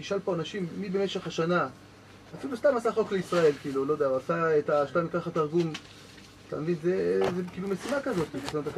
תשאל 0.00 0.18
פה 0.24 0.34
אנשים, 0.34 0.66
מי 0.78 0.88
במשך 0.88 1.26
השנה, 1.26 1.68
אפילו 2.38 2.56
סתם 2.56 2.76
עשה 2.76 2.92
חוק 2.92 3.12
לישראל, 3.12 3.52
כאילו, 3.62 3.84
לא 3.84 3.92
יודע, 3.92 4.06
הוא 4.06 4.16
עשה 4.16 4.58
את 4.58 4.70
השתיים 4.70 5.08
ככה 5.08 5.30
תרגום, 5.30 5.72
אתה 6.48 6.60
מבין, 6.60 6.76
זה, 6.82 7.20
זה 7.36 7.42
כאילו 7.52 7.68
משימה 7.68 8.00
כזאת. 8.00 8.26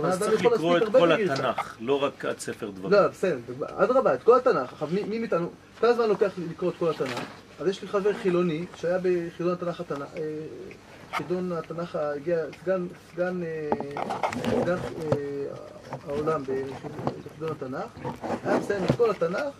אז 0.04 0.18
צריך 0.18 0.44
לקרוא 0.44 0.78
את 0.78 0.82
כל. 0.92 1.12
התנ"ך, 1.12 1.76
לא 1.80 2.02
רק 2.02 2.24
עד 2.24 2.38
ספר 2.38 2.70
דברים. 2.70 2.92
לא, 2.92 3.08
בסדר, 3.08 3.38
אדרבה, 3.76 4.14
את 4.14 4.22
כל 4.22 4.36
התנ"ך. 4.36 4.72
עכשיו, 4.72 4.88
מי, 5.08 5.18
מאיתנו, 5.18 5.50
כמה 5.80 5.92
זמן 5.92 6.08
לוקח 6.08 6.30
לקרוא 6.50 6.70
את 6.70 6.76
כל 6.78 6.90
התנ"ך? 6.90 7.24
אז 7.60 7.68
יש 7.68 7.82
לי 7.82 7.88
חבר 7.88 8.12
חילוני 8.12 8.66
שהיה 8.76 8.98
בחידון 9.02 9.52
התנ"ך 9.52 9.80
התנ"ך, 9.80 10.08
אה, 10.16 10.46
חידון 11.12 11.52
התנ"ך, 11.52 11.96
הגיע 11.96 12.38
סגן, 12.62 12.86
סגן, 13.12 13.42
אה, 13.42 13.70
סגן 14.62 14.76
אה, 14.76 15.44
העולם 16.06 16.42
בחידון 16.42 17.50
התנ"ך, 17.50 18.14
היה 18.44 18.58
מסיים 18.58 18.84
את 18.84 18.96
כל 18.96 19.10
התנ"ך 19.10 19.54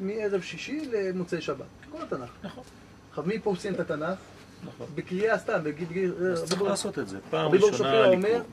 מערב 0.00 0.42
שישי 0.42 0.88
למוצאי 0.92 1.40
שבת. 1.40 1.66
כל 1.90 2.02
התנ"ך. 2.02 2.28
נכון. 2.42 2.64
עכשיו, 3.10 3.24
מי 3.26 3.38
פה 3.38 3.54
סיים 3.58 3.74
את 3.74 3.80
התנ"ך? 3.80 4.18
נכון. 4.64 4.86
בקריאה 4.94 5.38
סתם, 5.38 5.58
בגיד... 5.64 6.12
אז 6.32 6.44
צריך 6.44 6.62
לעשות 6.62 6.98
את 6.98 7.08
זה. 7.08 7.18
פעם 7.30 7.52
ראשונה 7.52 7.72
שפירא 7.72 8.06
אומר, 8.06 8.28
לקרוא. 8.28 8.32
הוא 8.34 8.44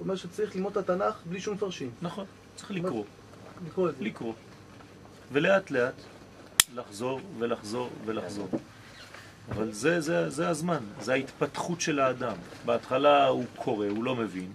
אומר 0.00 0.16
שצריך 0.16 0.56
ללמוד 0.56 0.78
את 0.78 0.90
התנ"ך 0.90 1.14
בלי 1.26 1.40
שום 1.40 1.54
מפרשים. 1.54 1.90
נכון, 2.02 2.24
צריך 2.56 2.70
לקרוא. 2.70 3.04
לקרוא 3.66 3.88
את 3.88 3.96
זה. 3.96 4.04
לקרוא. 4.04 4.32
ולאט 5.32 5.70
לאט 5.70 5.94
לחזור 6.74 7.20
ולחזור 7.38 7.90
ולחזור. 8.06 8.48
אבל 9.50 9.72
זה, 9.72 10.00
זה, 10.00 10.30
זה 10.30 10.48
הזמן, 10.48 10.82
זה 11.00 11.12
ההתפתחות 11.12 11.80
של 11.80 12.00
האדם. 12.00 12.36
בהתחלה 12.64 13.26
הוא 13.26 13.44
קורא, 13.56 13.86
הוא 13.86 14.04
לא 14.04 14.16
מבין, 14.16 14.52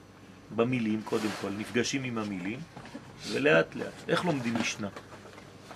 במילים 0.56 1.02
קודם 1.04 1.30
כל, 1.42 1.50
נפגשים 1.58 2.04
עם 2.04 2.18
המילים, 2.18 2.60
ולאט 3.32 3.76
לאט. 3.76 3.94
איך 4.08 4.26
לומדים 4.26 4.54
משנה? 4.60 4.88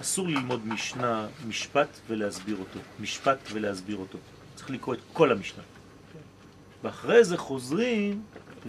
אסור 0.02 0.28
ללמוד 0.28 0.68
משנה, 0.68 1.28
משפט 1.48 1.88
ולהסביר 2.08 2.58
אותו. 2.58 2.80
משפט 3.00 3.38
ולהסביר 3.52 3.98
אותו. 3.98 4.18
צריך 4.56 4.70
לקרוא 4.70 4.96
את 4.96 5.00
כל 5.14 5.32
המשנה. 5.32 5.64
ואחרי 6.84 7.24
זה 7.24 7.38
חוזרים 7.38 8.24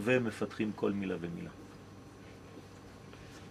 ומפתחים 0.04 0.72
כל 0.74 0.92
מילה 0.92 1.14
ומילה. 1.20 1.50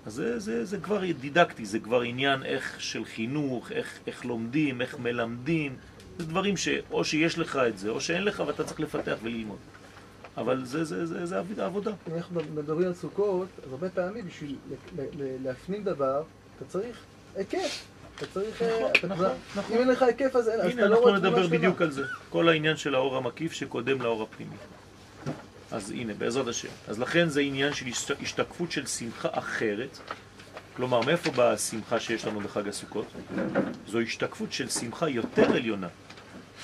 אז 0.06 0.14
זה, 0.14 0.40
זה, 0.40 0.66
זה 0.66 0.80
כבר 0.80 1.12
דידקטי, 1.12 1.66
זה 1.66 1.80
כבר 1.80 2.02
עניין 2.02 2.44
איך 2.44 2.82
של 2.82 3.06
חינוך, 3.06 3.72
איך, 3.72 4.00
איך 4.08 4.26
לומדים, 4.26 4.82
איך 4.82 5.00
מלמדים. 5.00 5.76
זה 6.18 6.26
דברים 6.26 6.58
שאו 6.58 7.04
שיש 7.04 7.38
לך 7.40 7.56
את 7.68 7.78
זה, 7.78 7.90
או 7.90 8.02
שאין 8.02 8.24
לך 8.24 8.44
ואתה 8.48 8.64
צריך 8.64 8.80
לפתח 8.80 9.16
וללמוד. 9.24 9.58
אבל 10.38 10.66
זה, 10.66 10.84
זה, 10.84 11.06
זה, 11.06 11.26
זה 11.26 11.38
עבודה- 11.40 11.66
עבודה. 11.66 11.92
אנחנו 12.16 12.42
מדברים 12.56 12.88
על 12.88 12.94
סוכות, 12.94 13.48
אז 13.66 13.72
הרבה 13.72 13.90
פעמים 13.90 14.26
בשביל 14.28 14.56
להפנים 15.44 15.84
דבר, 15.84 16.24
אתה 16.58 16.66
צריך 16.66 16.98
היקף. 17.36 17.84
אתה 18.16 18.26
צריך... 18.34 18.62
אה, 18.62 18.80
נכון, 18.94 19.10
נכון, 19.10 19.26
נכון. 19.56 19.76
אם 19.76 19.82
אין 19.82 19.88
לך 19.88 20.02
היקף 20.02 20.36
אז 20.36 20.48
הנה, 20.48 20.60
אתה 20.74 20.82
לא 20.82 20.86
אנחנו 20.86 21.00
רואה 21.02 21.12
תמונה 21.20 21.30
נדבר 21.30 21.44
שלמה. 21.44 21.58
בדיוק 21.58 21.82
על 21.82 21.92
זה. 21.92 22.04
כל 22.30 22.50
העניין 22.50 22.78
של 22.78 22.96
האור 22.96 23.18
המקיף 23.18 23.54
שקודם 23.54 24.02
לאור 24.02 24.24
הפנימי. 24.24 24.56
אז 25.72 25.92
הנה, 25.92 26.14
בעזרת 26.14 26.48
השם. 26.48 26.68
אז 26.88 27.00
לכן 27.00 27.30
זה 27.30 27.42
עניין 27.42 27.74
של 27.74 27.86
השת- 27.88 28.22
השתקפות 28.22 28.72
של 28.72 28.86
שמחה 28.86 29.30
אחרת. 29.32 29.98
כלומר, 30.76 31.02
מאיפה 31.02 31.32
באה 31.32 31.52
השמחה 31.54 32.00
שיש 32.00 32.26
לנו 32.26 32.40
בחג 32.40 32.68
הסוכות? 32.68 33.06
זו 33.88 34.00
השתקפות 34.00 34.54
של 34.54 34.70
שמחה 34.70 35.10
יותר 35.10 35.52
עליונה. 35.56 35.88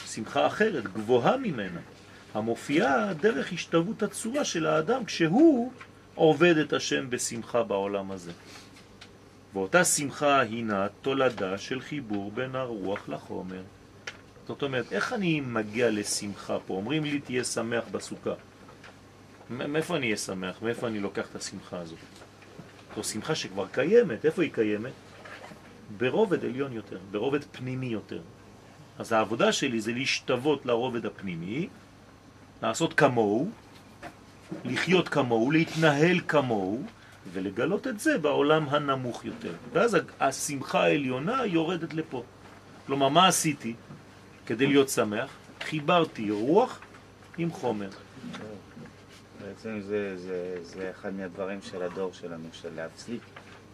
שמחה 0.07 0.47
אחרת, 0.47 0.83
גבוהה 0.93 1.37
ממנה, 1.37 1.79
המופיעה 2.33 3.13
דרך 3.13 3.53
השתלבות 3.53 4.03
הצורה 4.03 4.45
של 4.45 4.65
האדם 4.65 5.05
כשהוא 5.05 5.71
עובד 6.15 6.57
את 6.57 6.73
השם 6.73 7.09
בשמחה 7.09 7.63
בעולם 7.63 8.11
הזה. 8.11 8.31
ואותה 9.53 9.85
שמחה 9.85 10.39
הינה 10.39 10.87
תולדה 11.01 11.57
של 11.57 11.81
חיבור 11.81 12.31
בין 12.31 12.55
הרוח 12.55 13.09
לחומר. 13.09 13.61
זאת 14.47 14.63
אומרת, 14.63 14.93
איך 14.93 15.13
אני 15.13 15.41
מגיע 15.41 15.89
לשמחה 15.91 16.57
פה? 16.67 16.73
אומרים 16.73 17.03
לי 17.03 17.19
תהיה 17.19 17.43
שמח 17.43 17.83
בסוכה. 17.91 18.33
מאיפה 19.49 19.95
אני 19.95 20.05
אהיה 20.05 20.17
שמח? 20.17 20.61
מאיפה 20.61 20.87
אני 20.87 20.99
לוקח 20.99 21.27
את 21.31 21.35
השמחה 21.35 21.79
הזאת? 21.79 21.99
זו 22.95 23.03
שמחה 23.03 23.35
שכבר 23.35 23.67
קיימת. 23.71 24.25
איפה 24.25 24.41
היא 24.41 24.51
קיימת? 24.53 24.91
ברובד 25.97 26.45
עליון 26.45 26.73
יותר, 26.73 26.97
ברובד 27.11 27.43
פנימי 27.43 27.85
יותר. 27.85 28.21
אז 28.99 29.11
העבודה 29.11 29.51
שלי 29.51 29.81
זה 29.81 29.91
להשתוות 29.93 30.65
לרובד 30.65 31.05
הפנימי, 31.05 31.67
לעשות 32.63 32.93
כמוהו, 32.93 33.49
לחיות 34.65 35.09
כמוהו, 35.09 35.51
להתנהל 35.51 36.19
כמוהו, 36.27 36.83
ולגלות 37.33 37.87
את 37.87 37.99
זה 37.99 38.17
בעולם 38.17 38.69
הנמוך 38.69 39.25
יותר. 39.25 39.53
ואז 39.73 39.97
השמחה 40.19 40.83
העליונה 40.83 41.45
יורדת 41.45 41.93
לפה. 41.93 42.23
כלומר, 42.87 43.09
מה 43.09 43.27
עשיתי 43.27 43.73
כדי 44.45 44.67
להיות 44.67 44.89
שמח? 44.89 45.29
חיברתי 45.61 46.31
רוח 46.31 46.79
עם 47.37 47.51
חומר. 47.51 47.89
בעצם 49.41 49.79
זה, 49.81 50.17
זה, 50.17 50.57
זה 50.63 50.91
אחד 50.91 51.13
מהדברים 51.13 51.59
של 51.61 51.81
הדור 51.81 52.13
שלנו, 52.13 52.47
של 52.51 52.69
להפסיק 52.75 53.21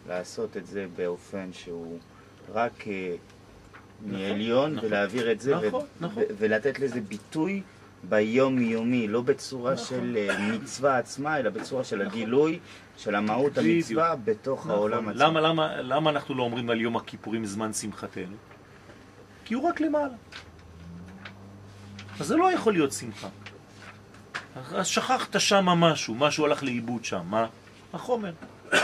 לעשות 0.08 0.56
את 0.56 0.66
זה 0.66 0.86
באופן 0.96 1.52
שהוא 1.52 1.98
רק 2.52 2.88
אה, 2.88 3.14
מעליון 4.06 4.74
נכון. 4.74 4.88
ולהעביר 4.88 5.32
את 5.32 5.40
זה 5.40 5.58
ו- 5.58 5.66
נכון, 5.66 5.86
נכון. 6.00 6.22
ו- 6.22 6.34
ולתת 6.38 6.78
לזה 6.78 7.00
ביטוי 7.00 7.62
ביום-יומי, 8.04 9.08
לא 9.08 9.20
בצורה 9.20 9.72
נכון. 9.72 9.86
של 9.86 10.16
אה, 10.16 10.48
מצווה 10.48 10.98
עצמה, 10.98 11.38
אלא 11.38 11.50
בצורה 11.50 11.84
של 11.84 12.02
הגילוי, 12.02 12.58
של 12.96 13.14
המהות. 13.14 13.58
המצווה 13.58 14.16
בתוך 14.24 14.66
העולם 14.66 14.98
נכון. 14.98 15.08
עצמו. 15.08 15.24
למה, 15.24 15.40
למה, 15.40 15.82
למה 15.82 16.10
אנחנו 16.10 16.34
לא 16.34 16.42
אומרים 16.42 16.70
על 16.70 16.80
יום 16.80 16.96
הכיפורים 16.96 17.46
זמן 17.46 17.72
שמחתנו? 17.72 18.36
כי 19.44 19.54
הוא 19.54 19.68
רק 19.68 19.80
למעלה. 19.80 20.14
אז 22.20 22.26
זה 22.26 22.36
לא 22.36 22.52
יכול 22.52 22.72
להיות 22.72 22.92
שמחה. 22.92 23.28
אז 24.74 24.86
שכחת 24.86 25.40
שם 25.40 25.64
משהו, 25.64 26.14
משהו 26.14 26.44
הלך 26.44 26.62
לאיבוד 26.62 27.04
שם, 27.04 27.22
מה? 27.24 27.46
החומר. 27.92 28.32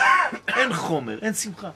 אין 0.56 0.73
חומר, 0.73 1.19
אין 1.23 1.34
שמחה. 1.34 1.71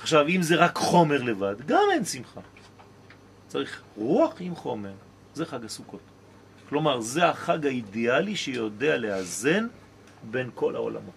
עכשיו, 0.00 0.28
אם 0.28 0.42
זה 0.42 0.56
רק 0.56 0.76
חומר 0.76 1.22
לבד, 1.22 1.54
גם 1.66 1.82
אין 1.92 2.04
שמחה. 2.04 2.40
צריך 3.48 3.82
רוח 3.96 4.34
עם 4.40 4.54
חומר, 4.54 4.92
זה 5.36 5.46
חג 5.46 5.64
הסוכות. 5.64 6.00
כלומר, 6.68 7.00
זה 7.00 7.28
החג 7.28 7.66
האידיאלי 7.66 8.36
שיודע 8.36 8.96
לאזן 8.96 9.66
בין 10.30 10.50
כל 10.54 10.76
העולמות. 10.76 11.14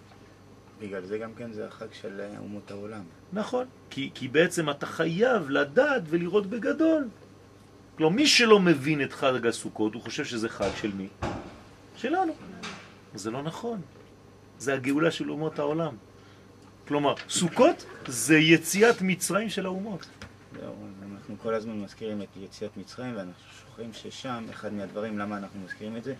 בגלל 0.80 1.04
זה 1.04 1.18
גם 1.18 1.34
כן 1.34 1.52
זה 1.52 1.66
החג 1.66 1.86
של 1.92 2.20
אה, 2.20 2.38
אומות 2.38 2.70
העולם. 2.70 3.02
נכון, 3.32 3.66
כי, 3.90 4.10
כי 4.14 4.28
בעצם 4.28 4.70
אתה 4.70 4.86
חייב 4.86 5.50
לדעת 5.50 6.02
ולראות 6.06 6.46
בגדול. 6.46 7.08
כלומר, 7.96 8.16
מי 8.16 8.26
שלא 8.26 8.60
מבין 8.60 9.02
את 9.02 9.12
חג 9.12 9.46
הסוכות, 9.46 9.94
הוא 9.94 10.02
חושב 10.02 10.24
שזה 10.24 10.48
חג 10.48 10.70
של 10.80 10.92
מי? 10.94 11.08
שלנו. 11.96 12.32
זה 13.14 13.30
לא 13.30 13.42
נכון. 13.42 13.80
זה 14.58 14.74
הגאולה 14.74 15.10
של 15.10 15.30
אומות 15.30 15.58
העולם. 15.58 15.94
כלומר, 16.88 17.14
סוכות 17.28 17.86
זה 18.06 18.36
יציאת 18.36 19.02
מצרים 19.02 19.48
של 19.48 19.66
האומות. 19.66 20.06
אז 20.62 20.68
אנחנו 21.12 21.34
כל 21.42 21.54
הזמן 21.54 21.80
מזכירים 21.80 22.22
את 22.22 22.28
יציאת 22.36 22.76
מצרים 22.76 23.14
שוכחים 23.70 23.92
ששם 23.92 24.44
אחד 24.50 24.72
מהדברים 24.72 25.18
למה 25.18 25.36
אנחנו 25.36 25.60
מזכירים 25.64 25.96
את 25.96 26.04
זה 26.04 26.14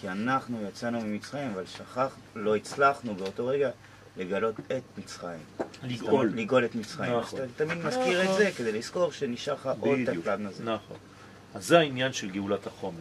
כי 0.00 0.08
אנחנו 0.08 0.62
יצאנו 0.68 1.00
ממצרים 1.00 1.50
אבל 1.50 1.66
שכח, 1.66 2.16
לא 2.34 2.56
הצלחנו 2.56 3.14
באותו 3.14 3.46
רגע 3.46 3.70
לגלות 4.16 4.54
את 4.60 4.82
מצרים. 4.98 5.40
לגאול. 5.82 6.32
לגאול 6.34 6.64
את 6.64 6.74
מצרים. 6.74 7.18
נכון. 7.18 7.40
אז 7.40 7.48
אתה 7.50 7.64
תמיד 7.64 7.84
מזכיר 7.84 8.22
את. 8.22 8.36
זה 8.36 8.50
כדי 8.56 8.72
לזכור 8.72 9.12
שנשאר 9.12 9.54
לך 9.54 9.70
עוד 9.80 9.98
את. 9.98 10.16
הפלן 10.18 10.46
הזה. 10.46 10.64
נכון. 10.64 10.96
אז 11.54 11.66
זה 11.66 11.78
העניין 11.78 12.12
של 12.12 12.30
גאולת 12.30 12.66
החומר. 12.66 13.00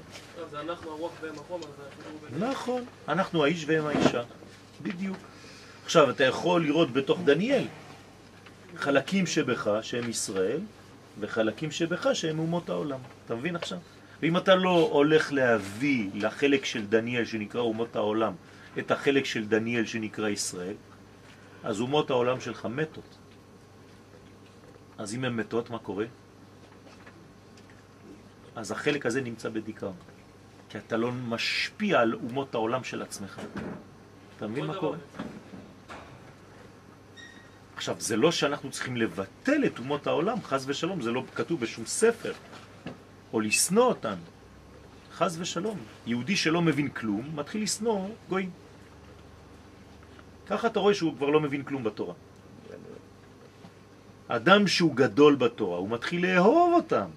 זה 0.52 0.60
אנחנו 0.60 0.92
הרוח 0.92 1.12
והם 1.22 1.36
החומר, 1.36 1.66
ביניהם. 2.32 2.52
נכון, 2.52 2.86
אנחנו 3.08 3.44
האיש 3.44 3.66
והם 3.68 3.86
האישה, 3.86 4.24
בדיוק. 4.82 5.18
עכשיו, 5.86 6.10
אתה 6.10 6.24
יכול 6.24 6.64
לראות 6.64 6.94
בתוך 6.94 7.20
דניאל 7.26 7.68
חלקים 8.78 9.28
שבך 9.28 9.70
שהם 9.82 10.10
ישראל, 10.10 10.60
וחלקים 11.20 11.72
שבך 11.72 12.08
שהם 12.14 12.40
אומות 12.40 12.70
העולם. 12.70 13.00
אתה 13.26 13.36
מבין 13.36 13.56
עכשיו? 13.56 13.78
ואם 14.26 14.38
אתה 14.38 14.56
לא 14.56 14.90
הולך 14.92 15.34
להביא 15.34 16.10
לחלק 16.14 16.66
של 16.66 16.86
דניאל 16.86 17.26
שנקרא 17.26 17.62
אומות 17.62 17.96
העולם, 17.96 18.34
את 18.80 18.92
החלק 18.92 19.26
של 19.26 19.48
דניאל 19.48 19.86
שנקרא 19.86 20.30
ישראל, 20.30 20.74
אז 21.64 21.82
אומות 21.82 22.10
העולם 22.10 22.42
שלך 22.42 22.66
מתות. 22.66 23.18
אז 24.98 25.16
אם 25.16 25.24
הן 25.24 25.34
מתות, 25.34 25.70
מה 25.70 25.80
קורה? 25.80 26.06
אז 28.56 28.72
החלק 28.72 29.06
הזה 29.06 29.22
נמצא 29.22 29.50
בדיכאון. 29.50 29.96
כי 30.70 30.78
אתה 30.78 30.98
לא 30.98 31.12
משפיע 31.12 32.00
על 32.00 32.14
אומות 32.14 32.56
העולם 32.56 32.84
של 32.84 33.02
עצמך. 33.02 33.42
אתה 34.38 34.48
מבין 34.48 34.66
מה. 34.66 34.74
קורה? 34.74 34.98
עכשיו, 37.76 37.96
זה 38.00 38.18
לא 38.18 38.32
שאנחנו 38.32 38.72
צריכים 38.72 38.98
לבטל 38.98 39.66
את 39.66 39.80
אומות 39.80 40.08
העולם, 40.08 40.44
חז 40.44 40.66
ושלום, 40.70 41.02
זה 41.02 41.12
לא 41.12 41.24
כתוב 41.36 41.60
בשום 41.60 41.86
ספר, 41.86 42.34
או 43.34 43.40
לשנוא 43.40 43.84
אותן. 43.84 44.16
חז 45.16 45.42
ושלום. 45.42 45.78
יהודי 46.08 46.36
שלא 46.36 46.62
מבין 46.62 46.90
כלום, 46.90 47.30
מתחיל 47.36 47.64
לשנוא 47.64 48.08
גויים. 48.30 48.50
ככה 50.48 50.68
אתה 50.68 50.80
רואה 50.80 50.94
שהוא 50.94 51.16
כבר 51.16 51.30
לא 51.30 51.40
מבין 51.40 51.64
כלום 51.64 51.84
בתורה. 51.84 52.14
אדם 54.28 54.68
שהוא 54.68 54.96
גדול 54.96 55.36
בתורה, 55.36 55.78
הוא 55.78 55.90
מתחיל 55.90 56.26
לאהוב 56.26 56.74
אותם. 56.74 57.10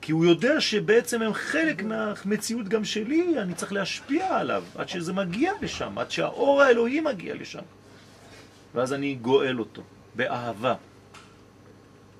כי 0.00 0.12
הוא 0.12 0.24
יודע 0.24 0.60
שבעצם 0.60 1.22
הם 1.22 1.34
חלק 1.34 1.82
מהמציאות 1.82 2.68
גם 2.68 2.84
שלי, 2.84 3.38
אני 3.38 3.54
צריך 3.54 3.72
להשפיע 3.72 4.36
עליו 4.36 4.64
עד 4.74 4.88
שזה 4.88 5.12
מגיע 5.12 5.52
לשם, 5.60 5.98
עד 5.98 6.10
שהאור 6.10 6.62
האלוהי 6.62 7.00
מגיע 7.00 7.34
לשם. 7.34 7.62
ואז 8.74 8.92
אני 8.92 9.14
גואל 9.14 9.60
אותו, 9.60 9.82
באהבה. 10.14 10.74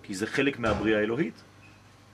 כי 0.03 0.15
זה 0.15 0.27
חלק 0.27 0.59
מהבריאה 0.59 1.01
האלוהית, 1.01 1.35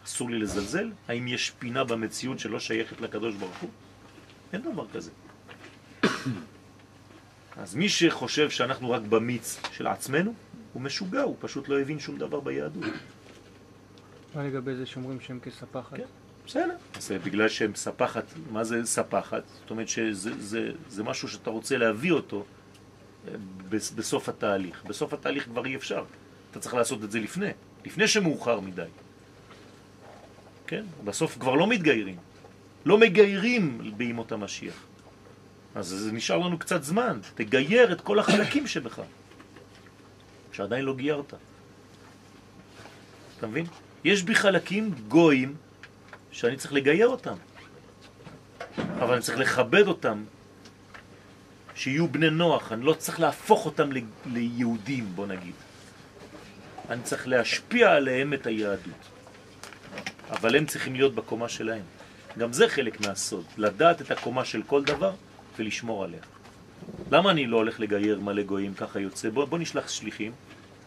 אסור 0.04 0.30
לי 0.30 0.38
לזלזל. 0.38 0.90
האם 1.08 1.28
יש 1.28 1.50
פינה 1.50 1.84
במציאות 1.84 2.38
שלא 2.38 2.60
שייכת 2.60 3.00
לקדוש 3.00 3.34
ברוך 3.34 3.58
הוא? 3.58 3.70
אין 4.52 4.62
דבר 4.62 4.86
כזה. 4.94 5.10
אז 7.62 7.74
מי 7.74 7.88
שחושב 7.88 8.50
שאנחנו 8.50 8.90
רק 8.90 9.02
במיץ 9.02 9.60
של 9.72 9.86
עצמנו, 9.86 10.34
הוא 10.72 10.82
משוגע, 10.82 11.22
הוא 11.22 11.36
פשוט 11.40 11.68
לא 11.68 11.80
הבין 11.80 11.98
שום 11.98 12.18
דבר 12.18 12.40
ביהדות. 12.40 12.84
מה 14.34 14.44
לגבי 14.44 14.74
זה 14.74 14.86
שאומרים 14.86 15.20
שהם 15.20 15.40
כספחת? 15.40 15.96
כן, 15.96 16.04
בסדר. 16.46 16.76
זה 16.98 17.18
בגלל 17.18 17.48
שהם 17.48 17.74
ספחת, 17.74 18.24
מה 18.50 18.64
זה 18.64 18.84
ספחת? 18.84 19.42
זאת 19.60 19.70
אומרת 19.70 19.88
שזה 19.88 20.30
זה, 20.38 20.70
זה 20.88 21.02
משהו 21.02 21.28
שאתה 21.28 21.50
רוצה 21.50 21.76
להביא 21.76 22.12
אותו 22.12 22.44
אה, 23.28 23.32
בסוף 23.70 24.28
התהליך. 24.28 24.84
בסוף 24.84 25.12
התהליך 25.12 25.44
כבר 25.44 25.66
אי 25.66 25.76
אפשר. 25.76 26.04
אתה 26.50 26.60
צריך 26.60 26.74
לעשות 26.74 27.04
את 27.04 27.10
זה 27.10 27.20
לפני, 27.20 27.50
לפני 27.84 28.08
שמאוחר 28.08 28.60
מדי. 28.60 28.82
כן? 30.68 30.84
בסוף 31.04 31.38
כבר 31.40 31.54
לא 31.54 31.66
מתגיירים. 31.66 32.16
לא 32.84 32.98
מגיירים 32.98 33.92
בימות 33.96 34.32
המשיח. 34.32 34.86
אז 35.74 35.86
זה 35.86 36.12
נשאר 36.12 36.38
לנו 36.38 36.58
קצת 36.58 36.82
זמן. 36.82 37.20
תגייר 37.34 37.92
את 37.92 38.00
כל 38.00 38.18
החלקים 38.18 38.66
שבך, 38.66 39.00
שעדיין 40.52 40.84
לא 40.84 40.94
גיירת. 40.94 41.34
אתה 43.38 43.46
מבין? 43.46 43.66
יש 44.04 44.22
בי 44.22 44.34
חלקים 44.34 44.94
גויים 45.08 45.54
שאני 46.32 46.56
צריך 46.56 46.72
לגייר 46.72 47.08
אותם, 47.08 47.34
אבל 48.78 49.12
אני 49.12 49.22
צריך 49.22 49.38
לכבד 49.38 49.86
אותם, 49.86 50.24
שיהיו 51.74 52.08
בני 52.08 52.30
נוח, 52.30 52.72
אני 52.72 52.84
לא 52.84 52.92
צריך 52.92 53.20
להפוך 53.20 53.66
אותם. 53.66 53.90
ליהודים, 54.26 55.06
בוא 55.14 55.26
נגיד. 55.26 55.54
אני 56.90 57.02
צריך 57.02 57.28
להשפיע 57.28 57.92
עליהם 57.92 58.34
את 58.34 58.46
היהדות. 58.46 59.17
אבל 60.30 60.56
הם 60.56 60.66
צריכים 60.66 60.94
להיות 60.94 61.14
בקומה 61.14 61.48
שלהם. 61.48 61.82
גם 62.38 62.52
זה 62.52 62.68
חלק 62.68 63.06
מהסוד, 63.06 63.44
לדעת 63.56 64.00
את 64.00 64.10
הקומה 64.10 64.44
של 64.44 64.62
כל 64.66 64.84
דבר 64.84 65.12
ולשמור 65.58 66.04
עליה. 66.04 66.20
למה 67.10 67.30
אני 67.30 67.46
לא 67.46 67.56
הולך 67.56 67.80
לגייר 67.80 68.20
מלא 68.20 68.42
גויים, 68.42 68.74
ככה 68.74 69.00
יוצא? 69.00 69.30
בוא, 69.30 69.44
בוא 69.44 69.58
נשלח 69.58 69.88
שליחים, 69.88 70.32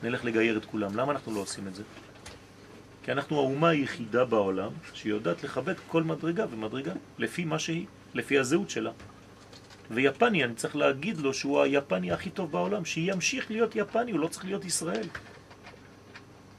נלך 0.04 0.26
לגייר 0.26 0.58
את 0.58 0.66
כולם. 0.66 0.98
למה 0.98 1.12
אנחנו 1.12 1.36
לא 1.36 1.40
עושים 1.40 1.68
את 1.68 1.76
זה? 1.76 1.84
כי 3.04 3.12
אנחנו 3.12 3.38
האומה 3.38 3.70
היחידה 3.70 4.26
בעולם 4.26 4.70
שיודעת 4.94 5.44
לכבד 5.44 5.74
כל 5.88 6.04
מדרגה 6.04 6.46
ומדרגה 6.52 6.94
לפי 7.18 7.46
מה 7.46 7.60
שהיא, 7.60 7.86
לפי 8.14 8.40
הזהות 8.40 8.70
שלה. 8.70 8.92
ויפני, 9.92 10.44
אני 10.44 10.56
צריך 10.56 10.76
להגיד 10.76 11.18
לו 11.18 11.34
שהוא 11.34 11.62
היפני 11.62 12.12
הכי 12.12 12.30
טוב 12.30 12.52
בעולם, 12.52 12.86
שימשיך 12.86 13.52
להיות 13.52 13.76
יפני, 13.76 14.12
הוא 14.12 14.20
לא 14.20 14.28
צריך 14.28 14.46
להיות 14.46 14.66
ישראל. 14.66 15.08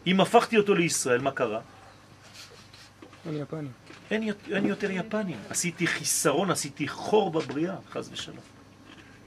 אם 0.06 0.20
הפכתי 0.20 0.58
אותו 0.58 0.74
לישראל, 0.74 1.20
מה 1.20 1.30
קרה? 1.30 1.60
אין 3.26 3.36
יפני. 3.36 3.68
אין, 4.10 4.22
אין 4.52 4.66
יותר 4.66 4.90
יפנים. 4.90 5.38
עשיתי 5.50 5.86
חיסרון, 5.86 6.50
עשיתי 6.50 6.88
חור 6.88 7.30
בבריאה, 7.30 7.76
חז 7.90 8.10
ושלום. 8.12 8.38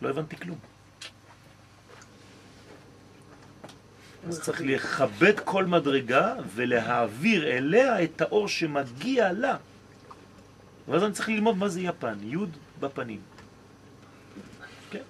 לא 0.01 0.09
הבנתי 0.09 0.35
כלום. 0.35 0.57
אז 4.27 4.41
צריך 4.41 4.61
לכבד 4.61 5.39
כל 5.39 5.65
מדרגה 5.65 6.33
ולהעביר 6.55 7.47
אליה 7.47 8.03
את 8.03 8.21
האור 8.21 8.47
שמגיע 8.47 9.33
לה. 9.33 9.57
ואז 10.87 11.03
אני 11.03 11.13
צריך 11.13 11.29
ללמוד 11.29 11.57
מה 11.57 11.69
זה 11.69 11.81
יפן, 11.81 12.17
י' 12.23 12.37
בפנים. 12.79 13.21
כן. 14.91 15.01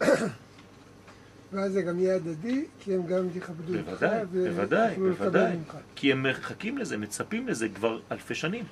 ואז 1.56 1.72
זה 1.72 1.82
גם 1.82 2.00
יהיה 2.00 2.16
הדדי, 2.16 2.66
כי 2.80 2.94
הם 2.94 3.06
גם 3.06 3.28
יכבדו 3.36 3.78
אותך. 3.78 3.90
בוודאי, 3.90 4.26
בוודאי, 4.26 4.96
בוודאי. 4.96 5.58
כי 5.96 6.12
הם 6.12 6.24
מחכים 6.24 6.78
לזה, 6.78 6.98
מצפים 6.98 7.48
לזה 7.48 7.70
כבר 7.70 8.00
אלפי 8.12 8.36
שנים. 8.36 8.66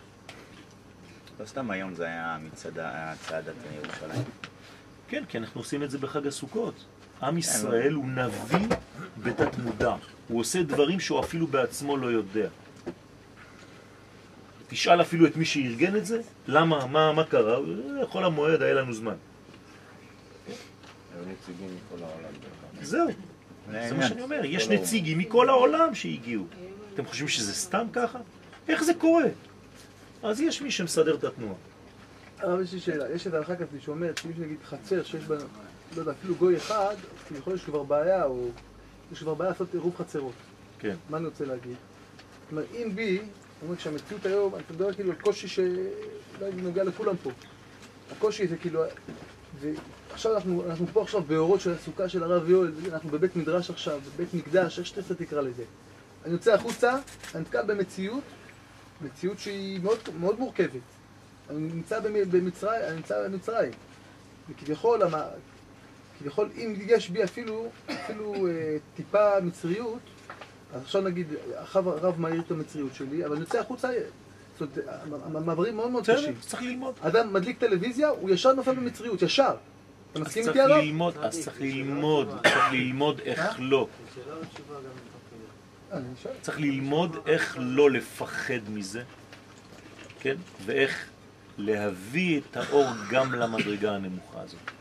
לא 1.39 1.45
סתם 1.45 1.71
היום 1.71 1.95
זה 1.95 2.05
היה 2.05 2.37
צעדת 3.25 3.53
ירושלים. 3.83 4.23
כן, 5.07 5.23
כי 5.29 5.37
אנחנו 5.37 5.61
עושים 5.61 5.83
את 5.83 5.91
זה 5.91 5.97
בחג 5.97 6.27
הסוכות. 6.27 6.85
עם 7.21 7.37
ישראל 7.37 7.93
הוא 7.93 8.05
נביא 8.05 8.67
בתת 9.23 9.57
מודע. 9.57 9.95
הוא 10.27 10.39
עושה 10.39 10.63
דברים 10.63 10.99
שהוא 10.99 11.19
אפילו 11.19 11.47
בעצמו 11.47 11.97
לא 11.97 12.07
יודע. 12.07 12.49
תשאל 14.67 15.01
אפילו 15.01 15.27
את 15.27 15.37
מי 15.37 15.45
שארגן 15.45 15.95
את 15.95 16.05
זה, 16.05 16.21
למה, 16.47 16.85
מה, 16.85 17.13
מה 17.13 17.23
קרה, 17.23 17.57
חול 18.03 18.25
המועד 18.25 18.61
היה 18.61 18.73
לנו 18.73 18.93
זמן. 18.93 19.15
זהו, 22.81 23.07
זה 23.71 23.93
מה 23.97 24.07
שאני 24.07 24.21
אומר, 24.21 24.41
יש 24.45 24.69
נציגים 24.69 25.17
מכל 25.17 25.49
העולם 25.49 25.95
שהגיעו. 25.95 26.45
אתם 26.93 27.05
חושבים 27.05 27.27
שזה 27.27 27.53
סתם 27.53 27.87
ככה? 27.93 28.19
איך 28.67 28.83
זה 28.83 28.93
קורה? 28.93 29.25
אז 30.23 30.41
יש 30.41 30.61
מי 30.61 30.71
שמסדר 30.71 31.15
את 31.15 31.23
התנועה. 31.23 31.55
אבל 32.43 32.63
יש 32.63 32.73
לי 32.73 32.79
שאלה, 32.79 33.11
יש 33.11 33.27
את 33.27 33.33
ההלכה 33.33 33.55
כזאת 33.55 33.81
שאומרת 33.81 34.17
שאם 34.17 34.31
נגיד 34.37 34.57
חצר 34.65 35.03
שיש 35.03 35.23
בה, 35.23 35.35
לא 35.95 36.01
יודע, 36.01 36.11
אפילו 36.11 36.35
גוי 36.35 36.57
אחד, 36.57 36.95
אז 37.31 37.37
יכול 37.37 37.53
להיות 37.53 37.61
שכבר 37.61 37.83
בעיה, 37.83 38.25
או 38.25 38.49
יש 39.11 39.19
כבר 39.19 39.33
בעיה 39.33 39.51
לעשות 39.51 39.73
עירוב 39.73 39.95
חצרות. 39.97 40.33
כן. 40.79 40.95
מה 41.09 41.17
אני 41.17 41.25
רוצה 41.25 41.45
להגיד? 41.45 41.75
זאת 42.43 42.51
אומרת, 42.51 42.65
אם 42.73 42.91
בי, 42.95 43.19
אומרים 43.61 43.79
שהמציאות 43.79 44.25
היום, 44.25 44.55
אני 44.55 44.63
מדבר 44.69 44.93
כאילו 44.93 45.11
על 45.11 45.17
קושי 45.21 45.47
שאולי 45.47 46.51
נוגע 46.55 46.83
לכולם 46.83 47.15
פה. 47.23 47.31
הקושי 48.11 48.47
זה 48.47 48.57
כאילו, 48.57 48.83
ועכשיו 50.13 50.35
אנחנו, 50.35 50.63
אנחנו 50.69 50.87
פה 50.93 51.01
עכשיו 51.01 51.21
באורות 51.21 51.61
של 51.61 51.73
הסוכה 51.73 52.09
של 52.09 52.23
הרב 52.23 52.49
יואל, 52.49 52.71
אנחנו 52.91 53.09
בבית 53.09 53.35
מדרש 53.35 53.69
עכשיו, 53.69 53.99
בבית 54.15 54.33
מקדש, 54.33 54.79
איך 54.79 54.87
שתעשה 54.87 55.15
תקרא 55.15 55.41
לזה. 55.41 55.63
אני 56.25 56.33
יוצא 56.33 56.53
החוצה, 56.53 56.97
אני 57.35 57.41
נתקל 57.41 57.61
במציאות, 57.65 58.23
מציאות 59.01 59.39
שהיא 59.39 59.79
מאוד, 59.83 59.97
מאוד 60.19 60.39
מורכבת. 60.39 60.81
אני 61.49 61.59
נמצא 61.59 61.99
במצרים, 61.99 62.81
אני 62.87 62.95
נמצא 62.95 63.27
במצרים. 63.27 63.71
וכביכול, 64.49 65.01
כביכול, 66.19 66.49
אם 66.57 66.75
יש 66.87 67.09
בי 67.09 67.23
אפילו, 67.23 67.69
אפילו 68.05 68.47
אה, 68.47 68.77
טיפה 68.95 69.39
מצריות, 69.41 69.99
אז 70.73 70.81
עכשיו 70.81 71.01
נגיד, 71.01 71.27
הרב, 71.55 71.87
הרב 71.87 72.19
מעיר 72.19 72.41
את 72.41 72.51
המצריות 72.51 72.95
שלי, 72.95 73.25
אבל 73.25 73.35
אני 73.35 73.41
יוצא 73.41 73.59
החוצה, 73.59 73.89
זאת 74.59 74.77
אומרת, 74.77 75.25
המעברים 75.35 75.75
מאוד 75.75 75.91
מאוד 75.91 76.03
קשים. 76.07 76.35
צריך 76.39 76.63
ללמוד. 76.63 76.95
אדם 77.01 77.33
מדליק 77.33 77.59
טלוויזיה, 77.59 78.09
הוא 78.09 78.29
ישר 78.29 78.53
נופל 78.53 78.75
במצריות, 78.75 79.21
ישר. 79.21 79.55
אתה 80.13 80.21
מסכים 80.21 80.47
איתי 80.47 80.59
הרב? 80.59 81.17
אז 81.21 81.43
צריך 81.43 81.61
ללמוד, 81.61 82.27
צריך 82.43 82.71
ללמוד 82.71 83.19
איך 83.19 83.55
לא. 83.59 83.87
צריך 86.41 86.59
ללמוד 86.59 87.17
איך 87.25 87.57
לא 87.59 87.91
לפחד 87.91 88.69
מזה, 88.69 89.03
כן? 90.19 90.35
ואיך 90.65 91.09
להביא 91.57 92.41
את 92.41 92.57
האור 92.57 92.85
גם 93.11 93.33
למדרגה 93.33 93.95
הנמוכה 93.95 94.41
הזאת. 94.41 94.71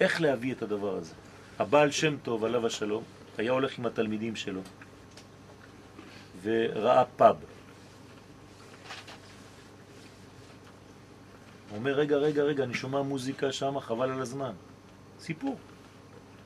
איך 0.00 0.20
להביא 0.20 0.52
את 0.52 0.62
הדבר 0.62 0.96
הזה? 0.96 1.14
הבעל 1.58 1.90
שם 1.90 2.16
טוב, 2.22 2.44
עליו 2.44 2.66
השלום, 2.66 3.02
היה 3.38 3.52
הולך 3.52 3.78
עם 3.78 3.86
התלמידים 3.86 4.36
שלו 4.36 4.60
וראה 6.42 7.04
פאב. 7.04 7.36
הוא 11.72 11.78
אומר, 11.78 11.92
רגע, 11.92 12.16
רגע, 12.16 12.42
רגע, 12.42 12.64
אני 12.64 12.74
שומע 12.74 13.02
מוזיקה 13.02 13.52
שם, 13.52 13.80
חבל 13.80 14.10
על 14.10 14.20
הזמן. 14.20 14.52
סיפור. 15.20 15.56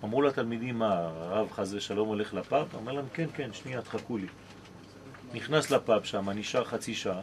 אמרו 0.04 0.23
לתלמידים, 0.23 0.78
מה, 0.78 0.95
הרב 0.95 1.52
חס 1.52 1.73
ושלום 1.73 2.09
הולך 2.09 2.35
לפאב? 2.35 2.75
אומר 2.75 2.92
להם, 2.92 3.04
כן, 3.12 3.26
כן, 3.35 3.52
שנייה, 3.52 3.83
תחכו 3.83 4.18
לי. 4.18 4.26
נכנס 5.35 5.71
לפאב 5.71 6.04
שם, 6.04 6.30
נשאר 6.30 6.64
חצי 6.64 6.95
שעה, 6.95 7.21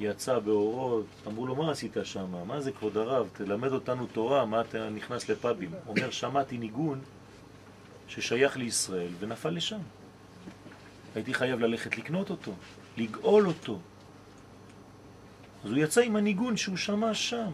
יצא 0.00 0.38
באורות, 0.38 1.06
אמרו 1.26 1.46
לו, 1.46 1.56
מה 1.56 1.70
עשית 1.70 1.96
שם? 2.02 2.46
מה 2.46 2.60
זה 2.60 2.72
כבוד 2.72 2.96
הרב? 2.96 3.28
תלמד 3.32 3.72
אותנו 3.72 4.06
תורה, 4.06 4.44
מה 4.44 4.60
אתה 4.60 4.90
נכנס 4.90 5.28
לפאבים? 5.28 5.70
אומר, 5.86 6.10
שמעתי 6.10 6.58
ניגון 6.58 7.00
ששייך 8.08 8.56
לישראל 8.56 9.10
ונפל 9.18 9.50
לשם. 9.50 9.80
הייתי 11.14 11.34
חייב 11.34 11.60
ללכת 11.60 11.98
לקנות 11.98 12.30
אותו, 12.30 12.52
לגאול 12.96 13.46
אותו. 13.46 13.78
אז 15.64 15.70
הוא 15.70 15.78
יצא 15.78 16.00
עם 16.00 16.16
הניגון 16.16 16.56
שהוא 16.56 16.76
שמע 16.76 17.14
שם. 17.14 17.50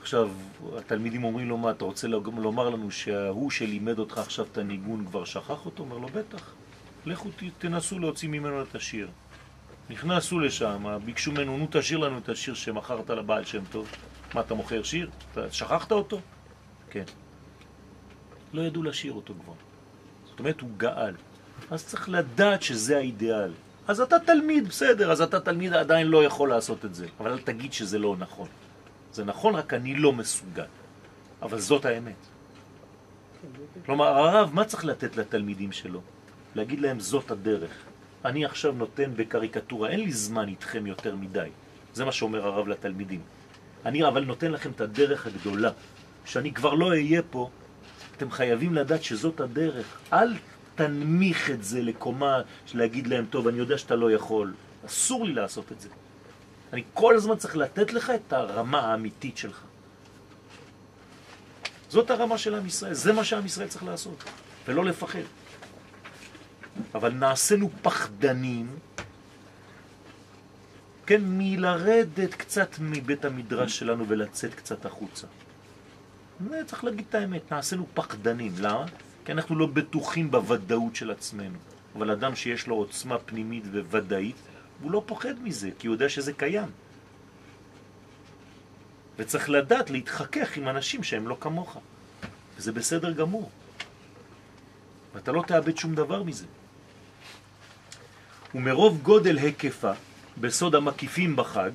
עכשיו, 0.00 0.30
התלמידים 0.76 1.24
אומרים 1.24 1.48
לו, 1.48 1.56
מה, 1.56 1.70
אתה 1.70 1.84
רוצה 1.84 2.08
לומר 2.08 2.70
לנו 2.70 2.90
שההוא 2.90 3.50
שלימד 3.50 3.98
אותך 3.98 4.18
עכשיו 4.18 4.46
את 4.52 4.58
הניגון 4.58 5.06
כבר 5.06 5.24
שכח 5.24 5.66
אותו? 5.66 5.82
אומר 5.82 5.98
לו, 5.98 6.08
בטח. 6.08 6.54
לכו 7.06 7.28
תנסו 7.58 7.98
להוציא 7.98 8.28
ממנו 8.28 8.62
את 8.62 8.74
השיר. 8.74 9.08
נכנסו 9.90 10.40
לשם, 10.40 10.98
ביקשו 11.04 11.32
ממנו, 11.32 11.58
נו 11.58 11.66
תשאיר 11.70 11.98
לנו 11.98 12.18
את 12.18 12.28
השיר 12.28 12.54
שמכרת 12.54 13.10
לבעל 13.10 13.44
שם 13.44 13.64
טוב. 13.70 13.88
מה, 14.34 14.40
אתה 14.40 14.54
מוכר 14.54 14.82
שיר? 14.82 15.10
אתה 15.32 15.52
שכחת 15.52 15.92
אותו? 15.92 16.20
כן. 16.90 17.04
לא 18.52 18.62
ידעו 18.62 18.82
לשיר 18.82 19.12
אותו 19.12 19.34
כבר. 19.44 19.52
זאת 20.30 20.38
אומרת, 20.38 20.60
הוא 20.60 20.70
גאל. 20.76 21.14
אז 21.70 21.86
צריך 21.86 22.08
לדעת 22.08 22.62
שזה 22.62 22.96
האידיאל. 22.96 23.52
אז 23.88 24.00
אתה 24.00 24.18
תלמיד, 24.18 24.68
בסדר, 24.68 25.12
אז 25.12 25.20
אתה 25.20 25.40
תלמיד 25.40 25.72
עדיין 25.72 26.06
לא 26.06 26.24
יכול 26.24 26.48
לעשות 26.48 26.84
את 26.84 26.94
זה. 26.94 27.06
אבל 27.20 27.30
אל 27.30 27.38
תגיד 27.38 27.72
שזה 27.72 27.98
לא 27.98 28.16
נכון. 28.18 28.48
זה 29.12 29.24
נכון, 29.24 29.54
רק 29.54 29.74
אני 29.74 29.94
לא 29.94 30.12
מסוגל. 30.12 30.70
אבל 31.42 31.58
זאת 31.58 31.84
האמת. 31.84 32.20
כלומר, 33.86 34.06
הרב, 34.06 34.50
מה 34.54 34.64
צריך 34.64 34.84
לתת 34.84 35.16
לתלמידים 35.16 35.72
שלו? 35.72 36.00
להגיד 36.54 36.80
להם, 36.80 37.00
זאת 37.00 37.30
הדרך. 37.30 37.70
אני 38.24 38.44
עכשיו 38.44 38.72
נותן 38.72 39.10
בקריקטורה, 39.16 39.90
אין 39.90 40.00
לי 40.00 40.12
זמן 40.12 40.48
איתכם 40.48 40.86
יותר 40.86 41.16
מדי. 41.16 41.48
זה 41.94 42.04
מה 42.04 42.12
שאומר 42.12 42.46
הרב 42.46 42.68
לתלמידים. 42.68 43.20
אני 43.86 44.04
אבל 44.04 44.24
נותן 44.24 44.52
לכם 44.52 44.70
את 44.70 44.80
הדרך 44.80 45.26
הגדולה. 45.26 45.70
כשאני 46.24 46.52
כבר 46.52 46.74
לא 46.74 46.88
אהיה 46.88 47.22
פה, 47.30 47.50
אתם 48.16 48.30
חייבים 48.30 48.74
לדעת 48.74 49.02
שזאת 49.02 49.40
הדרך. 49.40 49.98
אל 50.12 50.34
תנמיך 50.76 51.50
את 51.50 51.64
זה 51.64 51.82
לקומה 51.82 52.40
של 52.66 52.78
להגיד 52.78 53.06
להם, 53.06 53.26
טוב, 53.30 53.48
אני 53.48 53.58
יודע 53.58 53.78
שאתה 53.78 53.96
לא 53.96 54.12
יכול. 54.12 54.54
אסור 54.86 55.24
לי 55.24 55.34
לעשות 55.34 55.72
את 55.72 55.80
זה. 55.80 55.88
אני 56.72 56.82
כל 56.94 57.16
הזמן 57.16 57.36
צריך 57.36 57.56
לתת 57.56 57.92
לך 57.92 58.12
את 58.14 58.32
הרמה 58.32 58.80
האמיתית 58.80 59.36
שלך. 59.36 59.62
זאת 61.88 62.10
הרמה 62.10 62.38
של 62.38 62.54
עם 62.54 62.66
ישראל, 62.66 62.94
זה 62.94 63.12
מה 63.12 63.24
שעם 63.24 63.46
ישראל 63.46 63.68
צריך 63.68 63.84
לעשות, 63.84 64.24
ולא 64.68 64.84
לפחד. 64.84 65.26
אבל 66.94 67.12
נעשינו 67.12 67.70
פחדנים, 67.82 68.78
כן, 71.06 71.22
מלרדת 71.24 72.34
קצת 72.34 72.76
מבית 72.80 73.24
המדרש 73.24 73.78
שלנו 73.78 74.08
ולצאת 74.08 74.54
קצת 74.54 74.86
החוצה. 74.86 75.26
צריך 76.66 76.84
להגיד 76.84 77.04
את 77.08 77.14
האמת, 77.14 77.52
נעשינו 77.52 77.86
פחדנים. 77.94 78.52
למה? 78.58 78.84
כי 79.26 79.32
אנחנו 79.32 79.56
לא 79.56 79.66
בטוחים 79.66 80.30
בוודאות 80.30 80.96
של 80.96 81.10
עצמנו. 81.10 81.58
אבל 81.96 82.10
אדם 82.10 82.36
שיש 82.36 82.66
לו 82.66 82.74
עוצמה 82.74 83.18
פנימית 83.18 83.64
וודאית, 83.90 84.36
הוא 84.82 84.90
לא 84.90 85.02
פוחד 85.06 85.34
מזה, 85.42 85.70
כי 85.78 85.86
הוא 85.86 85.94
יודע 85.94 86.08
שזה 86.08 86.32
קיים. 86.32 86.68
וצריך 89.18 89.50
לדעת 89.50 89.90
להתחכך 89.90 90.56
עם 90.56 90.68
אנשים 90.68 91.02
שהם 91.02 91.28
לא 91.28 91.36
כמוך. 91.40 91.78
וזה 92.56 92.72
בסדר 92.72 93.12
גמור. 93.12 93.50
ואתה 95.14 95.32
לא 95.32 95.44
תאבד 95.46 95.76
שום 95.76 95.94
דבר 95.94 96.22
מזה. 96.22 96.46
ומרוב 98.54 99.02
גודל 99.02 99.38
היקפה, 99.38 99.92
בסוד 100.40 100.74
המקיפים 100.74 101.36
בחג, 101.36 101.70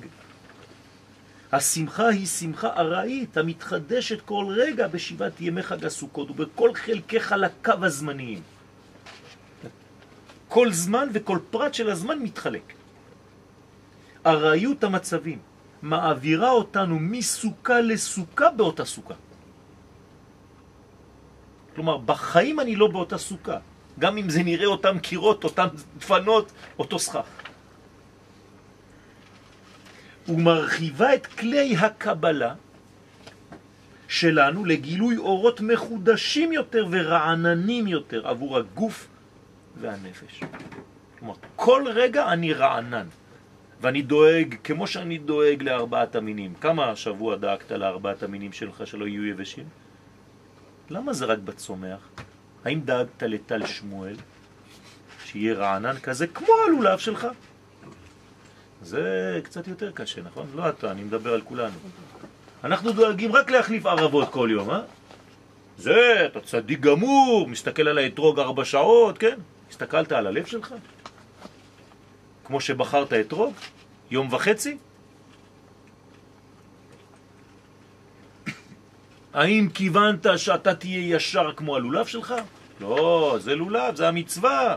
השמחה 1.52 2.08
היא 2.08 2.26
שמחה 2.26 2.68
ארעית 2.76 3.36
המתחדשת 3.36 4.20
כל 4.20 4.46
רגע 4.48 4.88
בשבעת 4.88 5.40
ימי 5.40 5.62
חג 5.62 5.84
הסוכות 5.84 6.30
ובכל 6.30 6.74
חלקי 6.74 7.20
חלקיו 7.20 7.84
הזמניים. 7.84 8.42
כל 10.48 10.72
זמן 10.72 11.08
וכל 11.12 11.38
פרט 11.50 11.74
של 11.74 11.90
הזמן 11.90 12.18
מתחלק. 12.18 12.72
ארעיות 14.26 14.84
המצבים 14.84 15.38
מעבירה 15.82 16.50
אותנו 16.50 16.98
מסוכה 16.98 17.80
לסוכה 17.80 18.50
באותה 18.50 18.84
סוכה. 18.84 19.14
כלומר, 21.74 21.96
בחיים 21.98 22.60
אני 22.60 22.76
לא 22.76 22.86
באותה 22.86 23.18
סוכה, 23.18 23.58
גם 23.98 24.18
אם 24.18 24.30
זה 24.30 24.42
נראה 24.42 24.66
אותם 24.66 24.98
קירות, 24.98 25.44
אותם 25.44 25.68
דפנות, 25.98 26.52
אותו 26.78 26.98
סכך. 26.98 27.41
ומרחיבה 30.28 31.14
את 31.14 31.26
כלי 31.26 31.76
הקבלה 31.76 32.54
שלנו 34.08 34.64
לגילוי 34.64 35.16
אורות 35.16 35.60
מחודשים 35.60 36.52
יותר 36.52 36.86
ורעננים 36.90 37.86
יותר 37.86 38.28
עבור 38.28 38.58
הגוף 38.58 39.08
והנפש. 39.80 40.40
כלומר, 41.18 41.34
כל 41.56 41.84
רגע 41.94 42.32
אני 42.32 42.52
רענן, 42.52 43.06
ואני 43.80 44.02
דואג 44.02 44.54
כמו 44.64 44.86
שאני 44.86 45.18
דואג 45.18 45.62
לארבעת 45.62 46.16
המינים. 46.16 46.54
כמה 46.54 46.90
השבוע 46.90 47.36
דאגת 47.36 47.72
לארבעת 47.72 48.22
המינים 48.22 48.52
שלך 48.52 48.86
שלא 48.86 49.06
יהיו 49.06 49.26
יבשים? 49.26 49.64
למה 50.90 51.12
זה 51.12 51.24
רק 51.24 51.38
בצומח? 51.38 52.08
האם 52.64 52.80
דאגת 52.80 53.22
לטל 53.22 53.66
שמואל, 53.66 54.16
שיהיה 55.24 55.54
רענן 55.54 55.98
כזה 55.98 56.26
כמו 56.26 56.52
הלולב 56.66 56.98
שלך? 56.98 57.26
זה 58.82 59.40
קצת 59.44 59.68
יותר 59.68 59.90
קשה, 59.94 60.22
נכון? 60.22 60.46
לא 60.54 60.68
אתה, 60.68 60.90
אני 60.90 61.02
מדבר 61.04 61.34
על 61.34 61.40
כולנו. 61.40 61.76
אנחנו 62.64 62.92
דואגים 62.92 63.32
רק 63.32 63.50
להחליף 63.50 63.86
ערבות 63.86 64.28
כל 64.30 64.48
יום, 64.52 64.70
אה? 64.70 64.80
זה, 65.78 66.26
אתה 66.26 66.40
צדיק 66.40 66.80
גמור, 66.80 67.48
מסתכל 67.48 67.88
על 67.88 67.98
האתרוג 67.98 68.40
ארבע 68.40 68.64
שעות, 68.64 69.18
כן? 69.18 69.38
הסתכלת 69.70 70.12
על 70.12 70.26
הלב 70.26 70.46
שלך? 70.46 70.74
כמו 72.44 72.60
שבחרת 72.60 73.12
אתרוג? 73.12 73.54
יום 74.10 74.28
וחצי? 74.32 74.78
האם 79.34 79.68
כיוונת 79.74 80.26
שאתה 80.36 80.74
תהיה 80.74 81.16
ישר 81.16 81.52
כמו 81.56 81.76
הלולב 81.76 82.06
שלך? 82.06 82.34
לא, 82.80 83.36
זה 83.40 83.54
לולב, 83.54 83.96
זה 83.96 84.08
המצווה. 84.08 84.76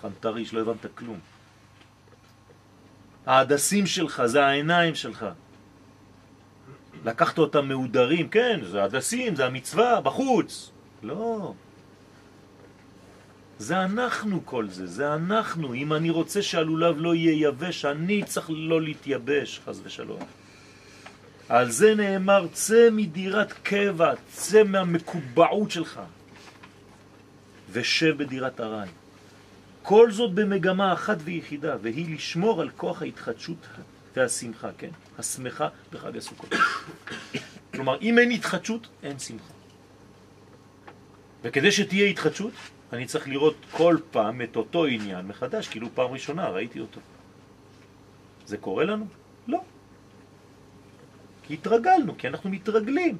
חנטריש, 0.00 0.54
לא 0.54 0.60
הבנת 0.60 0.86
כלום. 0.94 1.18
ההדסים 3.28 3.86
שלך, 3.86 4.22
זה 4.26 4.44
העיניים 4.44 4.94
שלך. 4.94 5.26
לקחת 7.04 7.38
אותם 7.38 7.68
מהודרים, 7.68 8.28
כן, 8.28 8.60
זה 8.64 8.84
הדסים, 8.84 9.36
זה 9.36 9.46
המצווה, 9.46 10.00
בחוץ. 10.00 10.70
לא. 11.02 11.52
זה 13.58 13.84
אנחנו 13.84 14.40
כל 14.44 14.68
זה, 14.68 14.86
זה 14.86 15.14
אנחנו. 15.14 15.74
אם 15.74 15.92
אני 15.92 16.10
רוצה 16.10 16.42
שהלולב 16.42 16.94
לא 16.98 17.14
יהיה 17.14 17.48
יבש, 17.48 17.84
אני 17.84 18.24
צריך 18.24 18.50
לא 18.50 18.82
להתייבש, 18.82 19.60
חז 19.64 19.80
ושלום. 19.84 20.20
על 21.48 21.70
זה 21.70 21.94
נאמר, 21.94 22.46
צא 22.52 22.88
מדירת 22.92 23.52
קבע, 23.52 24.12
צא 24.32 24.62
מהמקובעות 24.62 25.70
שלך, 25.70 26.00
ושב 27.72 28.16
בדירת 28.16 28.60
הריים. 28.60 28.92
כל 29.88 30.10
זאת 30.10 30.34
במגמה 30.34 30.92
אחת 30.92 31.16
ויחידה, 31.24 31.76
והיא 31.82 32.14
לשמור 32.14 32.60
על 32.60 32.70
כוח 32.76 33.02
ההתחדשות 33.02 33.66
והשמחה, 34.16 34.68
כן? 34.78 34.90
השמחה 35.18 35.68
בחג 35.92 36.16
הסוכות. 36.16 36.50
כלומר, 37.74 38.00
אם 38.00 38.18
אין 38.18 38.30
התחדשות, 38.30 38.88
אין 39.02 39.18
שמחה. 39.18 39.52
וכדי 41.42 41.72
שתהיה 41.72 42.06
התחדשות, 42.06 42.52
אני 42.92 43.06
צריך 43.06 43.28
לראות 43.28 43.56
כל 43.70 43.96
פעם 44.10 44.42
את 44.42 44.56
אותו 44.56 44.84
עניין 44.84 45.26
מחדש, 45.26 45.68
כאילו 45.68 45.88
פעם 45.94 46.10
ראשונה 46.10 46.48
ראיתי 46.48 46.80
אותו. 46.80 47.00
זה 48.46 48.56
קורה 48.56 48.84
לנו? 48.84 49.06
לא. 49.46 49.60
כי 51.42 51.54
התרגלנו, 51.54 52.18
כי 52.18 52.28
אנחנו 52.28 52.50
מתרגלים. 52.50 53.16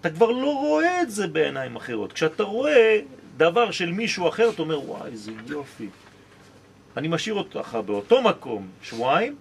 אתה 0.00 0.10
כבר 0.10 0.30
לא 0.30 0.54
רואה 0.54 1.02
את 1.02 1.10
זה 1.10 1.26
בעיניים 1.26 1.76
אחרות. 1.76 2.12
כשאתה 2.12 2.42
רואה 2.42 3.00
דבר 3.36 3.70
של 3.70 3.92
מישהו 3.92 4.28
אחר, 4.28 4.50
אתה 4.50 4.62
אומר, 4.62 4.90
וואי, 4.90 5.10
איזה 5.10 5.32
יופי. 5.46 5.88
אני 6.96 7.08
משאיר 7.08 7.34
אותך 7.34 7.78
באותו 7.86 8.22
מקום 8.22 8.68
שבועיים, 8.82 9.36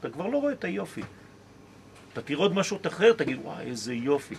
אתה 0.00 0.10
כבר 0.10 0.26
לא 0.26 0.38
רואה 0.38 0.52
את 0.52 0.64
היופי. 0.64 1.02
אתה 2.12 2.22
תראה 2.22 2.40
עוד 2.40 2.54
משהו 2.54 2.78
אחר, 2.86 3.12
תגיד, 3.12 3.38
וואי, 3.42 3.64
איזה 3.64 3.94
יופי. 3.94 4.34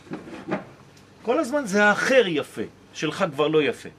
כל 1.21 1.39
הזמן 1.39 1.65
זה 1.65 1.85
האחר 1.85 2.23
יפה, 2.27 2.61
שלך 2.93 3.25
כבר 3.31 3.47
לא 3.47 3.63
יפה. 3.63 3.89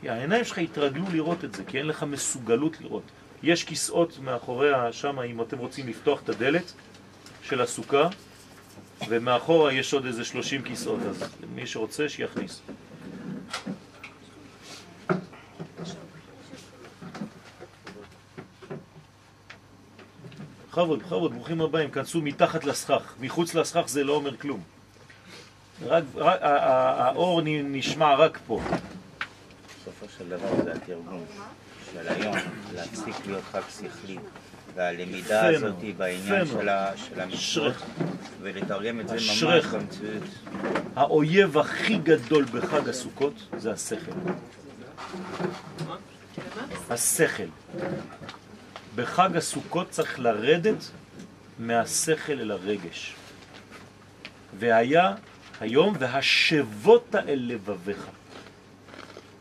כי 0.00 0.08
העיניים 0.08 0.44
שלך 0.44 0.58
התרגלו 0.58 1.04
לראות 1.12 1.44
את 1.44 1.54
זה, 1.54 1.64
כי 1.64 1.78
אין 1.78 1.86
לך 1.86 2.02
מסוגלות 2.02 2.80
לראות. 2.80 3.02
יש 3.42 3.64
כיסאות 3.64 4.18
מאחוריה 4.18 4.92
שם, 4.92 5.20
אם 5.20 5.42
אתם 5.42 5.58
רוצים 5.58 5.88
לפתוח 5.88 6.20
את 6.22 6.28
הדלת 6.28 6.72
של 7.42 7.60
הסוכה, 7.60 8.08
ומאחורה 9.08 9.72
יש 9.72 9.94
עוד 9.94 10.06
איזה 10.06 10.24
30 10.24 10.62
כיסאות, 10.62 11.00
אז 11.10 11.24
מי 11.54 11.66
שרוצה 11.66 12.08
שיכניס. 12.08 12.62
בכבוד, 20.76 21.02
בכבוד, 21.02 21.34
ברוכים 21.34 21.60
הבאים, 21.60 21.90
כנסו 21.90 22.22
מתחת 22.22 22.64
לסכך, 22.64 23.14
מחוץ 23.20 23.54
לסכך 23.54 23.88
זה 23.88 24.04
לא 24.04 24.12
אומר 24.12 24.36
כלום. 24.36 24.60
רק, 25.86 26.04
רק, 26.14 26.38
האור 26.42 27.40
נשמע 27.44 28.14
רק 28.14 28.38
פה. 28.46 28.60
בסופו 29.82 30.06
של 30.18 30.28
דבר 30.28 30.64
זה 30.64 30.72
התרגום 30.72 31.24
של 31.92 32.08
היום, 32.08 32.36
להפסיק 32.74 33.14
להיות 33.26 33.44
חג 33.52 33.60
שכלי. 33.70 34.18
והלמידה 34.74 35.46
הזאת 35.46 35.74
בעניין 35.96 36.46
של 36.46 37.20
המצוות, 37.20 37.74
ולתרגם 38.42 39.00
את 39.00 39.08
זה 39.08 39.14
ממש 39.14 39.42
במציאות. 39.44 40.22
האויב 40.96 41.58
הכי 41.58 41.98
גדול 41.98 42.44
בחג 42.44 42.88
הסוכות 42.88 43.34
זה 43.58 43.72
השכל. 43.72 44.12
השכל. 46.90 47.48
בחג 48.96 49.36
הסוכות 49.36 49.90
צריך 49.90 50.18
לרדת 50.20 50.90
מהשכל 51.58 52.32
אל 52.32 52.50
הרגש. 52.50 53.14
והיה 54.58 55.14
היום 55.60 55.94
והשבות 55.98 57.14
אל 57.14 57.40
לבביך. 57.46 58.06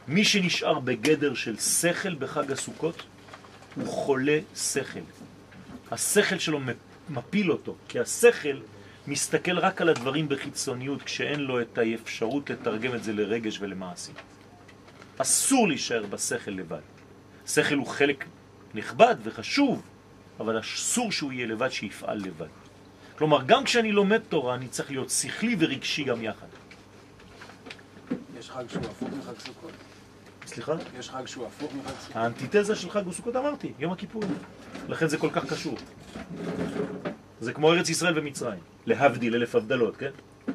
מי 0.08 0.26
שנשאר 0.26 0.80
בגדר 0.80 1.34
של 1.34 1.58
שכל 1.58 2.16
בחג 2.16 2.52
הסוכות 2.52 3.04
הוא 3.76 3.88
חולה 3.88 4.40
שכל. 4.56 5.00
השכל 5.92 6.40
שלו 6.40 6.60
מפיל 7.10 7.52
אותו, 7.52 7.76
כי 7.88 8.00
השכל 8.00 8.58
מסתכל 9.08 9.60
רק 9.60 9.82
על 9.82 9.90
הדברים 9.90 10.30
בחיצוניות 10.30 11.02
כשאין 11.02 11.40
לו 11.40 11.62
את 11.62 11.78
האפשרות 11.78 12.50
לתרגם 12.50 12.96
את 12.96 13.04
זה 13.04 13.14
לרגש 13.14 13.58
ולמעשים. 13.62 14.16
אסור 15.18 15.68
להישאר 15.68 16.06
בשכל 16.06 16.52
לבד. 16.52 16.82
שכל 17.48 17.76
הוא 17.76 17.88
חלק 17.88 18.26
נכבד 18.76 19.16
וחשוב, 19.24 19.82
אבל 20.40 20.60
אסור 20.60 21.12
שהוא 21.12 21.32
יהיה 21.34 21.48
לבד, 21.48 21.70
שיפעל 21.70 22.18
לבד. 22.18 22.48
כלומר, 23.18 23.44
גם 23.46 23.64
כשאני 23.64 23.92
לומד 23.92 24.22
תורה, 24.30 24.56
אני 24.56 24.68
צריך 24.68 24.92
להיות 24.92 25.10
שכלי 25.10 25.56
ורגשי 25.60 26.04
גם 26.04 26.24
יחד. 26.24 26.48
יש 28.40 28.50
חג 28.52 28.64
שהוא 28.70 28.84
הפוך 28.86 29.10
מחג 29.20 29.40
סוכות? 29.40 29.72
סליחה? 30.46 30.74
יש 31.00 31.10
חג 31.10 31.26
שהוא 31.26 31.46
הפוך 31.48 31.74
מחג 31.74 31.94
סוכות? 32.00 32.16
האנטיתזה 32.16 32.76
של 32.76 32.90
חג 32.90 33.12
סוכות 33.12 33.36
אמרתי, 33.36 33.74
יום 33.80 33.92
הכיפורים. 33.94 34.36
לכן 34.90 35.08
זה 35.08 35.18
כל 35.18 35.30
כך 35.34 35.46
קשור. 35.54 35.76
זה 37.40 37.54
כמו 37.54 37.72
ארץ 37.74 37.90
ישראל 37.90 38.20
ומצרים. 38.20 38.60
להבדיל 38.86 39.36
אלף 39.36 39.56
הבדלות, 39.56 39.98
כן? 39.98 40.06
אז 40.08 40.54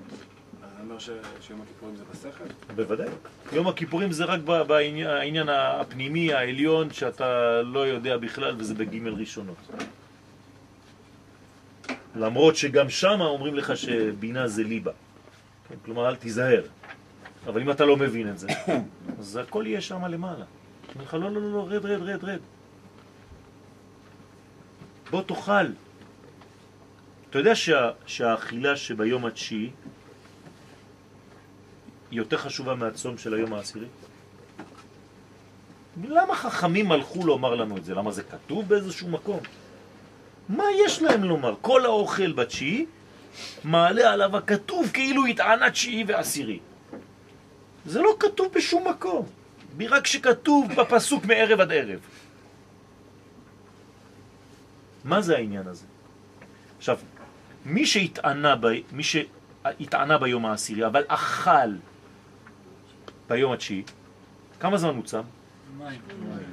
אני 0.77 0.83
אומר 0.83 0.90
ש- 0.90 0.90
שיום 1.01 1.63
הכיפורים 1.63 1.97
זה 1.97 2.05
בשכל? 2.13 2.45
בוודאי. 2.77 3.09
יום 3.53 3.69
הכיפורים 3.69 4.13
זה 4.13 4.25
רק 4.25 4.41
בעניין 4.41 5.49
הפנימי, 5.49 6.33
העליון, 6.33 6.93
שאתה 6.93 7.63
לא 7.63 7.87
יודע 7.87 8.17
בכלל, 8.17 8.55
וזה 8.59 8.75
בגימל 8.75 9.15
ראשונות. 9.15 9.57
למרות 12.17 12.57
שגם 12.57 12.91
שם 12.91 13.21
אומרים 13.21 13.55
לך 13.55 13.77
שבינה 13.77 14.49
זה 14.49 14.65
ליבה. 14.65 14.93
כן? 15.69 15.75
כלומר, 15.85 16.09
אל 16.09 16.17
תיזהר. 16.17 16.63
אבל 17.47 17.61
אם 17.61 17.71
אתה 17.71 17.85
לא 17.85 17.97
מבין 17.97 18.29
את 18.29 18.39
זה, 18.39 18.49
אז 19.19 19.37
הכל 19.37 19.65
יהיה 19.67 19.81
שם 19.81 20.05
למעלה. 20.05 20.45
אומר 20.95 21.05
לך, 21.05 21.15
לא, 21.15 21.21
לא, 21.21 21.43
לא, 21.43 21.53
לא, 21.53 21.67
רד, 21.69 21.85
רד, 21.85 22.03
רד, 22.03 22.25
רד. 22.25 22.39
בוא 25.11 25.23
תאכל. 25.23 25.67
אתה 27.31 27.39
יודע 27.39 27.55
שה, 27.55 27.91
שהאכילה 28.07 28.77
שביום 28.77 29.27
התשיעי 29.27 29.71
יותר 32.11 32.37
חשובה 32.37 32.75
מהצום 32.75 33.19
של 33.19 33.35
היום 33.35 33.53
העשירי? 33.53 33.87
למה 36.05 36.37
חכמים 36.37 36.93
הלכו 36.93 37.27
לומר 37.27 37.55
לנו 37.55 37.77
את 37.77 37.85
זה? 37.85 37.95
למה 37.95 38.13
זה 38.13 38.23
כתוב 38.23 38.69
באיזשהו 38.69 39.09
מקום? 39.09 39.41
מה 40.49 40.65
יש 40.87 41.03
להם 41.03 41.25
לומר? 41.25 41.55
כל 41.61 41.85
האוכל 41.85 42.33
בתשיעי 42.33 42.87
מעלה 43.65 44.13
עליו 44.13 44.37
הכתוב 44.37 44.91
כאילו 44.93 45.27
התענה 45.27 45.71
תשיעי 45.71 46.05
ועשירי. 46.07 46.59
זה 47.87 48.03
לא 48.03 48.17
כתוב 48.19 48.53
בשום 48.55 48.89
מקום, 48.89 49.27
רק 49.89 50.07
שכתוב 50.07 50.75
בפסוק 50.77 51.25
מערב 51.25 51.61
עד 51.61 51.73
ערב. 51.73 52.01
מה 55.05 55.21
זה 55.21 55.37
העניין 55.37 55.67
הזה? 55.67 55.87
עכשיו, 56.79 56.99
מי 57.65 57.87
שהתענה, 57.87 58.57
ב... 58.57 58.67
מי 58.93 59.03
שהתענה 59.03 60.19
ביום 60.19 60.47
העשירי, 60.47 60.87
אבל 60.87 61.05
אכל 61.09 61.71
ביום 63.31 63.53
התשיעי, 63.53 63.83
כמה 64.61 64.79
זמן 64.79 64.95
הוא 64.95 65.05
צם? 65.05 65.23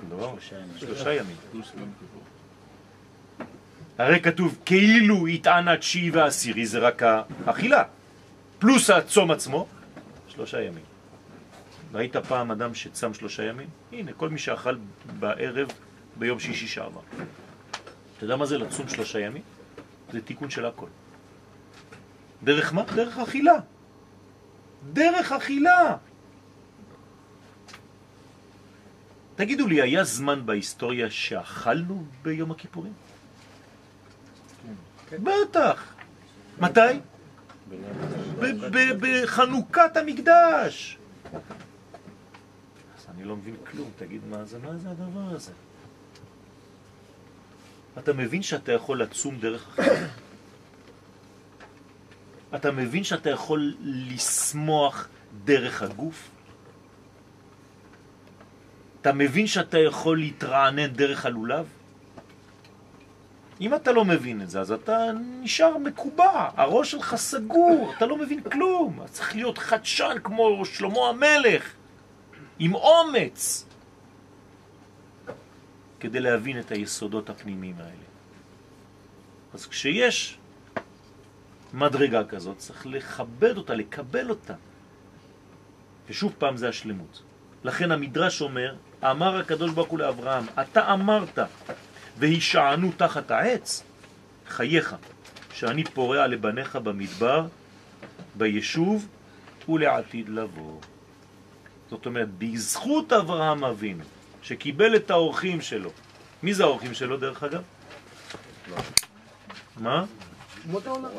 דבר, 0.09 0.35
שלושה 0.77 1.13
ימים. 1.13 1.35
הרי 3.97 4.19
כתוב 4.19 4.57
כאילו 4.65 5.27
התענה 5.27 5.77
תשיעי 5.77 6.11
ועשירי, 6.11 6.65
זה 6.65 6.79
רק 6.79 7.01
האכילה, 7.45 7.83
פלוס 8.59 8.89
הצום 8.89 9.31
עצמו, 9.31 9.67
שלושה 10.27 10.61
ימים. 10.61 10.83
ראית 11.93 12.15
פעם 12.15 12.51
אדם 12.51 12.73
שצם 12.73 13.13
שלושה 13.13 13.43
ימים? 13.43 13.67
הנה, 13.91 14.13
כל 14.13 14.29
מי 14.29 14.39
שאכל 14.39 14.77
בערב 15.19 15.67
ביום 16.15 16.39
שישי 16.39 16.67
שעבר. 16.67 17.01
אתה 18.17 18.25
יודע 18.25 18.35
מה 18.35 18.45
זה 18.45 18.57
לצום 18.57 18.87
שלושה 18.87 19.19
ימים? 19.19 19.43
זה 20.11 20.21
תיקון 20.21 20.49
של 20.49 20.65
הכל. 20.65 20.87
דרך 22.43 22.73
מה? 22.73 22.83
דרך 22.95 23.17
אכילה. 23.17 23.55
דרך 24.93 25.31
אכילה. 25.31 25.97
תגידו 29.37 29.67
לי, 29.67 29.81
היה 29.81 30.03
זמן 30.03 30.45
בהיסטוריה 30.45 31.11
שאכלנו 31.11 32.05
ביום 32.21 32.51
הכיפורים? 32.51 32.93
בטח. 35.11 35.93
מתי? 36.59 36.99
בחנוכת 38.99 39.97
המקדש. 39.97 40.97
אז 42.97 43.07
אני 43.15 43.23
לא 43.23 43.35
מבין 43.35 43.55
כלום, 43.71 43.91
תגיד 43.97 44.21
מה 44.29 44.45
זה, 44.45 44.57
מה 44.59 44.77
זה 44.77 44.89
הדבר 44.89 45.35
הזה? 45.35 45.51
אתה 47.97 48.13
מבין 48.13 48.43
שאתה 48.43 48.71
יכול 48.71 49.01
לצום 49.01 49.39
דרך 49.39 49.67
אחרת? 49.67 50.09
אתה 52.55 52.71
מבין 52.71 53.03
שאתה 53.03 53.29
יכול 53.29 53.75
לשמוח 53.83 55.07
דרך 55.45 55.81
הגוף? 55.81 56.29
אתה 59.07 59.15
מבין 59.15 59.47
שאתה 59.47 59.79
יכול 59.79 60.19
להתרענן 60.19 60.87
דרך 60.87 61.25
הלולב? 61.25 61.65
אם 63.61 63.75
אתה 63.75 63.91
לא 63.91 64.05
מבין 64.05 64.41
את 64.41 64.49
זה, 64.49 64.59
אז 64.59 64.71
אתה 64.71 64.97
נשאר 65.41 65.77
מקובע, 65.77 66.49
הראש 66.55 66.91
שלך 66.91 67.15
סגור, 67.15 67.93
אתה 67.97 68.05
לא 68.05 68.17
מבין 68.17 68.43
כלום. 68.43 69.01
אז 69.01 69.11
צריך 69.11 69.35
להיות 69.35 69.57
חדשן 69.57 70.15
כמו 70.23 70.65
שלמה 70.65 71.09
המלך, 71.09 71.73
עם 72.59 72.75
אומץ, 72.75 73.65
כדי 75.99 76.19
להבין 76.19 76.59
את 76.59 76.71
היסודות 76.71 77.29
הפנימיים 77.29 77.75
האלה. 77.79 78.07
אז 79.53 79.67
כשיש 79.67 80.37
מדרגה 81.73 82.23
כזאת, 82.23 82.57
צריך 82.57 82.85
לכבד 82.85 83.57
אותה, 83.57 83.73
לקבל 83.73 84.29
אותה. 84.29 84.55
ושוב 86.09 86.35
פעם 86.37 86.57
זה 86.57 86.69
השלמות. 86.69 87.26
לכן 87.63 87.91
המדרש 87.91 88.41
אומר, 88.41 88.75
אמר 89.03 89.39
הקדוש 89.39 89.71
ברוך 89.71 89.89
הוא 89.89 89.99
לאברהם, 89.99 90.45
אתה 90.61 90.93
אמרת, 90.93 91.39
והישענו 92.17 92.91
תחת 92.97 93.31
העץ, 93.31 93.83
חייך, 94.47 94.95
שאני 95.53 95.83
פורע 95.83 96.27
לבניך 96.27 96.75
במדבר, 96.75 97.47
ביישוב 98.35 99.07
ולעתיד 99.69 100.29
לבוא. 100.29 100.79
זאת 101.89 102.05
אומרת, 102.05 102.27
בזכות 102.37 103.13
אברהם 103.13 103.63
אבינו, 103.63 104.03
שקיבל 104.41 104.95
את 104.95 105.11
האורחים 105.11 105.61
שלו. 105.61 105.91
מי 106.43 106.53
זה 106.53 106.63
האורחים 106.63 106.93
שלו 106.93 107.17
דרך 107.17 107.43
אגב? 107.43 107.61
מה? 109.77 110.05
אומות 110.67 110.87
העולם. 110.87 111.09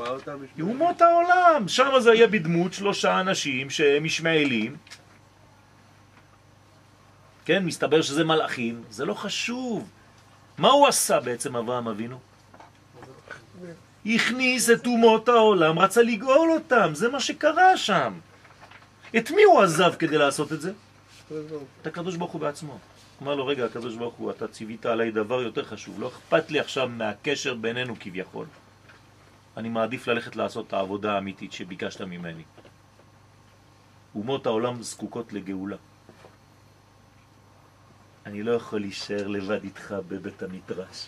אומות 0.61 1.03
העולם. 1.03 1.69
שם 1.69 1.91
זה 2.01 2.13
היה 2.13 2.27
בדמות 2.27 2.73
שלושה 2.73 3.21
אנשים 3.21 3.71
שהם 3.71 4.05
ישמעאלים. 4.05 4.77
כן, 7.49 7.65
מסתבר 7.65 8.03
שזה 8.03 8.25
מלאכים, 8.25 8.83
זה 8.91 9.05
לא 9.05 9.15
חשוב. 9.15 9.91
מה 10.59 10.69
הוא 10.69 10.87
עשה 10.87 11.21
בעצם 11.21 11.57
אברהם 11.57 11.89
אבינו? 11.89 12.19
הכניס 14.07 14.71
את 14.71 14.87
אומות 14.87 15.29
העולם, 15.29 15.79
רצה 15.79 16.03
לגאול 16.03 16.51
אותם, 16.51 16.91
זה 16.93 17.09
מה 17.09 17.21
שקרה 17.21 17.77
שם. 17.77 18.13
את 19.17 19.31
מי 19.31 19.43
הוא 19.43 19.63
עזב 19.63 19.95
כדי 19.99 20.19
לעשות 20.19 20.53
את 20.53 20.61
זה? 20.61 20.73
את 21.83 21.87
הקדוש 21.87 22.17
ברוך 22.17 22.33
הוא 22.33 22.41
בעצמו. 22.41 22.79
אמר 23.23 23.35
לו, 23.35 23.47
רגע, 23.47 23.65
הקדוש 23.65 23.97
ברוך 23.97 24.15
הוא, 24.15 24.31
אתה 24.31 24.49
ציווית 24.49 24.87
עליי 24.87 25.11
דבר 25.11 25.43
יותר 25.43 25.65
חשוב, 25.65 26.01
לא 26.01 26.09
אכפת 26.09 26.51
לי 26.51 26.61
עכשיו 26.61 26.89
מהקשר 26.89 27.55
בינינו 27.55 27.95
כביכול. 28.01 28.47
אני 29.57 29.69
מעדיף 29.69 30.07
ללכת 30.07 30.37
לעשות 30.37 30.67
את 30.67 30.73
העבודה 30.73 31.13
האמיתית 31.15 31.53
שביקשת 31.53 32.01
ממני. 32.01 32.43
אומות 34.15 34.47
העולם 34.47 34.83
זקוקות 34.83 35.33
לגאולה. 35.33 35.77
אני 38.29 38.43
לא 38.43 38.53
יכול 38.53 38.81
להישאר 38.81 39.27
לבד 39.27 39.65
איתך 39.65 39.95
בבית 40.09 40.43
המדרש. 40.43 41.07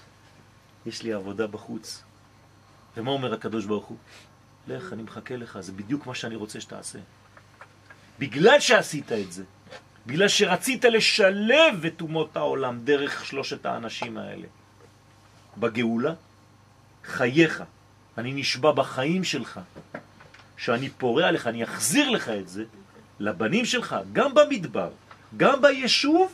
יש 0.87 1.03
לי 1.03 1.13
עבודה 1.13 1.47
בחוץ. 1.47 2.03
ומה 2.97 3.11
אומר 3.11 3.35
הקדוש 3.35 3.65
ברוך 3.65 3.87
הוא? 3.87 3.97
לך, 4.69 4.93
אני 4.93 5.03
מחכה 5.03 5.37
לך, 5.37 5.61
זה 5.61 5.73
בדיוק 5.73 6.07
מה 6.07 6.15
שאני 6.15 6.37
רוצה 6.37 6.61
שתעשה. 6.61 6.99
בגלל 8.19 8.61
שעשית 8.61 9.13
את 9.13 9.33
זה, 9.33 9.45
בגלל 10.07 10.29
שרצית 10.29 10.85
לשלב 10.85 11.85
את 11.87 12.01
אומות 12.01 12.37
העולם 12.37 12.81
דרך 12.85 13.25
שלושת 13.25 13.67
האנשים 13.67 14.19
האלה 14.19 14.47
בגאולה, 15.57 16.15
חייך, 17.05 17.63
אני 18.19 18.33
נשבע 18.33 18.73
בחיים 18.73 19.25
שלך, 19.25 19.61
שאני 20.57 20.89
פורע 20.89 21.31
לך, 21.31 21.47
אני 21.47 21.65
אחזיר 21.65 22.11
לך 22.11 22.29
את 22.29 22.49
זה 22.49 22.65
לבנים 23.19 23.65
שלך, 23.65 23.97
גם 24.13 24.35
במדבר, 24.35 24.91
גם 25.37 25.63
ביישוב 25.63 26.33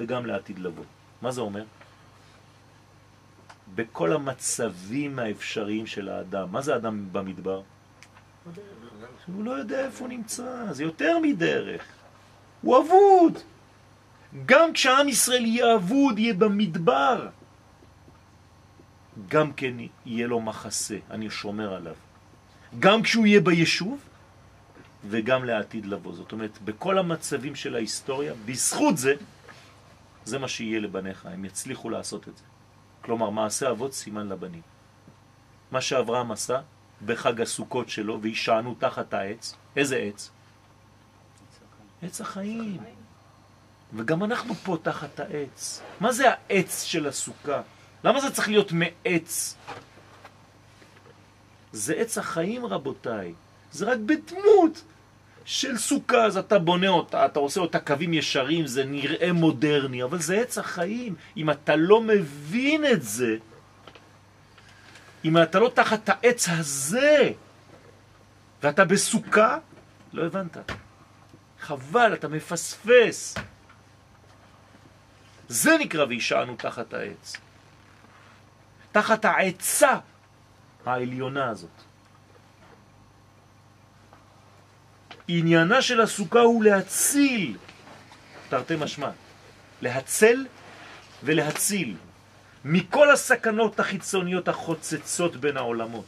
וגם 0.00 0.26
לעתיד 0.26 0.58
לבוא. 0.58 0.84
מה 1.22 1.30
זה 1.30 1.40
אומר? 1.40 1.64
בכל 3.74 4.12
המצבים 4.12 5.18
האפשריים 5.18 5.86
של 5.86 6.08
האדם. 6.08 6.52
מה 6.52 6.62
זה 6.62 6.76
אדם 6.76 7.12
במדבר? 7.12 7.62
הוא 9.26 9.44
לא 9.44 9.50
יודע 9.50 9.84
איפה 9.84 10.04
הוא 10.04 10.08
נמצא, 10.08 10.72
זה 10.72 10.82
יותר 10.82 11.18
מדרך. 11.18 11.84
הוא 12.62 12.78
אבוד. 12.78 13.38
גם 14.46 14.72
כשעם 14.72 15.08
ישראל 15.08 15.44
יהיה 15.44 15.74
אבוד, 15.74 16.18
יהיה 16.18 16.34
במדבר, 16.34 17.28
גם 19.28 19.52
כן 19.52 19.74
יהיה 20.06 20.26
לו 20.26 20.40
מחסה, 20.40 20.96
אני 21.10 21.30
שומר 21.30 21.74
עליו. 21.74 21.94
גם 22.78 23.02
כשהוא 23.02 23.26
יהיה 23.26 23.40
ביישוב 23.40 24.00
וגם 25.08 25.44
לעתיד 25.44 25.86
לבוא. 25.86 26.14
זאת 26.14 26.32
אומרת, 26.32 26.58
בכל 26.64 26.98
המצבים 26.98 27.54
של 27.54 27.74
ההיסטוריה, 27.74 28.32
בזכות 28.46 28.98
זה, 28.98 29.14
זה 30.30 30.38
מה 30.38 30.48
שיהיה 30.48 30.80
לבניך, 30.80 31.26
הם 31.26 31.44
יצליחו 31.44 31.90
לעשות 31.90 32.28
את 32.28 32.36
זה. 32.36 32.44
כלומר, 33.02 33.30
מעשה 33.30 33.70
אבות 33.70 33.92
סימן 33.92 34.28
לבנים. 34.28 34.62
מה 35.70 35.80
שאברהם 35.80 36.32
עשה 36.32 36.60
בחג 37.06 37.40
הסוכות 37.40 37.88
שלו 37.88 38.22
וישענו 38.22 38.74
תחת 38.78 39.14
העץ, 39.14 39.54
איזה 39.76 39.96
עץ? 39.96 40.30
עץ 42.02 42.20
החיים. 42.20 42.82
וגם 43.94 44.24
אנחנו 44.24 44.54
פה 44.54 44.76
תחת 44.82 45.20
העץ. 45.20 45.82
מה 46.00 46.12
זה 46.12 46.24
העץ 46.30 46.82
של 46.82 47.06
הסוכה? 47.06 47.62
למה 48.04 48.20
זה 48.20 48.30
צריך 48.30 48.48
להיות 48.48 48.72
מעץ? 48.72 49.56
זה 51.72 51.94
עץ 51.94 52.18
החיים 52.18 52.66
רבותיי, 52.66 53.34
זה 53.72 53.92
רק 53.92 53.98
בדמות 53.98 54.84
של 55.44 55.78
סוכה, 55.78 56.24
אז 56.24 56.36
אתה 56.36 56.58
בונה 56.58 56.88
אותה, 56.88 57.26
אתה 57.26 57.38
עושה 57.38 57.60
אותה 57.60 57.78
קווים 57.78 58.14
ישרים, 58.14 58.66
זה 58.66 58.84
נראה 58.84 59.32
מודרני, 59.32 60.02
אבל 60.02 60.18
זה 60.18 60.40
עץ 60.40 60.58
החיים. 60.58 61.14
אם 61.36 61.50
אתה 61.50 61.76
לא 61.76 62.00
מבין 62.00 62.86
את 62.86 63.02
זה, 63.02 63.36
אם 65.24 65.42
אתה 65.42 65.58
לא 65.58 65.70
תחת 65.74 66.08
העץ 66.08 66.48
הזה, 66.48 67.32
ואתה 68.62 68.84
בסוכה, 68.84 69.58
לא 70.12 70.26
הבנת. 70.26 70.56
חבל, 71.60 72.14
אתה 72.14 72.28
מפספס. 72.28 73.34
זה 75.48 75.70
נקרא 75.80 76.04
וישענו 76.08 76.56
תחת 76.56 76.94
העץ. 76.94 77.36
תחת 78.92 79.24
העצה 79.24 79.98
העליונה 80.86 81.48
הזאת. 81.48 81.89
עניינה 85.38 85.82
של 85.82 86.00
הסוכה 86.00 86.40
הוא 86.40 86.64
להציל, 86.64 87.56
תרתי 88.48 88.74
משמע, 88.78 89.10
להצל 89.82 90.46
ולהציל 91.24 91.96
מכל 92.64 93.10
הסכנות 93.10 93.80
החיצוניות 93.80 94.48
החוצצות 94.48 95.36
בין 95.36 95.56
העולמות. 95.56 96.04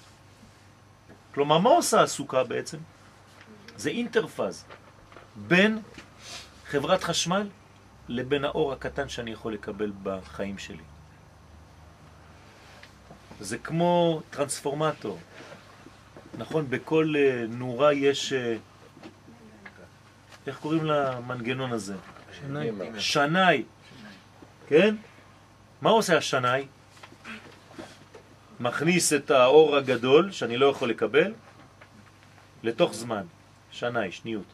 כלומר, 1.35 1.59
מה 1.59 1.71
עושה 1.71 2.03
הסוכה 2.03 2.45
בעצם? 2.45 2.79
זה 3.77 3.91
אינטרפז 3.91 4.65
בין 5.37 5.79
חברת 6.67 7.05
חשמל 7.05 7.49
לבין 8.09 8.45
האור 8.45 8.73
הקטן 8.73 9.09
שאני 9.09 9.31
יכול 9.31 9.55
לקבל 9.55 9.93
בחיים 10.03 10.59
שלי. 10.59 10.85
זה 13.41 13.59
כמו 13.59 14.23
טרנספורמטור. 14.31 15.19
נכון, 16.39 16.71
בכל 16.71 17.15
אה, 17.17 17.45
נורה 17.49 17.93
יש... 17.93 18.33
איך 20.47 20.59
קוראים 20.59 20.85
למנגנון 20.85 21.73
הזה? 21.73 21.95
שנאי. 22.33 22.71
שנאי. 22.99 23.65
כן? 24.69 24.95
מה 25.83 25.91
עושה 25.91 26.17
השנאי? 26.17 26.67
מכניס 28.61 29.13
את 29.13 29.31
האור 29.31 29.77
הגדול, 29.77 30.33
שאני 30.33 30.57
לא 30.57 30.67
יכול 30.67 30.91
לקבל, 30.91 31.33
לתוך 32.63 32.95
זמן. 32.95 33.23
שנאי, 33.71 34.13
שניות. 34.13 34.47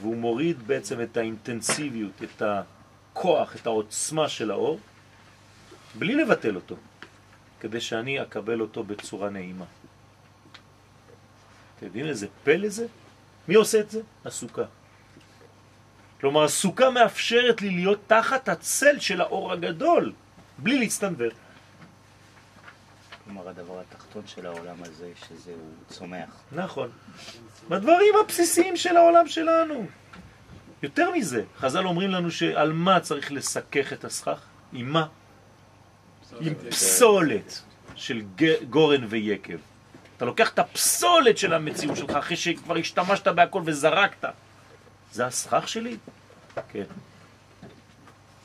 והוא 0.00 0.16
מוריד 0.16 0.66
בעצם 0.66 1.00
את 1.00 1.16
האינטנסיביות, 1.16 2.22
את 2.22 2.42
הכוח, 2.42 3.56
את 3.56 3.66
העוצמה 3.66 4.28
של 4.28 4.50
האור, 4.50 4.80
בלי 5.94 6.14
לבטל 6.14 6.56
אותו, 6.56 6.76
כדי 7.60 7.80
שאני 7.80 8.22
אקבל 8.22 8.60
אותו 8.60 8.84
בצורה 8.84 9.30
נעימה. 9.30 9.64
אתם 11.84 11.90
יודעים 11.90 12.06
איזה 12.06 12.26
פלא 12.44 12.68
זה? 12.68 12.86
מי 13.48 13.54
עושה 13.54 13.80
את 13.80 13.90
זה? 13.90 14.00
הסוכה. 14.24 14.62
כלומר, 16.20 16.44
הסוכה 16.44 16.90
מאפשרת 16.90 17.62
לי 17.62 17.70
להיות 17.70 17.98
תחת 18.06 18.48
הצל 18.48 18.98
של 18.98 19.20
האור 19.20 19.52
הגדול, 19.52 20.12
בלי 20.58 20.78
להצטנבר. 20.78 21.28
כלומר, 23.24 23.48
הדבר 23.48 23.80
התחתון 23.80 24.22
של 24.26 24.46
העולם 24.46 24.76
הזה, 24.82 25.10
שזה 25.16 25.50
הוא 25.50 25.72
צומח. 25.88 26.42
נכון. 26.52 26.90
בדברים 27.68 28.14
הבסיסיים 28.24 28.76
של 28.76 28.96
העולם 28.96 29.28
שלנו. 29.28 29.86
יותר 30.82 31.10
מזה, 31.10 31.44
חז"ל 31.58 31.86
אומרים 31.86 32.10
לנו 32.10 32.30
שעל 32.30 32.72
מה 32.72 33.00
צריך 33.00 33.32
לסכך 33.32 33.92
את 33.92 34.04
הסכך? 34.04 34.40
עם 34.72 34.92
מה? 34.92 35.06
עם 36.40 36.54
פסולת 36.54 37.62
של 37.94 38.22
גורן 38.70 39.04
ויקב. 39.08 39.58
אתה 40.16 40.24
לוקח 40.24 40.50
את 40.50 40.58
הפסולת 40.58 41.38
של 41.38 41.52
המציאות 41.54 41.96
שלך 41.96 42.10
אחרי 42.10 42.36
שכבר 42.36 42.76
השתמשת 42.76 43.28
בהכל 43.28 43.62
וזרקת. 43.64 44.24
זה 45.12 45.26
הסכך 45.26 45.68
שלי? 45.68 45.96
כן. 46.68 46.84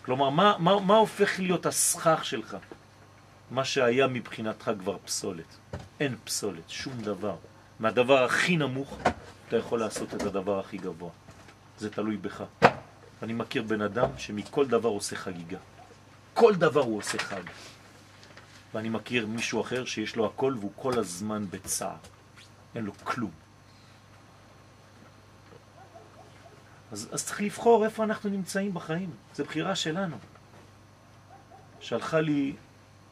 כלומר, 0.06 0.30
מה, 0.30 0.56
מה, 0.60 0.80
מה 0.80 0.96
הופך 0.96 1.40
להיות 1.40 1.66
הסכך 1.66 2.26
שלך? 2.26 2.58
מה 3.52 3.66
שהיה 3.66 4.08
מבחינתך 4.08 4.72
כבר 4.80 4.98
פסולת. 5.06 5.58
אין 6.00 6.16
פסולת, 6.24 6.70
שום 6.70 6.94
דבר. 7.02 7.36
מהדבר 7.80 8.24
הכי 8.24 8.58
נמוך 8.58 8.98
אתה 9.48 9.58
יכול 9.58 9.80
לעשות 9.80 10.14
את 10.14 10.22
הדבר 10.22 10.60
הכי 10.60 10.78
גבוה. 10.78 11.10
זה 11.78 11.90
תלוי 11.90 12.18
בך. 12.18 12.44
אני 13.24 13.34
מכיר 13.34 13.64
בן 13.64 13.82
אדם 13.82 14.10
שמכל 14.18 14.68
דבר 14.68 14.90
עושה 14.90 15.16
חגיגה. 15.16 15.58
כל 16.34 16.56
דבר 16.56 16.82
הוא 16.82 16.98
עושה 16.98 17.18
חג. 17.18 17.42
ואני 18.74 18.90
מכיר 18.90 19.28
מישהו 19.28 19.62
אחר 19.62 19.86
שיש 19.86 20.16
לו 20.16 20.26
הכל 20.26 20.56
והוא 20.60 20.72
כל 20.76 21.00
הזמן 21.00 21.46
בצער. 21.50 21.98
אין 22.76 22.86
לו 22.86 22.94
כלום. 23.04 23.32
אז, 26.92 27.10
אז 27.12 27.26
צריך 27.26 27.42
לבחור 27.42 27.86
איפה 27.86 28.04
אנחנו 28.04 28.30
נמצאים 28.30 28.74
בחיים. 28.74 29.10
זו 29.36 29.44
בחירה 29.46 29.76
שלנו. 29.76 30.18
שלחה 31.80 32.20
לי 32.20 32.56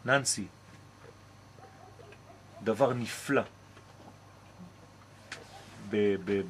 ננסי 0.05 0.47
דבר 2.63 2.93
נפלא 2.93 3.41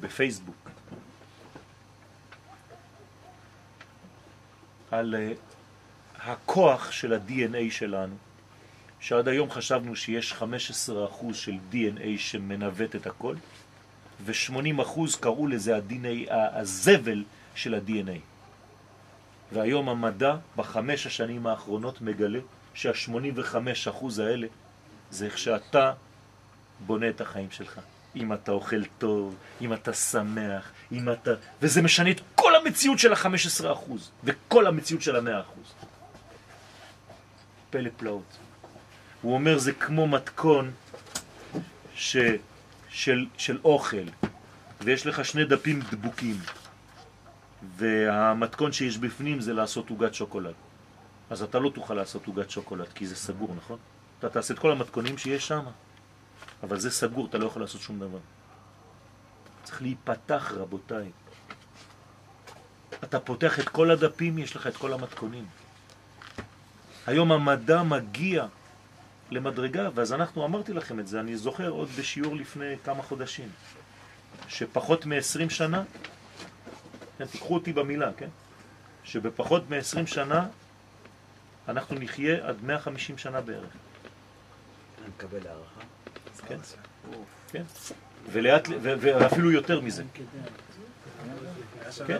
בפייסבוק 0.00 0.70
על 4.90 5.14
אה, 5.14 5.32
הכוח 6.16 6.90
של 6.90 7.12
ה-DNA 7.12 7.70
שלנו, 7.70 8.16
שעד 9.00 9.28
היום 9.28 9.50
חשבנו 9.50 9.96
שיש 9.96 10.32
15% 10.32 11.34
של 11.34 11.54
DNA 11.72 12.18
שמנווט 12.18 12.96
את 12.96 13.06
הכל, 13.06 13.34
ו-80% 14.24 15.00
קראו 15.20 15.46
לזה 15.46 15.76
ה-DNA, 15.76 16.32
הזבל 16.32 17.24
של 17.54 17.74
ה-DNA. 17.74 18.18
והיום 19.52 19.88
המדע 19.88 20.36
בחמש 20.56 21.06
השנים 21.06 21.46
האחרונות 21.46 22.00
מגלה 22.00 22.38
שה-85% 22.74 24.22
האלה 24.22 24.46
זה 25.10 25.26
איך 25.26 25.38
שאתה 25.38 25.92
בונה 26.86 27.08
את 27.08 27.20
החיים 27.20 27.50
שלך. 27.50 27.80
אם 28.16 28.32
אתה 28.32 28.52
אוכל 28.52 28.84
טוב, 28.98 29.36
אם 29.60 29.72
אתה 29.72 29.92
שמח, 29.92 30.70
אם 30.92 31.12
אתה... 31.12 31.30
וזה 31.62 31.82
משנה 31.82 32.10
את 32.10 32.20
כל 32.34 32.56
המציאות 32.56 32.98
של 32.98 33.12
ה-15% 33.12 33.64
וכל 34.24 34.66
המציאות 34.66 35.02
של 35.02 35.16
ה-100%. 35.16 35.86
פלא 37.70 37.90
פלאות. 37.96 38.38
הוא 39.22 39.34
אומר 39.34 39.58
זה 39.58 39.72
כמו 39.72 40.06
מתכון 40.06 40.70
ש... 41.94 42.16
של, 42.88 43.26
של 43.36 43.58
אוכל, 43.64 44.06
ויש 44.80 45.06
לך 45.06 45.24
שני 45.24 45.44
דפים 45.44 45.80
דבוקים, 45.90 46.36
והמתכון 47.76 48.72
שיש 48.72 48.98
בפנים 48.98 49.40
זה 49.40 49.52
לעשות 49.52 49.90
עוגת 49.90 50.14
שוקולד. 50.14 50.54
אז 51.30 51.42
אתה 51.42 51.58
לא 51.58 51.70
תוכל 51.70 51.94
לעשות 51.94 52.26
עוגת 52.26 52.50
שוקולד, 52.50 52.88
כי 52.94 53.06
זה 53.06 53.16
סגור, 53.16 53.54
נכון? 53.56 53.78
אתה 54.18 54.28
תעשה 54.28 54.54
את 54.54 54.58
כל 54.58 54.72
המתכונים 54.72 55.18
שיש 55.18 55.48
שם, 55.48 55.64
אבל 56.62 56.78
זה 56.78 56.90
סגור, 56.90 57.26
אתה 57.26 57.38
לא 57.38 57.46
יכול 57.46 57.62
לעשות 57.62 57.80
שום 57.80 57.98
דבר. 57.98 58.18
צריך 59.62 59.82
להיפתח, 59.82 60.52
רבותיי. 60.56 61.10
אתה 63.04 63.20
פותח 63.20 63.60
את 63.60 63.68
כל 63.68 63.90
הדפים, 63.90 64.38
יש 64.38 64.56
לך 64.56 64.66
את 64.66 64.76
כל 64.76 64.92
המתכונים. 64.92 65.46
היום 67.06 67.32
המדע 67.32 67.82
מגיע 67.82 68.46
למדרגה, 69.30 69.88
ואז 69.94 70.12
אנחנו, 70.12 70.44
אמרתי 70.44 70.72
לכם 70.72 71.00
את 71.00 71.08
זה, 71.08 71.20
אני 71.20 71.36
זוכר 71.36 71.68
עוד 71.68 71.88
בשיעור 71.98 72.36
לפני 72.36 72.74
כמה 72.84 73.02
חודשים, 73.02 73.48
שפחות 74.48 75.06
מ-20 75.06 75.50
שנה, 75.50 75.82
כן, 77.18 77.26
תיקחו 77.26 77.54
אותי 77.54 77.72
במילה, 77.72 78.10
כן? 78.16 78.28
שבפחות 79.04 79.70
מ-20 79.70 80.06
שנה 80.06 80.46
אנחנו 81.68 81.96
נחיה 81.98 82.48
עד 82.48 82.56
150 82.62 83.18
שנה 83.18 83.40
בערך. 83.40 83.72
אני 84.98 85.08
מקבל 85.16 85.46
הערכה. 85.46 85.80
כן? 86.48 86.58
כן? 87.52 87.62
ולאט, 88.32 88.68
ואפילו 88.82 89.50
יותר 89.52 89.80
מזה. 89.80 90.02
כן? 92.06 92.18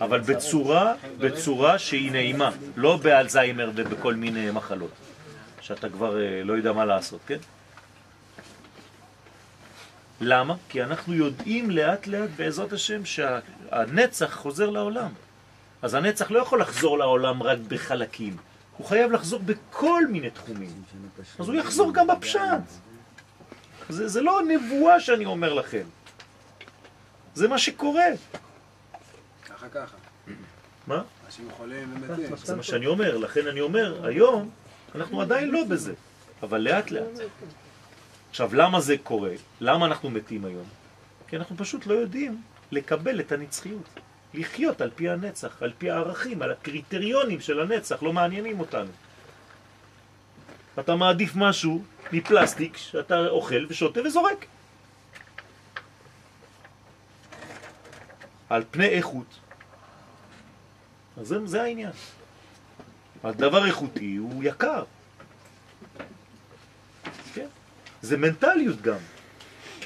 אבל 0.00 0.20
בצורה, 0.20 0.94
בצורה 1.18 1.78
שהיא 1.78 2.12
נעימה, 2.12 2.50
לא 2.76 2.96
באלצהיימר 2.96 3.70
ובכל 3.74 4.14
מיני 4.14 4.50
מחלות, 4.50 4.90
שאתה 5.74 5.88
כבר 5.88 6.20
אה, 6.22 6.42
לא 6.44 6.52
יודע 6.52 6.72
מה 6.72 6.84
לעשות, 6.84 7.20
כן? 7.26 7.38
למה? 10.20 10.54
כי 10.68 10.82
אנחנו 10.82 11.14
יודעים 11.14 11.70
לאט 11.70 12.06
לאט 12.06 12.30
בעזרת 12.36 12.72
השם 12.72 13.04
שהנצח 13.04 14.36
חוזר 14.36 14.70
לעולם. 14.70 15.12
אז 15.82 15.94
הנצח 15.94 16.30
לא 16.30 16.38
יכול 16.38 16.60
לחזור 16.60 16.98
לעולם 16.98 17.42
רק 17.42 17.58
בחלקים, 17.68 18.36
הוא 18.76 18.86
חייב 18.86 19.12
לחזור 19.12 19.40
בכל 19.40 20.06
מיני 20.06 20.30
תחומים. 20.30 20.82
אז 21.38 21.48
הוא 21.48 21.56
יחזור 21.56 21.94
גם 21.94 22.06
בפשט. 22.06 22.40
זה, 23.88 24.08
זה 24.08 24.20
לא 24.20 24.40
נבואה 24.48 25.00
שאני 25.00 25.24
אומר 25.24 25.52
לכם, 25.52 25.84
זה 27.34 27.48
מה 27.48 27.58
שקורה. 27.58 28.06
ככה 29.46 29.68
ככה. 29.68 29.96
מה? 30.86 31.02
אנשים 31.26 31.48
חולים 31.56 31.94
ומתים. 31.94 32.36
זה 32.36 32.56
מה 32.56 32.62
שאני 32.62 32.86
אומר, 32.86 33.16
לכן 33.16 33.46
אני 33.46 33.60
אומר, 33.60 34.06
היום 34.06 34.50
אנחנו 34.94 35.20
עדיין 35.20 35.50
לא 35.50 35.64
בזה, 35.64 35.94
אבל 36.42 36.58
לאט 36.58 36.90
לאט. 36.90 37.18
עכשיו, 38.30 38.54
למה 38.54 38.80
זה 38.80 38.96
קורה? 39.02 39.32
למה 39.60 39.86
אנחנו 39.86 40.10
מתים 40.10 40.44
היום? 40.44 40.66
כי 41.28 41.36
אנחנו 41.36 41.56
פשוט 41.56 41.86
לא 41.86 41.94
יודעים 41.94 42.42
לקבל 42.72 43.20
את 43.20 43.32
הנצחיות. 43.32 44.00
לחיות 44.34 44.80
על 44.80 44.90
פי 44.94 45.10
הנצח, 45.10 45.62
על 45.62 45.72
פי 45.78 45.90
הערכים, 45.90 46.42
על 46.42 46.52
הקריטריונים 46.52 47.40
של 47.40 47.60
הנצח, 47.60 48.02
לא 48.02 48.12
מעניינים 48.12 48.60
אותנו. 48.60 48.90
אתה 50.78 50.96
מעדיף 50.96 51.32
משהו 51.36 51.82
מפלסטיק 52.12 52.76
שאתה 52.76 53.26
אוכל 53.26 53.66
ושותה 53.68 54.00
וזורק. 54.06 54.46
על 58.48 58.64
פני 58.70 58.88
איכות. 58.88 59.38
אז 61.16 61.26
זה, 61.26 61.46
זה 61.46 61.62
העניין. 61.62 61.92
הדבר 63.24 63.66
איכותי 63.66 64.16
הוא 64.16 64.44
יקר. 64.44 64.84
כן? 67.34 67.46
זה 68.02 68.16
מנטליות 68.16 68.82
גם. 68.82 68.98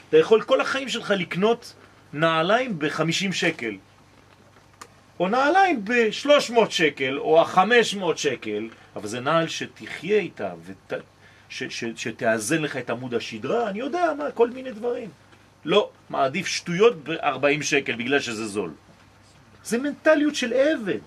אתה 0.09 0.19
יכול 0.19 0.43
כל 0.43 0.61
החיים 0.61 0.89
שלך 0.89 1.11
לקנות 1.11 1.75
נעליים 2.13 2.79
ב-50 2.79 3.33
שקל, 3.33 3.77
או 5.21 5.29
נעליים 5.29 5.85
ב-300 5.85 6.71
שקל, 6.71 7.19
או 7.19 7.41
ה-500 7.41 8.17
שקל, 8.17 8.69
אבל 8.97 9.09
זה 9.09 9.21
נעל 9.21 9.49
שתחיה 9.49 10.19
איתה, 10.19 10.53
ות... 10.65 10.93
ש... 11.49 11.63
ש... 11.63 11.85
שתאזן 11.97 12.63
לך 12.63 12.77
את 12.77 12.91
עמוד 12.91 13.15
השדרה, 13.15 13.69
אני 13.71 13.79
יודע 13.79 14.13
מה, 14.19 14.31
כל 14.31 14.51
מיני 14.51 14.73
דברים. 14.73 15.11
לא, 15.65 15.91
מעדיף 16.11 16.47
שטויות 16.47 17.05
ב-40 17.05 17.63
שקל 17.63 17.97
בגלל 17.97 18.21
שזה 18.21 18.47
זול. 18.47 18.71
זה 19.65 19.79
מנטליות 19.79 20.35
של 20.35 20.53
עבד. 20.53 21.01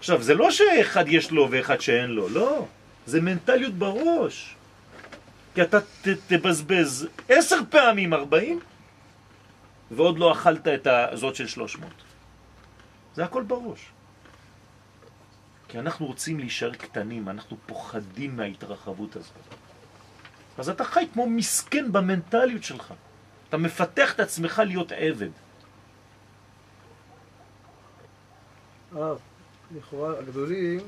עכשיו, 0.00 0.22
זה 0.22 0.34
לא 0.34 0.50
שאחד 0.50 1.04
יש 1.08 1.30
לו 1.30 1.48
ואחד 1.50 1.80
שאין 1.80 2.10
לו, 2.10 2.28
לא. 2.28 2.66
זה 3.06 3.20
מנטליות 3.20 3.74
בראש. 3.74 4.56
כי 5.54 5.62
אתה 5.62 5.80
ת, 5.80 6.08
תבזבז 6.26 7.08
עשר 7.28 7.56
פעמים 7.70 8.14
ארבעים, 8.14 8.60
ועוד 9.90 10.18
לא 10.18 10.32
אכלת 10.32 10.68
את 10.68 10.86
הזאת 10.86 11.36
של 11.36 11.46
שלוש 11.46 11.78
מאות. 11.78 12.02
זה 13.14 13.24
הכל 13.24 13.42
בראש. 13.42 13.86
כי 15.68 15.78
אנחנו 15.78 16.06
רוצים 16.06 16.38
להישאר 16.38 16.72
קטנים, 16.74 17.28
אנחנו 17.28 17.56
פוחדים 17.66 18.36
מההתרחבות 18.36 19.16
הזאת. 19.16 19.36
אז 20.58 20.68
אתה 20.68 20.84
חי 20.84 21.06
כמו 21.12 21.26
מסכן 21.26 21.92
במנטליות 21.92 22.64
שלך. 22.64 22.94
אתה 23.48 23.56
מפתח 23.56 24.14
את 24.14 24.20
עצמך 24.20 24.62
להיות 24.66 24.92
עבד. 24.92 25.30
הרב, 28.92 29.18
לכאורה 29.76 30.18
הגדולים 30.18 30.80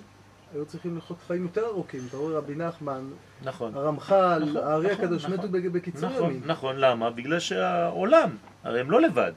היו 0.54 0.66
צריכים 0.66 0.96
לחיות 0.96 1.18
חיים 1.26 1.42
יותר 1.42 1.66
ארוכים. 1.66 2.00
אתה 2.08 2.16
רואה 2.16 2.38
רבי 2.38 2.54
נחמן, 2.54 3.04
נכון. 3.42 3.74
הרמח"ל, 3.74 4.44
נכון, 4.44 4.56
האריה 4.56 4.92
נכון, 4.92 5.04
הקדוש 5.04 5.24
נכון. 5.24 5.36
מתו 5.36 5.72
בקיצור 5.72 6.10
נכון, 6.10 6.30
ימים. 6.30 6.42
נכון, 6.46 6.76
למה? 6.76 7.10
בגלל 7.10 7.40
שהעולם, 7.40 8.30
הרי 8.64 8.80
הם 8.80 8.90
לא 8.90 9.00
לבד. 9.00 9.32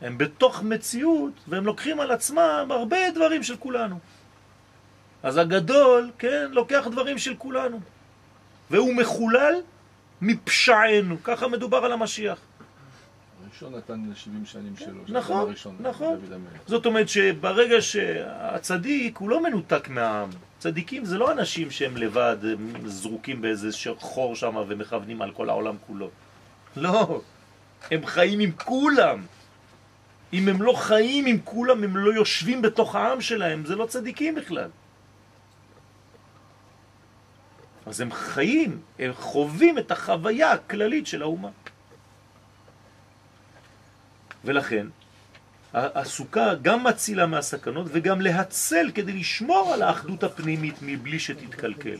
הם 0.00 0.18
בתוך 0.18 0.62
מציאות, 0.62 1.32
והם 1.48 1.66
לוקחים 1.66 2.00
על 2.00 2.10
עצמם 2.10 2.68
הרבה 2.70 3.10
דברים 3.14 3.42
של 3.42 3.56
כולנו. 3.56 3.98
אז 5.22 5.36
הגדול, 5.36 6.10
כן, 6.18 6.48
לוקח 6.50 6.86
דברים 6.90 7.18
של 7.18 7.34
כולנו. 7.38 7.80
והוא 8.70 8.94
מחולל 8.94 9.54
מפשענו, 10.20 11.16
ככה 11.24 11.48
מדובר 11.48 11.78
על 11.78 11.92
המשיח. 11.92 12.40
הראשון 13.52 13.74
נתן 13.74 14.14
70 14.14 14.46
שנים 14.46 14.76
שלו. 14.76 15.02
נכון, 15.08 15.36
הראשון, 15.36 15.76
נכון. 15.80 16.18
זאת 16.66 16.86
אומרת 16.86 17.08
שברגע 17.08 17.80
שהצדיק 17.80 19.18
הוא 19.18 19.30
לא 19.30 19.42
מנותק 19.42 19.88
מהעם. 19.88 20.30
צדיקים 20.58 21.04
זה 21.04 21.18
לא 21.18 21.32
אנשים 21.32 21.70
שהם 21.70 21.96
לבד, 21.96 22.36
זרוקים 22.84 23.42
באיזה 23.42 23.68
חור 23.98 24.36
שם 24.36 24.56
ומכוונים 24.68 25.22
על 25.22 25.30
כל 25.30 25.48
העולם 25.48 25.76
כולו. 25.86 26.10
לא, 26.76 27.20
הם 27.90 28.06
חיים 28.06 28.40
עם 28.40 28.52
כולם. 28.52 29.26
אם 30.32 30.48
הם 30.48 30.62
לא 30.62 30.72
חיים 30.72 31.26
עם 31.26 31.38
כולם, 31.44 31.84
הם 31.84 31.96
לא 31.96 32.12
יושבים 32.12 32.62
בתוך 32.62 32.94
העם 32.94 33.20
שלהם, 33.20 33.64
זה 33.66 33.76
לא 33.76 33.86
צדיקים 33.86 34.34
בכלל. 34.34 34.70
אז 37.86 38.00
הם 38.00 38.12
חיים, 38.12 38.80
הם 38.98 39.12
חווים 39.14 39.78
את 39.78 39.90
החוויה 39.90 40.52
הכללית 40.52 41.06
של 41.06 41.22
האומה. 41.22 41.48
ולכן, 44.44 44.86
הסוכה 45.74 46.54
גם 46.54 46.84
מצילה 46.84 47.26
מהסכנות 47.26 47.86
וגם 47.90 48.20
להצל 48.20 48.90
כדי 48.94 49.12
לשמור 49.12 49.72
על 49.74 49.82
האחדות 49.82 50.24
הפנימית 50.24 50.74
מבלי 50.82 51.18
שתתקלקל. 51.18 51.96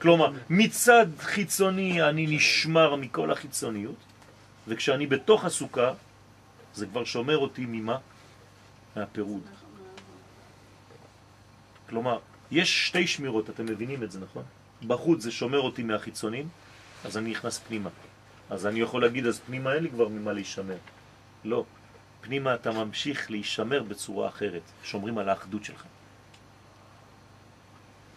כלומר, 0.00 0.32
מצד 0.50 1.06
חיצוני 1.18 2.02
אני 2.02 2.26
נשמר 2.36 2.96
מכל 2.96 3.30
החיצוניות, 3.30 3.96
וכשאני 4.68 5.06
בתוך 5.06 5.44
הסוכה, 5.44 5.92
זה 6.74 6.86
כבר 6.86 7.04
שומר 7.04 7.38
אותי 7.38 7.64
ממה? 7.68 7.98
מהפירוד. 8.96 9.42
כלומר, 11.88 12.18
יש 12.50 12.86
שתי 12.86 13.06
שמירות, 13.06 13.50
אתם 13.50 13.66
מבינים 13.66 14.02
את 14.02 14.12
זה, 14.12 14.20
נכון? 14.20 14.42
בחוץ 14.86 15.22
זה 15.22 15.30
שומר 15.30 15.60
אותי 15.60 15.82
מהחיצונים, 15.82 16.48
אז 17.04 17.16
אני 17.16 17.30
נכנס 17.30 17.58
פנימה. 17.58 17.90
אז 18.50 18.66
אני 18.66 18.80
יכול 18.80 19.02
להגיד, 19.02 19.26
אז 19.26 19.40
פנימה 19.46 19.74
אין 19.74 19.82
לי 19.82 19.90
כבר 19.90 20.08
ממה 20.08 20.32
להישמר. 20.32 20.76
לא. 21.44 21.64
פנימה 22.20 22.54
אתה 22.54 22.72
ממשיך 22.72 23.30
להישמר 23.30 23.82
בצורה 23.82 24.28
אחרת, 24.28 24.62
שומרים 24.84 25.18
על 25.18 25.28
האחדות 25.28 25.64
שלך. 25.64 25.84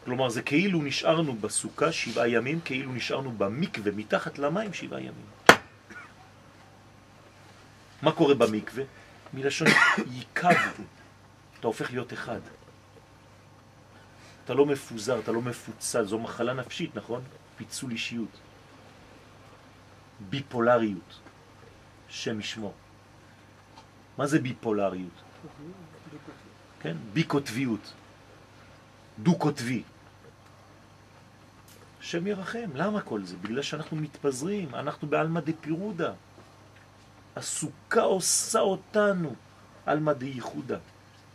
כלומר, 0.06 0.30
זה 0.30 0.42
כאילו 0.42 0.82
נשארנו 0.82 1.34
בסוכה 1.34 1.92
שבעה 1.92 2.28
ימים, 2.28 2.60
כאילו 2.66 2.94
נשארנו 2.94 3.32
במקווה 3.32 3.92
מתחת 3.92 4.38
למים 4.40 4.74
שבעה 4.74 5.00
ימים. 5.00 5.26
מה 8.02 8.12
קורה 8.12 8.36
במקווה? 8.36 8.84
מלשון 9.34 9.68
ייקב, 10.12 10.48
אתה 11.60 11.68
הופך 11.68 11.92
להיות 11.92 12.14
אחד. 12.14 12.40
אתה 14.46 14.54
לא 14.54 14.66
מפוזר, 14.66 15.20
אתה 15.20 15.32
לא 15.32 15.42
מפוצל, 15.42 16.06
זו 16.06 16.20
מחלה 16.20 16.54
נפשית, 16.54 16.96
נכון? 16.96 17.22
פיצול 17.58 17.92
אישיות. 17.92 18.40
ביפולריות, 20.30 21.20
שם 22.10 22.40
ישמור. 22.40 22.74
מה 24.18 24.28
זה 24.28 24.40
ביפולריות? 24.40 25.22
כן? 26.80 26.98
בי-קוטביות, 27.14 27.94
דו-קוטבי. 29.20 29.84
השם 32.00 32.28
ירחם, 32.28 32.70
למה 32.74 33.02
כל 33.02 33.26
זה? 33.26 33.36
בגלל 33.38 33.62
שאנחנו 33.62 33.98
מתפזרים, 33.98 34.76
אנחנו 34.76 35.08
בעלמא 35.08 35.40
דפירודה. 35.40 36.14
הסוכה 37.36 38.02
עושה 38.02 38.60
אותנו 38.60 39.36
עלמא 39.86 40.14
דייחודה. 40.14 40.78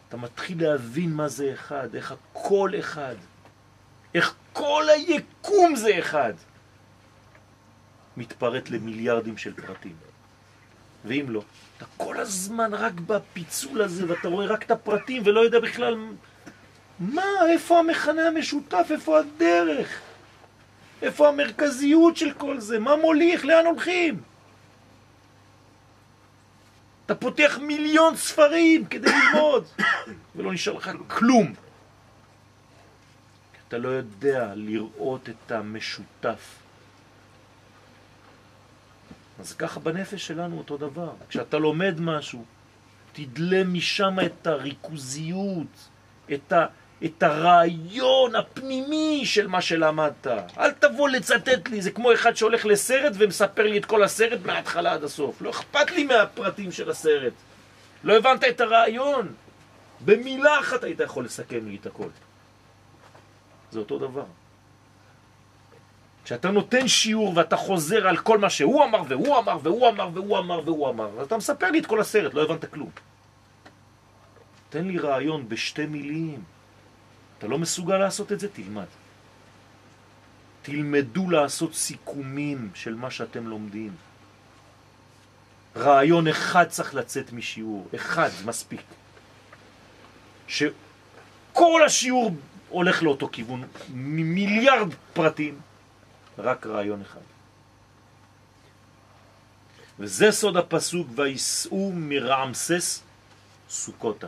אתה 0.08 0.16
מתחיל 0.16 0.62
להבין 0.62 1.12
מה 1.14 1.28
זה 1.28 1.52
אחד, 1.54 1.94
איך 1.94 2.12
הכל 2.12 2.70
אחד, 2.78 3.14
איך 4.14 4.34
כל 4.52 4.84
היקום 4.96 5.76
זה 5.76 5.98
אחד. 5.98 6.32
מתפרט 8.16 8.70
למיליארדים 8.70 9.36
של 9.38 9.54
פרטים. 9.54 9.96
ואם 11.04 11.26
לא, 11.28 11.42
אתה 11.76 11.84
כל 11.96 12.20
הזמן 12.20 12.74
רק 12.74 12.92
בפיצול 12.92 13.82
הזה, 13.82 14.04
ואתה 14.08 14.28
רואה 14.28 14.46
רק 14.46 14.62
את 14.62 14.70
הפרטים 14.70 15.22
ולא 15.26 15.40
יודע 15.40 15.60
בכלל 15.60 15.96
מה, 16.98 17.22
איפה 17.48 17.78
המכנה 17.78 18.28
המשותף, 18.28 18.88
איפה 18.90 19.18
הדרך, 19.18 20.00
איפה 21.02 21.28
המרכזיות 21.28 22.16
של 22.16 22.32
כל 22.32 22.60
זה, 22.60 22.78
מה 22.78 22.96
מוליך, 22.96 23.44
לאן 23.44 23.66
הולכים. 23.66 24.20
אתה 27.06 27.14
פותח 27.14 27.58
מיליון 27.62 28.16
ספרים 28.16 28.84
כדי 28.84 29.10
ללמוד, 29.10 29.64
ולא 30.36 30.52
נשאר 30.52 30.72
לך 30.72 30.90
כלום. 31.08 31.54
אתה 33.68 33.78
לא 33.78 33.88
יודע 33.88 34.52
לראות 34.54 35.28
את 35.28 35.52
המשותף 35.52 36.58
אז 39.40 39.52
ככה 39.52 39.80
בנפש 39.80 40.26
שלנו 40.26 40.58
אותו 40.58 40.76
דבר. 40.76 41.10
כשאתה 41.28 41.58
לומד 41.58 42.00
משהו, 42.00 42.44
תדלה 43.12 43.64
משם 43.64 44.16
את 44.26 44.46
הריכוזיות, 44.46 45.88
את, 46.32 46.52
ה, 46.52 46.66
את 47.04 47.22
הרעיון 47.22 48.36
הפנימי 48.36 49.22
של 49.24 49.46
מה 49.46 49.60
שלמדת. 49.60 50.26
אל 50.58 50.70
תבוא 50.70 51.08
לצטט 51.08 51.68
לי, 51.68 51.82
זה 51.82 51.90
כמו 51.90 52.12
אחד 52.12 52.36
שהולך 52.36 52.66
לסרט 52.66 53.12
ומספר 53.18 53.66
לי 53.66 53.78
את 53.78 53.84
כל 53.84 54.02
הסרט 54.02 54.40
מההתחלה 54.44 54.92
עד 54.92 55.04
הסוף. 55.04 55.42
לא 55.42 55.50
אכפת 55.50 55.90
לי 55.90 56.04
מהפרטים 56.04 56.72
של 56.72 56.90
הסרט. 56.90 57.32
לא 58.04 58.16
הבנת 58.16 58.44
את 58.44 58.60
הרעיון. 58.60 59.32
במילה 60.04 60.60
אחת 60.60 60.84
היית 60.84 61.00
יכול 61.00 61.24
לסכם 61.24 61.68
לי 61.68 61.76
את 61.80 61.86
הכל. 61.86 62.08
זה 63.70 63.78
אותו 63.78 63.98
דבר. 63.98 64.24
כשאתה 66.30 66.50
נותן 66.50 66.88
שיעור 66.88 67.32
ואתה 67.36 67.56
חוזר 67.56 68.08
על 68.08 68.16
כל 68.16 68.38
מה 68.38 68.50
שהוא 68.50 68.84
אמר 68.84 69.02
והוא 69.08 69.38
אמר 69.38 69.58
והוא 69.62 69.88
אמר 69.88 70.08
והוא 70.14 70.38
אמר 70.38 70.60
והוא 70.64 70.90
אמר, 70.90 71.20
אז 71.20 71.26
אתה 71.26 71.36
מספר 71.36 71.70
לי 71.70 71.78
את 71.78 71.86
כל 71.86 72.00
הסרט, 72.00 72.34
לא 72.34 72.42
הבנת 72.42 72.64
כלום. 72.64 72.90
תן 74.68 74.84
לי 74.84 74.98
רעיון 74.98 75.48
בשתי 75.48 75.86
מילים. 75.86 76.42
אתה 77.38 77.46
לא 77.46 77.58
מסוגל 77.58 77.98
לעשות 77.98 78.32
את 78.32 78.40
זה? 78.40 78.48
תלמד. 78.48 78.86
תלמדו 80.62 81.30
לעשות 81.30 81.74
סיכומים 81.74 82.70
של 82.74 82.94
מה 82.94 83.10
שאתם 83.10 83.46
לומדים. 83.46 83.90
רעיון 85.76 86.28
אחד 86.28 86.64
צריך 86.68 86.94
לצאת 86.94 87.32
משיעור, 87.32 87.88
אחד 87.94 88.30
מספיק. 88.44 88.82
שכל 90.48 91.82
השיעור 91.86 92.34
הולך 92.68 93.02
לאותו 93.02 93.28
כיוון, 93.32 93.64
מיליארד 93.94 94.94
פרטים, 95.12 95.69
רק 96.40 96.66
רעיון 96.66 97.00
אחד. 97.00 97.20
וזה 99.98 100.32
סוד 100.32 100.56
הפסוק, 100.56 101.08
ויסעו 101.14 101.92
מרעמסס 101.94 103.02
סוכותה. 103.68 104.26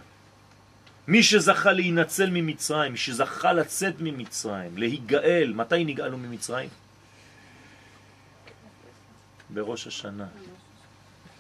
מי 1.09 1.22
שזכה 1.22 1.72
להינצל 1.72 2.31
ממצרים, 2.31 2.92
מי 2.92 2.98
שזכה 2.98 3.53
לצאת 3.53 3.94
ממצרים, 4.01 4.79
להיגאל, 4.79 5.53
מתי 5.57 5.85
נגאלו 5.85 6.18
ממצרים? 6.18 6.68
בראש 9.51 9.87
השנה 9.87 10.27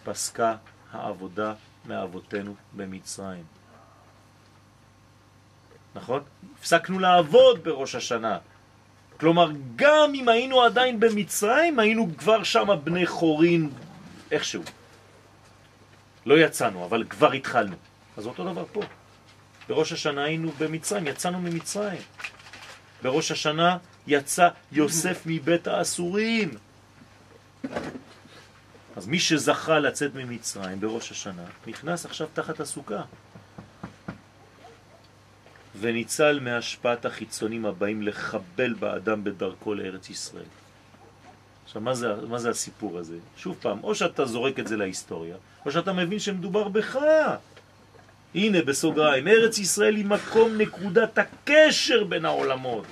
פסקה 0.04 0.56
העבודה 0.92 1.54
מאבותינו 1.86 2.54
במצרים. 2.72 3.44
נכון? 5.94 6.22
הפסקנו 6.58 6.98
לעבוד 6.98 7.64
בראש 7.64 7.94
השנה. 7.94 8.38
כלומר, 9.22 9.50
גם 9.76 10.12
אם 10.14 10.28
היינו 10.28 10.62
עדיין 10.62 11.00
במצרים, 11.00 11.78
היינו 11.78 12.08
כבר 12.18 12.42
שם 12.42 12.68
בני 12.84 13.06
חורין 13.06 13.70
איכשהו. 14.30 14.62
לא 16.26 16.38
יצאנו, 16.38 16.84
אבל 16.84 17.04
כבר 17.08 17.32
התחלנו. 17.32 17.76
אז 18.16 18.26
אותו 18.26 18.52
דבר 18.52 18.64
פה. 18.72 18.82
בראש 19.68 19.92
השנה 19.92 20.24
היינו 20.24 20.50
במצרים, 20.58 21.06
יצאנו 21.06 21.40
ממצרים. 21.40 22.00
בראש 23.02 23.30
השנה 23.30 23.76
יצא 24.06 24.48
יוסף 24.72 25.22
מבית 25.26 25.66
האסורים. 25.66 26.50
אז 28.96 29.06
מי 29.06 29.18
שזכה 29.18 29.78
לצאת 29.78 30.14
ממצרים 30.14 30.80
בראש 30.80 31.10
השנה, 31.10 31.44
נכנס 31.66 32.06
עכשיו 32.06 32.28
תחת 32.34 32.60
הסוכה. 32.60 33.02
וניצל 35.80 36.40
מהשפעת 36.40 37.04
החיצונים 37.04 37.66
הבאים 37.66 38.02
לחבל 38.02 38.74
באדם 38.74 39.24
בדרכו 39.24 39.74
לארץ 39.74 40.10
ישראל. 40.10 40.44
עכשיו, 41.64 41.82
מה 41.82 41.94
זה, 41.94 42.14
מה 42.28 42.38
זה 42.38 42.50
הסיפור 42.50 42.98
הזה? 42.98 43.16
שוב 43.36 43.56
פעם, 43.60 43.78
או 43.84 43.94
שאתה 43.94 44.24
זורק 44.24 44.58
את 44.58 44.66
זה 44.66 44.76
להיסטוריה, 44.76 45.36
או 45.66 45.72
שאתה 45.72 45.92
מבין 45.92 46.18
שמדובר 46.18 46.68
בך. 46.68 46.98
הנה, 48.34 48.62
בסוגריים, 48.62 49.28
ארץ 49.28 49.58
ישראל 49.58 49.96
היא 49.96 50.04
מקום 50.04 50.56
נקודת 50.58 51.18
הקשר 51.18 52.04
בין 52.04 52.24
העולמות. 52.24 52.86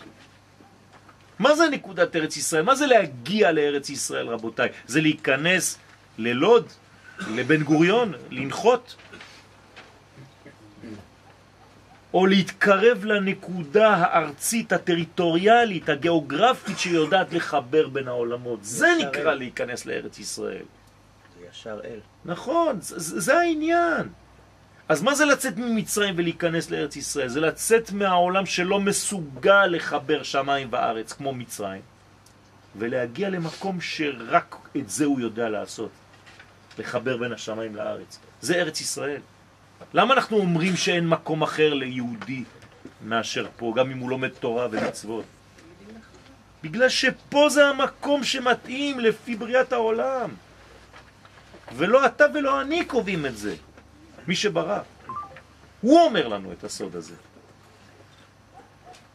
מה 1.39 1.55
זה 1.55 1.69
נקודת 1.69 2.17
ארץ 2.17 2.37
ישראל? 2.37 2.63
מה 2.63 2.75
זה 2.75 2.87
להגיע 2.87 3.53
לארץ 3.53 3.91
ישראל, 3.91 4.29
רבותיי? 4.29 4.69
זה 4.87 5.01
להיכנס 5.01 5.79
ללוד, 6.19 6.69
לבן 7.35 7.63
גוריון, 7.63 8.13
לנחות? 8.31 8.97
או 12.15 12.27
להתקרב 12.27 13.05
לנקודה 13.05 13.89
הארצית, 13.89 14.73
הטריטוריאלית, 14.73 15.89
הגיאוגרפית 15.89 16.79
שיודעת 16.79 17.33
לחבר 17.33 17.89
בין 17.89 18.09
העולמות. 18.09 18.65
זה 18.65 18.89
נקרא 19.01 19.35
להיכנס 19.35 19.87
לארץ 19.87 20.19
ישראל. 20.19 20.65
זה 21.39 21.47
ישר 21.51 21.81
אל. 21.85 22.01
נכון, 22.25 22.81
זה, 22.81 23.21
זה 23.21 23.39
העניין. 23.39 24.09
אז 24.89 25.03
מה 25.03 25.15
זה 25.15 25.25
לצאת 25.25 25.57
ממצרים 25.57 26.15
ולהיכנס 26.19 26.71
לארץ 26.71 26.97
ישראל? 26.97 27.29
זה 27.29 27.41
לצאת 27.41 27.93
מהעולם 27.93 28.47
שלא 28.47 28.81
מסוגל 28.81 29.67
לחבר 29.67 30.23
שמיים 30.23 30.69
וארץ 30.71 31.13
כמו 31.13 31.33
מצרים, 31.33 31.83
ולהגיע 32.77 33.31
למקום 33.31 33.81
שרק 33.81 34.57
את 34.77 34.91
זה 34.91 35.05
הוא 35.05 35.21
יודע 35.21 35.49
לעשות, 35.49 35.91
לחבר 36.79 37.17
בין 37.17 37.33
השמיים 37.33 37.77
לארץ. 37.77 38.19
זה 38.41 38.55
ארץ 38.55 38.81
ישראל. 38.81 39.21
למה 39.95 40.15
אנחנו 40.15 40.37
אומרים 40.37 40.77
שאין 40.77 41.09
מקום 41.09 41.43
אחר 41.43 41.75
ליהודי 41.75 42.45
מאשר 43.05 43.47
פה, 43.57 43.73
גם 43.77 43.91
אם 43.91 43.99
הוא 43.99 44.11
לומד 44.11 44.29
תורה 44.29 44.69
ומצוות? 44.71 45.25
בגלל 46.63 46.89
שפה 46.89 47.49
זה 47.49 47.67
המקום 47.67 48.25
שמתאים 48.25 49.01
לפי 49.01 49.37
בריאת 49.37 49.73
העולם. 49.73 50.31
ולא 51.77 52.07
אתה 52.07 52.25
ולא 52.35 52.61
אני 52.61 52.85
קובעים 52.85 53.27
את 53.27 53.37
זה, 53.37 53.55
מי 54.27 54.37
שברא. 54.37 54.81
הוא 55.81 56.01
אומר 56.01 56.29
לנו 56.29 56.53
את 56.53 56.65
הסוד 56.65 56.97
הזה. 56.97 57.15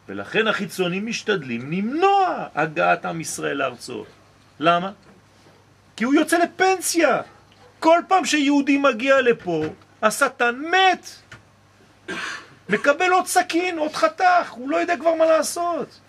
ולכן 0.10 0.48
החיצונים 0.48 1.06
משתדלים 1.06 1.72
למנוע 1.72 2.48
הגעת 2.56 3.06
עם 3.06 3.22
ישראל 3.22 3.58
לארצו. 3.58 4.06
למה? 4.60 4.92
כי 5.96 6.04
הוא 6.04 6.14
יוצא 6.14 6.38
לפנסיה. 6.38 7.22
כל 7.80 8.00
פעם 8.08 8.26
שיהודי 8.26 8.78
מגיע 8.78 9.22
לפה, 9.22 9.66
השטן 10.02 10.62
מת. 10.72 11.10
מקבל 12.70 13.12
עוד 13.12 13.28
סכין, 13.28 13.78
עוד 13.78 13.94
חתך, 13.94 14.52
הוא 14.52 14.70
לא 14.70 14.78
יודע 14.78 14.98
כבר 14.98 15.14
מה 15.14 15.26
לעשות. 15.26 16.00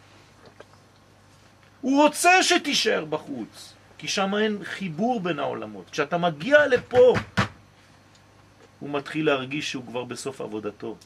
הוא 1.80 2.02
רוצה 2.02 2.42
שתישאר 2.42 3.04
בחוץ, 3.04 3.74
כי 3.98 4.08
שם 4.08 4.34
אין 4.34 4.64
חיבור 4.64 5.20
בין 5.20 5.38
העולמות. 5.38 5.90
כשאתה 5.90 6.18
מגיע 6.18 6.66
לפה, 6.66 7.14
הוא 8.80 8.90
מתחיל 8.90 9.26
להרגיש 9.26 9.70
שהוא 9.70 9.86
כבר 9.86 10.04
בסוף 10.04 10.40
עבודתו. 10.40 10.96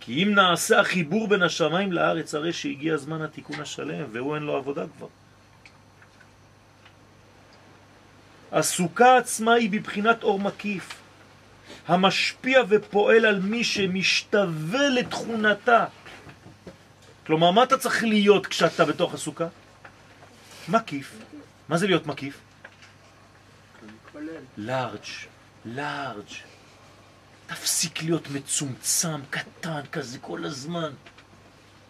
כי 0.00 0.22
אם 0.22 0.34
נעשה 0.34 0.80
החיבור 0.80 1.28
בין 1.28 1.42
השמיים 1.42 1.92
לארץ, 1.92 2.34
הרי 2.34 2.52
שהגיע 2.52 2.96
זמן 2.96 3.22
התיקון 3.22 3.60
השלם, 3.60 4.04
והוא 4.12 4.34
אין 4.34 4.42
לו 4.42 4.56
עבודה 4.56 4.84
כבר. 4.96 5.06
הסוכה 8.52 9.16
עצמה 9.16 9.52
היא 9.52 9.70
בבחינת 9.70 10.22
אור 10.22 10.40
מקיף. 10.40 11.01
המשפיע 11.86 12.62
ופועל 12.68 13.24
על 13.24 13.40
מי 13.40 13.64
שמשתווה 13.64 14.88
לתכונתה. 14.88 15.84
כלומר, 17.26 17.50
מה 17.50 17.62
אתה 17.62 17.78
צריך 17.78 18.04
להיות 18.04 18.46
כשאתה 18.46 18.84
בתוך 18.84 19.14
הסוכה? 19.14 19.46
מקיף. 20.68 21.16
מה 21.68 21.78
זה 21.78 21.86
להיות 21.86 22.06
מקיף? 22.06 22.40
לארג', 24.56 25.00
לארג'. 25.64 26.32
תפסיק 27.46 28.02
להיות 28.02 28.30
מצומצם, 28.30 29.20
קטן 29.30 29.80
כזה 29.92 30.18
כל 30.18 30.44
הזמן. 30.44 30.92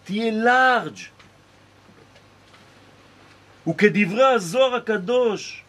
תהיה 0.04 0.32
לארג'. 0.32 0.98
וכדברי 3.68 4.24
הזוהר 4.24 4.74
הקדוש, 4.74 5.61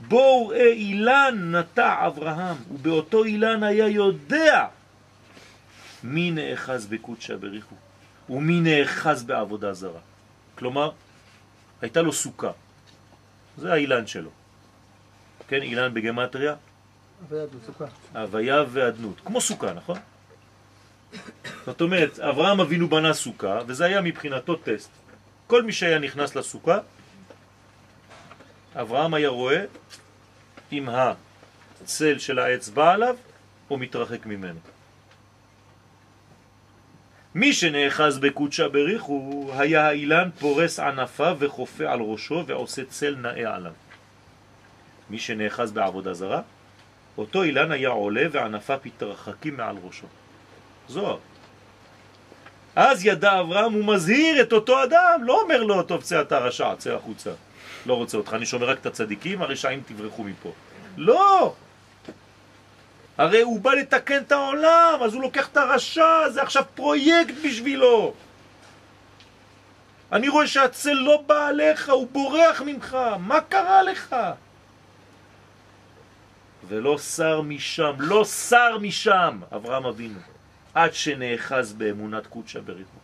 בואו 0.00 0.48
ראה 0.48 0.72
אילן 0.72 1.54
נטע 1.56 2.06
אברהם, 2.06 2.56
ובאותו 2.70 3.24
אילן 3.24 3.62
היה 3.62 3.88
יודע 3.88 4.66
מי 6.04 6.30
נאחז 6.30 6.86
בקודשא 6.86 7.36
בריחו, 7.36 7.74
ומי 8.30 8.60
נאחז 8.60 9.22
בעבודה 9.22 9.72
זרה. 9.72 10.00
כלומר, 10.58 10.90
הייתה 11.82 12.02
לו 12.02 12.12
סוכה, 12.12 12.50
זה 13.56 13.72
האילן 13.72 14.06
שלו. 14.06 14.30
כן, 15.48 15.62
אילן 15.62 15.94
בגמטריה? 15.94 16.54
הוויה 18.14 18.64
ואדנות, 18.68 19.20
כמו 19.24 19.40
סוכה, 19.40 19.72
נכון? 19.72 19.98
זאת 21.66 21.80
אומרת, 21.80 22.18
אברהם 22.18 22.60
אבינו 22.60 22.88
בנה 22.88 23.14
סוכה, 23.14 23.58
וזה 23.66 23.84
היה 23.84 24.00
מבחינתו 24.00 24.56
טסט. 24.56 24.90
כל 25.46 25.62
מי 25.62 25.72
שהיה 25.72 25.98
נכנס 25.98 26.36
לסוכה, 26.36 26.78
אברהם 28.80 29.14
היה 29.14 29.28
רואה 29.28 29.64
אם 30.72 30.88
הצל 30.88 32.18
של 32.18 32.38
בא 32.74 32.92
עליו 32.92 33.16
או 33.70 33.76
מתרחק 33.78 34.26
ממנו. 34.26 34.60
מי 37.34 37.52
שנאחז 37.52 38.18
בקודשה 38.18 38.68
בריחו 38.68 39.50
היה 39.52 39.86
האילן 39.86 40.30
פורס 40.38 40.78
ענפיו 40.78 41.36
וחופה 41.38 41.92
על 41.92 42.00
ראשו 42.00 42.44
ועושה 42.46 42.84
צל 42.84 43.16
נאה 43.16 43.54
עליו. 43.54 43.72
מי 45.10 45.18
שנאחז 45.18 45.72
בעבודה 45.72 46.14
זרה, 46.14 46.42
אותו 47.18 47.42
אילן 47.42 47.72
היה 47.72 47.88
עולה 47.88 48.22
וענפיו 48.32 48.78
מתרחקים 48.84 49.56
מעל 49.56 49.76
ראשו. 49.84 50.06
זוהר. 50.88 51.18
אז 52.76 53.06
ידע 53.06 53.40
אברהם, 53.40 53.72
הוא 53.72 53.84
מזהיר 53.84 54.42
את 54.42 54.52
אותו 54.52 54.84
אדם, 54.84 55.20
לא 55.22 55.40
אומר 55.42 55.62
לו, 55.62 55.82
טוב, 55.82 56.02
צא 56.02 56.20
אתה 56.20 56.38
רשע, 56.38 56.74
צא 56.76 56.94
החוצה. 56.94 57.30
לא 57.86 57.94
רוצה 57.94 58.16
אותך, 58.16 58.34
אני 58.34 58.46
שומר 58.46 58.70
רק 58.70 58.78
את 58.78 58.86
הצדיקים, 58.86 59.42
הרשעים 59.42 59.82
תברחו 59.86 60.24
מפה. 60.24 60.52
לא! 60.96 61.54
הרי 63.18 63.40
הוא 63.40 63.60
בא 63.60 63.74
לתקן 63.74 64.22
את 64.22 64.32
העולם, 64.32 64.98
אז 65.04 65.14
הוא 65.14 65.22
לוקח 65.22 65.48
את 65.48 65.56
הרשע, 65.56 66.28
זה 66.28 66.42
עכשיו 66.42 66.64
פרויקט 66.74 67.34
בשבילו. 67.44 68.14
אני 70.12 70.28
רואה 70.28 70.46
שהצל 70.46 70.92
לא 70.92 71.22
בא 71.26 71.46
עליך, 71.46 71.90
הוא 71.90 72.08
בורח 72.12 72.62
ממך, 72.66 72.96
מה 73.20 73.40
קרה 73.40 73.82
לך? 73.82 74.16
ולא 76.68 76.98
שר 76.98 77.40
משם, 77.40 77.92
לא 77.98 78.24
שר 78.24 78.78
משם, 78.78 79.40
אברהם 79.54 79.86
אבינו, 79.86 80.18
עד 80.74 80.94
שנאחז 80.94 81.72
באמונת 81.72 82.26
קודשא 82.26 82.60
בריחו. 82.60 82.98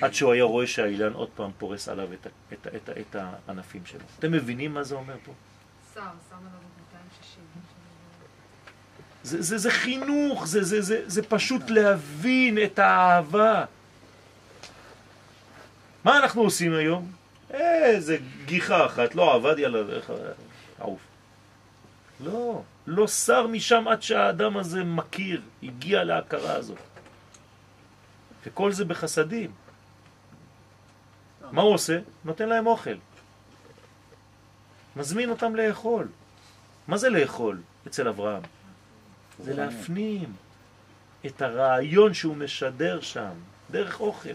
עד 0.00 0.14
שהוא 0.14 0.32
היה 0.32 0.44
רואה 0.44 0.66
שהאילן 0.66 1.12
עוד 1.12 1.28
פעם 1.34 1.50
פורס 1.58 1.88
עליו 1.88 2.12
את, 2.12 2.26
את, 2.52 2.66
את, 2.76 2.90
את, 3.00 3.16
הענפים 3.48 3.86
שלו. 3.86 4.00
אתם 4.18 4.32
מבינים 4.32 4.74
מה 4.74 4.82
זה 4.82 4.94
אומר 4.94 5.14
פה? 5.24 5.32
שר, 5.94 6.00
שם 6.00 6.36
עליו 6.36 6.60
260. 6.92 7.42
זה, 9.22 9.42
זה, 9.42 9.58
זה 9.58 9.70
חינוך, 9.70 10.46
זה, 10.46 10.62
זה, 10.62 10.80
זה, 10.80 11.02
זה 11.06 11.22
פשוט 11.22 11.70
להבין 11.70 12.58
את 12.64 12.78
האהבה. 12.78 13.64
מה 16.04 16.18
אנחנו 16.18 16.42
עושים 16.42 16.74
היום? 16.74 17.12
איזה 17.50 18.16
גיחה 18.44 18.86
אחת, 18.86 19.14
לא 19.14 19.34
עבד, 19.34 19.58
יאללה, 19.58 19.96
איך, 19.96 20.12
עוף. 20.78 21.00
לא, 22.20 22.62
לא 22.86 23.08
שר 23.08 23.46
משם 23.46 23.88
עד 23.88 24.02
שהאדם 24.02 24.56
הזה 24.56 24.84
מכיר, 24.84 25.40
הגיע 25.62 26.04
להכרה 26.04 26.52
הזאת. 26.52 26.78
וכל 28.46 28.72
זה 28.72 28.84
בחסדים. 28.84 29.52
מה 31.52 31.62
הוא 31.62 31.74
עושה? 31.74 31.98
נותן 32.24 32.48
להם 32.48 32.66
אוכל. 32.66 32.94
מזמין 34.96 35.30
אותם 35.30 35.56
לאכול. 35.56 36.08
מה 36.88 36.96
זה 36.96 37.10
לאכול 37.10 37.60
אצל 37.86 38.08
אברהם? 38.08 38.42
זה 39.38 39.54
להפנים 39.54 40.32
את 41.26 41.42
הרעיון 41.42 42.14
שהוא 42.14 42.36
משדר 42.36 43.00
שם, 43.00 43.32
דרך 43.70 44.00
אוכל. 44.00 44.28
לי 44.28 44.34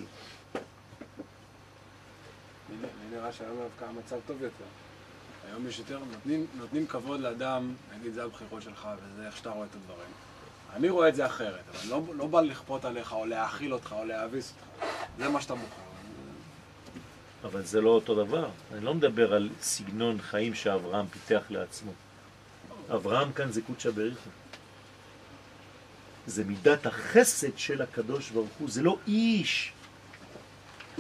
נראה 3.12 3.34
שהיום 3.34 3.58
דווקא 3.58 3.86
המצב 3.86 4.16
טוב 4.28 4.42
יותר. 4.42 4.66
היום 5.48 5.68
יש 5.68 5.80
יותר, 5.80 6.00
נותנים, 6.12 6.46
נותנים 6.58 6.88
כבוד 6.88 7.20
לאדם, 7.20 7.74
נגיד 8.00 8.14
זה 8.14 8.24
הבחירות 8.24 8.62
שלך 8.62 8.88
וזה 8.98 9.28
איך 9.28 9.38
שאתה 9.38 9.50
רואה 9.50 9.66
את 9.66 9.76
הדברים. 9.76 10.10
אני 10.76 10.90
רואה 10.90 11.10
את 11.10 11.16
זה 11.16 11.26
אחרת, 11.26 11.62
אבל 11.72 11.90
לא, 11.90 12.02
לא 12.18 12.28
בא 12.28 12.42
לכפות 12.42 12.86
עליך 12.86 13.14
או 13.14 13.26
להאכיל 13.26 13.74
אותך 13.74 13.96
או 14.00 14.06
להאביס 14.06 14.54
אותך. 14.54 14.88
זה 15.18 15.30
מה 15.30 15.42
שאתה 15.42 15.56
בוחר. 15.56 15.82
אבל 17.44 17.64
זה 17.64 17.82
לא 17.82 17.90
אותו 17.90 18.26
דבר. 18.26 18.50
אני 18.74 18.86
לא 18.86 18.94
מדבר 18.94 19.34
על 19.34 19.50
סגנון 19.62 20.22
חיים 20.22 20.54
שאברהם 20.54 21.08
פיתח 21.08 21.42
לעצמו. 21.50 21.92
אברהם 22.94 23.32
כאן 23.32 23.52
זה 23.52 23.62
קודשא 23.62 23.90
בריחו. 23.90 24.30
זה 26.28 26.44
מידת 26.44 26.86
החסד 26.86 27.58
של 27.58 27.82
הקדוש 27.82 28.30
ברוך 28.30 28.50
הוא, 28.60 28.70
זה 28.70 28.82
לא 28.82 28.98
איש. 29.08 29.74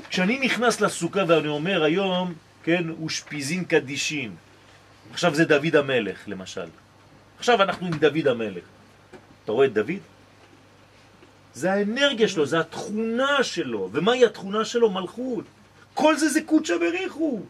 כשאני 0.10 0.40
נכנס 0.40 0.82
לסוכה 0.82 1.22
ואני 1.28 1.48
אומר 1.48 1.84
היום, 1.84 2.34
כן, 2.64 2.90
אושפיזין 2.90 3.66
קדישין. 3.66 4.36
עכשיו 5.12 5.36
זה 5.36 5.46
דוד 5.46 5.76
המלך, 5.76 6.24
למשל. 6.28 6.70
עכשיו 7.40 7.62
אנחנו 7.62 7.88
עם 7.88 7.94
דוד 7.94 8.28
המלך. 8.28 8.64
אתה 9.46 9.52
רואה 9.52 9.66
את 9.66 9.74
דוד? 9.74 10.02
זה 11.54 11.74
האנרגיה 11.74 12.28
שלו, 12.28 12.46
זה 12.46 12.60
התכונה 12.60 13.43
שלו. 13.43 13.89
ומהי 13.91 14.26
התכונה 14.26 14.66
שלו? 14.66 14.89
מלכות. 14.89 15.46
כל 15.93 16.18
זה 16.18 16.30
זה 16.30 16.41
קודשא 16.41 16.78
בריחו. 16.78 17.41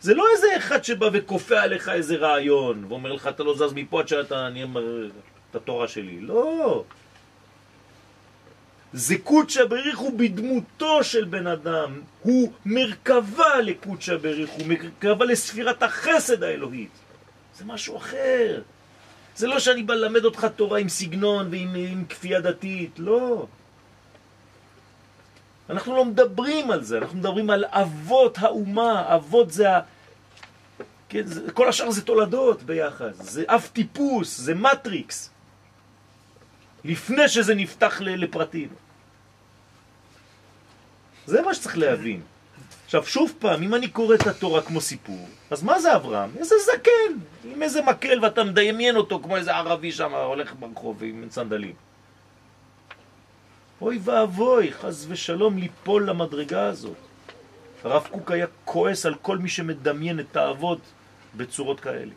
זה 0.00 0.14
לא 0.14 0.24
איזה 0.34 0.46
אחד 0.56 0.84
שבא 0.84 1.08
וכופה 1.12 1.60
עליך 1.60 1.88
איזה 1.88 2.16
רעיון, 2.16 2.84
ואומר 2.88 3.12
לך, 3.12 3.26
אתה 3.28 3.42
לא 3.42 3.56
זז 3.56 3.72
מפה 3.74 4.00
עד 4.00 4.08
שאתה 4.08 4.48
נהיה 4.48 4.66
מ- 4.66 4.76
את 5.50 5.56
התורה 5.56 5.88
שלי. 5.88 6.20
לא. 6.20 6.84
זה 8.92 9.14
קודשא 9.24 9.64
בריחו 9.64 10.12
בדמותו 10.16 11.04
של 11.04 11.24
בן 11.24 11.46
אדם. 11.46 12.00
הוא 12.22 12.52
מרכבה 12.66 13.60
לקודשא 13.60 14.16
בריחו, 14.16 14.62
מרכבה 14.66 15.24
לספירת 15.24 15.82
החסד 15.82 16.42
האלוהית. 16.42 16.90
זה 17.58 17.64
משהו 17.64 17.96
אחר. 17.96 18.62
זה 19.36 19.46
לא 19.46 19.58
שאני 19.58 19.82
בא 19.82 19.94
ללמד 19.94 20.24
אותך 20.24 20.46
תורה 20.56 20.78
עם 20.78 20.88
סגנון 20.88 21.48
ועם 21.50 21.74
עם 21.74 22.04
כפייה 22.04 22.40
דתית, 22.40 22.98
לא. 22.98 23.46
אנחנו 25.70 25.96
לא 25.96 26.04
מדברים 26.04 26.70
על 26.70 26.82
זה, 26.84 26.98
אנחנו 26.98 27.18
מדברים 27.18 27.50
על 27.50 27.64
אבות 27.64 28.38
האומה, 28.38 29.14
אבות 29.14 29.50
זה 29.50 29.76
ה... 29.76 29.80
כן, 31.08 31.26
זה, 31.26 31.52
כל 31.52 31.68
השאר 31.68 31.90
זה 31.90 32.02
תולדות 32.02 32.62
ביחד, 32.62 33.12
זה 33.12 33.44
אב 33.46 33.68
טיפוס, 33.72 34.38
זה 34.38 34.54
מטריקס, 34.54 35.30
לפני 36.84 37.28
שזה 37.28 37.54
נפתח 37.54 38.00
לפרטים. 38.00 38.68
זה 41.26 41.42
מה 41.42 41.54
שצריך 41.54 41.78
להבין. 41.78 42.22
עכשיו, 42.86 43.06
שוב 43.06 43.32
פעם, 43.38 43.62
אם 43.62 43.74
אני 43.74 43.88
קורא 43.88 44.14
את 44.14 44.26
התורה 44.26 44.62
כמו 44.62 44.80
סיפור, 44.80 45.28
אז 45.50 45.62
מה 45.62 45.80
זה 45.80 45.96
אברהם? 45.96 46.30
איזה 46.38 46.54
זקן, 46.66 47.18
עם 47.44 47.62
איזה 47.62 47.82
מקל 47.82 48.18
ואתה 48.22 48.44
מדמיין 48.44 48.96
אותו 48.96 49.20
כמו 49.22 49.36
איזה 49.36 49.56
ערבי 49.56 49.92
שם 49.92 50.14
הולך 50.14 50.54
ברחוב 50.58 51.02
עם 51.02 51.26
סנדלים. 51.30 51.74
אוי 53.80 53.98
ואבוי, 54.04 54.72
חס 54.72 55.06
ושלום 55.08 55.58
ליפול 55.58 56.10
למדרגה 56.10 56.66
הזאת. 56.66 56.96
הרב 57.84 58.08
קוק 58.10 58.30
היה 58.30 58.46
כועס 58.64 59.06
על 59.06 59.14
כל 59.14 59.38
מי 59.38 59.48
שמדמיין 59.48 60.20
את 60.20 60.36
האבות 60.36 60.80
בצורות 61.36 61.80
כאלה. 61.80 62.12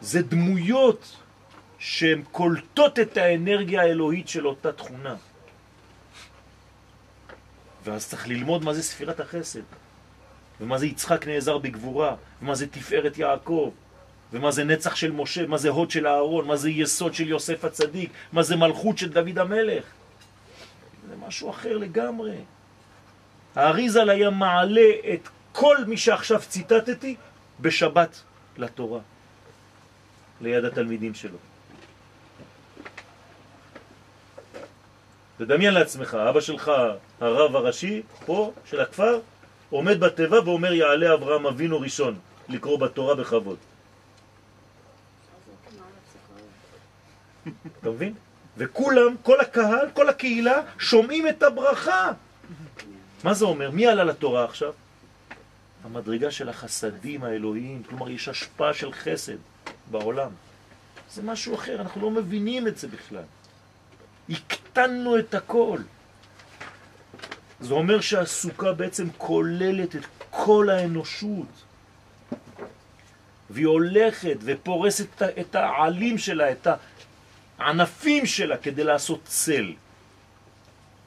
זה 0.00 0.22
דמויות 0.22 1.16
שהן 1.78 2.22
קולטות 2.32 2.98
את 2.98 3.16
האנרגיה 3.16 3.82
האלוהית 3.82 4.28
של 4.28 4.46
אותה 4.46 4.72
תכונה. 4.72 5.16
ואז 7.84 8.08
צריך 8.08 8.28
ללמוד 8.28 8.64
מה 8.64 8.74
זה 8.74 8.82
ספירת 8.82 9.20
החסד, 9.20 9.60
ומה 10.60 10.78
זה 10.78 10.86
יצחק 10.86 11.26
נעזר 11.26 11.58
בגבורה, 11.58 12.16
ומה 12.42 12.54
זה 12.54 12.66
תפארת 12.66 13.18
יעקב, 13.18 13.70
ומה 14.32 14.50
זה 14.50 14.64
נצח 14.64 14.96
של 14.96 15.12
משה, 15.12 15.46
מה 15.46 15.58
זה 15.58 15.68
הוד 15.68 15.90
של 15.90 16.06
אהרון, 16.06 16.46
מה 16.46 16.56
זה 16.56 16.70
יסוד 16.70 17.14
של 17.14 17.28
יוסף 17.28 17.64
הצדיק, 17.64 18.10
מה 18.32 18.42
זה 18.42 18.56
מלכות 18.56 18.98
של 18.98 19.08
דוד 19.08 19.38
המלך. 19.38 19.84
זה 21.08 21.16
משהו 21.26 21.50
אחר 21.50 21.76
לגמרי. 21.76 22.36
האריזל 23.54 24.10
היה 24.10 24.30
מעלה 24.30 24.90
את 25.14 25.28
כל 25.52 25.76
מי 25.86 25.96
שעכשיו 25.96 26.42
ציטטתי 26.48 27.16
בשבת 27.60 28.22
לתורה, 28.56 29.00
ליד 30.40 30.64
התלמידים 30.64 31.14
שלו. 31.14 31.38
תדמיין 35.38 35.74
לעצמך, 35.74 36.14
אבא 36.14 36.40
שלך, 36.40 36.72
הרב 37.20 37.56
הראשי, 37.56 38.02
פה, 38.26 38.52
של 38.64 38.80
הכפר, 38.80 39.20
עומד 39.70 40.00
בתיבה 40.00 40.44
ואומר 40.44 40.72
יעלה 40.72 41.14
אברהם 41.14 41.46
אבינו 41.46 41.80
ראשון, 41.80 42.18
לקרוא 42.48 42.78
בתורה 42.78 43.14
בכבוד. 43.14 43.56
אתה 47.80 47.90
מבין? 47.90 48.14
וכולם, 48.56 49.14
כל 49.22 49.40
הקהל, 49.40 49.90
כל 49.94 50.08
הקהילה, 50.08 50.60
שומעים 50.78 51.28
את 51.28 51.42
הברכה. 51.42 52.12
מה 53.24 53.34
זה 53.34 53.44
אומר? 53.44 53.70
מי 53.70 53.86
עלה 53.86 54.04
לתורה 54.04 54.44
עכשיו? 54.44 54.72
המדרגה 55.84 56.30
של 56.30 56.48
החסדים 56.48 57.24
האלוהיים, 57.24 57.82
כלומר 57.82 58.10
יש 58.10 58.28
השפעה 58.28 58.74
של 58.74 58.92
חסד 58.92 59.36
בעולם. 59.90 60.30
זה 61.10 61.22
משהו 61.22 61.54
אחר, 61.54 61.80
אנחנו 61.80 62.02
לא 62.02 62.10
מבינים 62.10 62.68
את 62.68 62.78
זה 62.78 62.88
בכלל. 62.88 63.22
הקטנו 64.78 65.18
את 65.18 65.34
הכל. 65.34 65.78
זה 67.60 67.74
אומר 67.74 68.00
שהסוכה 68.00 68.72
בעצם 68.72 69.08
כוללת 69.18 69.96
את 69.96 70.04
כל 70.30 70.70
האנושות. 70.70 71.46
והיא 73.50 73.66
הולכת 73.66 74.36
ופורסת 74.40 75.22
את 75.22 75.54
העלים 75.54 76.18
שלה, 76.18 76.52
את 76.52 76.66
הענפים 77.58 78.26
שלה, 78.26 78.56
כדי 78.56 78.84
לעשות 78.84 79.20
צל. 79.24 79.72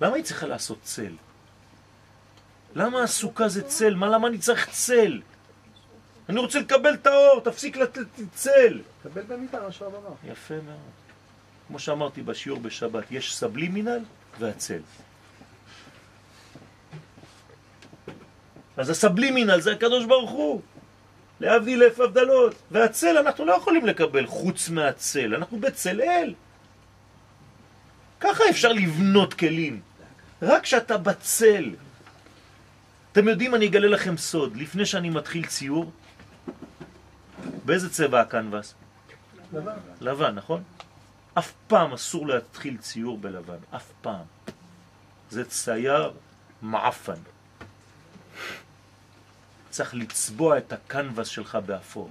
למה 0.01 0.15
היא 0.15 0.23
צריכה 0.23 0.47
לעשות 0.47 0.77
צל? 0.81 1.13
למה 2.75 3.03
הסוכה 3.03 3.49
זה 3.49 3.63
צל? 3.63 3.95
מה, 3.95 4.07
למה 4.07 4.27
אני 4.27 4.37
צריך 4.37 4.69
צל? 4.69 5.21
אני 6.29 6.39
רוצה 6.39 6.59
לקבל 6.59 6.93
את 6.93 7.07
האור, 7.07 7.41
תפסיק 7.43 7.77
לתת 7.77 8.01
צל. 8.33 8.81
קבל 9.03 9.21
במידה 9.21 9.59
מה. 9.79 10.31
יפה 10.31 10.55
מאוד. 10.55 11.06
כמו 11.67 11.79
שאמרתי 11.79 12.21
בשיעור 12.21 12.59
בשבת, 12.59 13.11
יש 13.11 13.35
סבלימינל 13.35 13.99
והצל. 14.39 14.79
אז 18.77 18.89
הסבלימינל 18.89 19.61
זה 19.61 19.71
הקדוש 19.71 20.05
ברוך 20.05 20.31
הוא. 20.31 20.61
להבדיל 21.39 21.83
אלף 21.83 21.99
הבדלות. 21.99 22.55
והצל 22.71 23.17
אנחנו 23.17 23.45
לא 23.45 23.53
יכולים 23.53 23.85
לקבל 23.85 24.25
חוץ 24.27 24.69
מהצל, 24.69 25.35
אנחנו 25.35 25.59
בצל 25.59 26.01
אל. 26.01 26.33
ככה 28.19 28.43
אפשר 28.49 28.73
לבנות 28.73 29.33
כלים. 29.33 29.81
רק 30.41 30.63
כשאתה 30.63 30.97
בצל. 30.97 31.75
אתם 33.11 33.27
יודעים, 33.27 33.55
אני 33.55 33.67
אגלה 33.67 33.87
לכם 33.87 34.17
סוד. 34.17 34.57
לפני 34.57 34.85
שאני 34.85 35.09
מתחיל 35.09 35.45
ציור, 35.45 35.91
באיזה 37.65 37.89
צבע 37.89 38.21
הקנבס? 38.21 38.73
לבן. 39.53 39.71
לבן, 40.01 40.35
נכון? 40.35 40.63
אף 41.37 41.53
פעם 41.67 41.93
אסור 41.93 42.27
להתחיל 42.27 42.77
ציור 42.77 43.17
בלבן, 43.17 43.57
אף 43.75 43.91
פעם. 44.01 44.25
זה 45.29 45.45
צייר 45.45 46.13
מעפן. 46.61 47.19
צריך 49.69 49.95
לצבוע 49.95 50.57
את 50.57 50.73
הקנבס 50.73 51.27
שלך 51.27 51.55
באפור. 51.65 52.09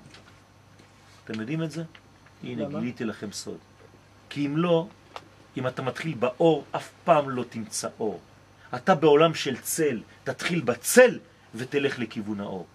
אתם 1.24 1.40
יודעים 1.40 1.62
את 1.62 1.70
זה? 1.70 1.84
הנה, 2.42 2.62
למה? 2.62 2.80
גיליתי 2.80 3.04
לכם 3.04 3.32
סוד. 3.32 3.58
כי 4.28 4.46
אם 4.46 4.56
לא, 4.56 4.86
אם 5.56 5.66
אתה 5.66 5.82
מתחיל 5.82 6.14
באור, 6.14 6.64
אף 6.72 6.90
פעם 7.04 7.30
לא 7.30 7.44
תמצא 7.48 7.88
אור. 8.00 8.20
אתה 8.74 8.94
בעולם 8.94 9.34
של 9.34 9.56
צל, 9.56 10.02
תתחיל 10.24 10.60
בצל 10.60 11.18
ותלך 11.54 11.98
לכיוון 11.98 12.40
האור. 12.40 12.66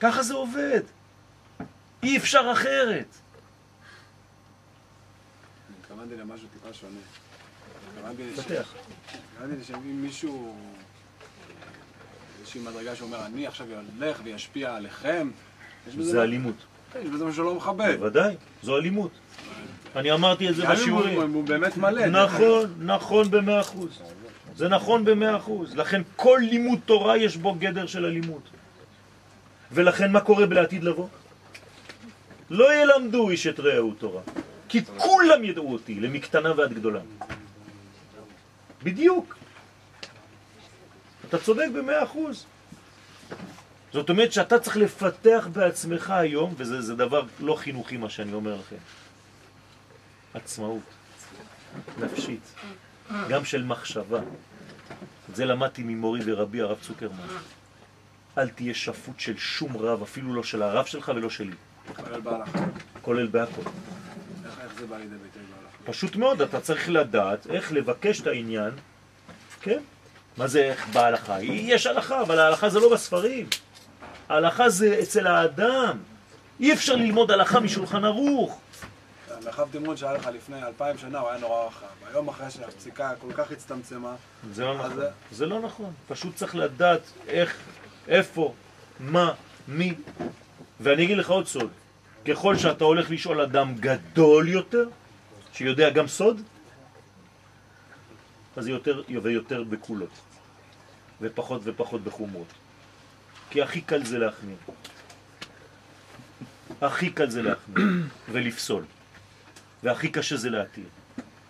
ככה 0.00 0.22
זה 0.22 0.34
עובד. 0.34 0.82
אי 2.04 2.16
אפשר 2.16 2.48
אחרת. 2.52 3.16
התכוונתי 5.80 6.16
למשהו 6.16 6.46
טיפה 6.52 6.72
שונה. 6.74 6.98
התכוונתי 9.36 9.64
שאם 9.64 10.02
מישהו, 10.02 10.56
איזושהי 12.40 12.60
מדרגה 12.60 12.96
שאומר, 12.96 13.26
אני 13.26 13.46
עכשיו 13.46 13.66
אלך 13.98 14.20
וישפיע 14.24 14.74
עליכם, 14.76 15.30
זה 15.96 16.16
מה- 16.18 16.22
אלימות. 16.22 16.54
כן, 16.92 16.98
יש 17.02 17.08
בזה 17.10 17.24
משהו 17.24 17.44
לא 17.44 17.54
מכבד. 17.54 17.94
בוודאי, 17.98 18.36
זו 18.62 18.76
אלימות. 18.76 19.10
אני 19.96 20.12
אמרתי 20.12 20.48
את 20.50 20.56
זה 20.56 20.66
בשיעורים. 20.66 21.20
הוא 21.34 21.44
באמת 21.44 21.76
מלא. 21.76 22.06
נכון, 22.06 22.74
נכון 22.78 23.30
במאה 23.30 23.60
אחוז. 23.60 24.02
זה 24.56 24.68
נכון 24.68 25.04
במאה 25.04 25.36
אחוז. 25.36 25.74
לכן 25.76 26.02
כל 26.16 26.40
לימוד 26.42 26.78
תורה 26.84 27.16
יש 27.16 27.36
בו 27.36 27.54
גדר 27.54 27.86
של 27.86 28.04
אלימות. 28.04 28.42
ולכן 29.72 30.12
מה 30.12 30.20
קורה 30.20 30.46
בעתיד 30.46 30.84
לבוא? 30.84 31.08
לא 32.50 32.74
ילמדו 32.74 33.30
איש 33.30 33.46
את 33.46 33.60
רעהו 33.60 33.94
תורה. 33.94 34.22
כי 34.68 34.84
כולם 34.84 35.44
ידעו 35.44 35.72
אותי, 35.72 36.00
למקטנה 36.00 36.52
ועד 36.56 36.72
גדולה. 36.72 37.00
בדיוק. 38.82 39.36
אתה 41.28 41.38
צודק 41.38 41.66
במאה 41.74 42.04
אחוז. 42.04 42.46
זאת 43.92 44.10
אומרת 44.10 44.32
שאתה 44.32 44.58
צריך 44.58 44.76
לפתח 44.76 45.48
בעצמך 45.52 46.10
היום, 46.10 46.54
וזה 46.56 46.82
זה 46.82 46.94
דבר 46.94 47.22
לא 47.40 47.54
חינוכי 47.54 47.96
מה 47.96 48.10
שאני 48.10 48.32
אומר 48.32 48.56
לכם, 48.56 48.76
עצמאות 50.34 50.82
נפשית, 51.98 52.54
גם 53.28 53.44
של 53.44 53.64
מחשבה. 53.64 54.20
את 55.30 55.36
זה 55.36 55.44
למדתי 55.44 55.82
ממורי 55.82 56.20
ורבי 56.24 56.60
הרב 56.60 56.78
צוקרמן. 56.80 57.28
אל 58.38 58.48
תהיה 58.48 58.74
שפוט 58.74 59.20
של 59.20 59.36
שום 59.36 59.76
רב, 59.76 60.02
אפילו 60.02 60.34
לא 60.34 60.42
של 60.42 60.62
הרב 60.62 60.86
שלך 60.86 61.12
ולא 61.16 61.30
שלי, 61.30 61.56
כולל 61.96 62.20
בהלכה. 62.20 62.58
כולל 63.02 63.26
בהכל. 63.26 63.62
איך 64.44 64.60
איך 64.64 64.74
זה 64.78 64.86
בא 64.86 64.96
לידי 64.96 65.14
ביטוי 65.14 65.42
בהלכה? 65.42 65.92
פשוט 65.92 66.16
מאוד, 66.16 66.42
אתה 66.42 66.60
צריך 66.60 66.88
לדעת 66.90 67.46
איך 67.50 67.72
לבקש 67.72 68.20
את 68.20 68.26
העניין, 68.26 68.70
כן? 69.60 69.78
מה 70.36 70.46
זה 70.46 70.62
איך 70.62 70.88
בהלכה? 70.88 71.42
יש 71.42 71.86
הלכה, 71.86 72.20
אבל 72.20 72.38
ההלכה 72.38 72.68
זה 72.68 72.80
לא 72.80 72.92
בספרים. 72.92 73.46
ההלכה 74.28 74.68
זה 74.68 74.98
אצל 75.02 75.26
האדם. 75.26 75.98
אי 76.60 76.72
אפשר 76.72 76.94
ללמוד 76.94 77.30
הלכה 77.30 77.60
משולחן 77.60 78.04
ערוך. 78.04 78.60
מרחב 79.44 79.68
תמרון 79.72 79.96
שהיה 79.96 80.12
לך 80.12 80.26
לפני 80.34 80.62
אלפיים 80.62 80.98
שנה 80.98 81.18
הוא 81.18 81.28
היה 81.28 81.38
נורא 81.38 81.66
רחב. 81.66 81.86
היום 82.12 82.28
אחרי 82.28 82.50
שהפסיקה 82.50 83.12
כל 83.20 83.32
כך 83.32 83.50
הצטמצמה, 83.50 84.14
זה 84.52 84.64
לא 84.64 84.84
אז 84.84 84.92
נכון. 84.92 85.04
זה 85.32 85.46
לא 85.46 85.60
נכון. 85.60 85.92
פשוט 86.08 86.36
צריך 86.36 86.56
לדעת 86.56 87.00
איך, 87.28 87.56
איפה, 88.08 88.54
מה, 89.00 89.32
מי. 89.68 89.94
ואני 90.80 91.04
אגיד 91.04 91.18
לך 91.18 91.30
עוד 91.30 91.46
סוד. 91.46 91.70
ככל 92.28 92.56
שאתה 92.56 92.84
הולך 92.84 93.10
לשאול 93.10 93.40
אדם 93.40 93.74
גדול 93.74 94.48
יותר, 94.48 94.88
שיודע 95.52 95.90
גם 95.90 96.08
סוד, 96.08 96.40
אז 98.56 98.64
זה 98.64 98.70
יותר 98.70 99.02
ויותר 99.22 99.64
בקולות. 99.64 100.10
ופחות 101.20 101.60
ופחות 101.64 102.04
בחומרות. 102.04 102.46
כי 103.50 103.62
הכי 103.62 103.80
קל 103.80 104.04
זה 104.04 104.18
להחמיר. 104.18 104.56
הכי 106.80 107.10
קל 107.10 107.30
זה 107.30 107.42
להחמיר 107.42 107.86
ולפסול. 108.32 108.84
והכי 109.82 110.08
קשה 110.08 110.36
זה 110.36 110.50
להתיר. 110.50 110.88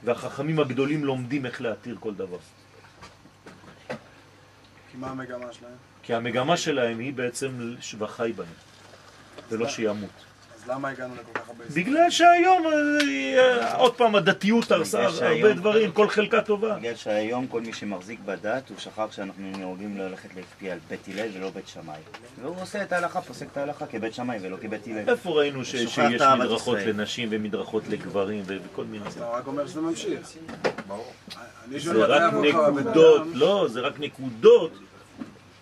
והחכמים 0.04 0.60
הגדולים 0.60 1.04
לומדים 1.04 1.46
איך 1.46 1.60
להתיר 1.60 1.96
כל 2.00 2.14
דבר. 2.14 2.38
כי 4.90 4.96
מה 4.96 5.10
המגמה 5.10 5.52
שלהם? 5.52 5.76
כי 6.02 6.14
המגמה 6.14 6.56
שלהם 6.56 6.98
היא 6.98 7.12
בעצם 7.12 7.74
וחי 7.98 8.32
בהם, 8.36 8.46
ולא 9.50 9.68
שימות. 9.68 10.10
אז 10.64 10.70
למה 10.70 10.88
הגענו 10.88 11.14
לכל 11.14 11.38
כך 11.40 11.48
הרבה? 11.48 11.64
בגלל 11.74 12.10
שהיום, 12.10 12.66
אה, 12.66 13.74
עוד 13.74 13.94
פעם, 13.94 14.14
הדתיות 14.14 14.72
הרסה 14.72 15.04
הרבה 15.04 15.52
דברים, 15.52 15.92
כל 15.92 16.08
חלקה 16.08 16.42
טובה. 16.42 16.76
בגלל 16.76 16.94
שהיום 16.94 17.46
כל 17.46 17.60
מי 17.60 17.72
שמחזיק 17.72 18.20
בדת, 18.24 18.68
הוא 18.68 18.78
שכח 18.78 19.06
שאנחנו 19.10 19.50
נהוגים 19.58 19.96
ללכת 19.96 20.28
להקפיע 20.36 20.72
על 20.72 20.78
בית 20.88 21.08
הלל 21.08 21.28
ולא 21.34 21.50
בית 21.50 21.68
שמאי. 21.68 21.96
והוא 22.42 22.56
עושה 22.60 22.82
את 22.82 22.92
ההלכה, 22.92 23.20
פוסק 23.20 23.46
את 23.52 23.56
ההלכה 23.56 23.86
כבית 23.86 24.14
שמאי 24.14 24.38
ולא 24.42 24.56
כבית 24.56 24.86
הלל. 24.86 25.10
איפה 25.10 25.30
ראינו 25.30 25.64
שיש 25.64 25.98
מדרכות. 26.38 26.78
לנשים 26.86 27.28
ומדרכות 27.30 27.82
לגברים 27.88 28.42
וכל 28.46 28.84
מיני... 28.84 29.04
אתה 29.08 29.28
רק 29.30 29.46
אומר 29.46 29.66
שזה 29.66 29.80
ממשיך. 29.80 30.28
שואל 31.78 31.96
זה 31.96 32.04
רק 32.06 32.32
נקודות, 32.32 33.26
לא, 33.34 33.66
זה 33.68 33.80
רק 33.80 34.00
נקודות 34.00 34.72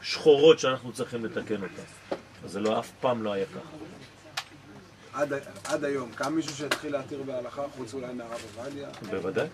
שחורות 0.02 0.58
שאנחנו 0.58 0.92
צריכים 0.92 1.24
לתקן 1.24 1.54
אותן. 1.54 2.16
זה 2.52 2.60
לא, 2.60 2.78
אף 2.78 2.90
פעם 3.00 3.22
לא 3.22 3.32
היה 3.32 3.46
ככה. 3.46 5.24
עד 5.64 5.84
היום, 5.84 6.12
קם 6.14 6.34
מישהו 6.34 6.56
שהתחיל 6.56 6.92
להתיר 6.92 7.22
בהלכה, 7.22 7.62
חוץ 7.76 7.94
אולי 7.94 8.12
מהרב 8.12 8.40
עובדיה? 8.56 8.88
בוודאי. 9.10 9.46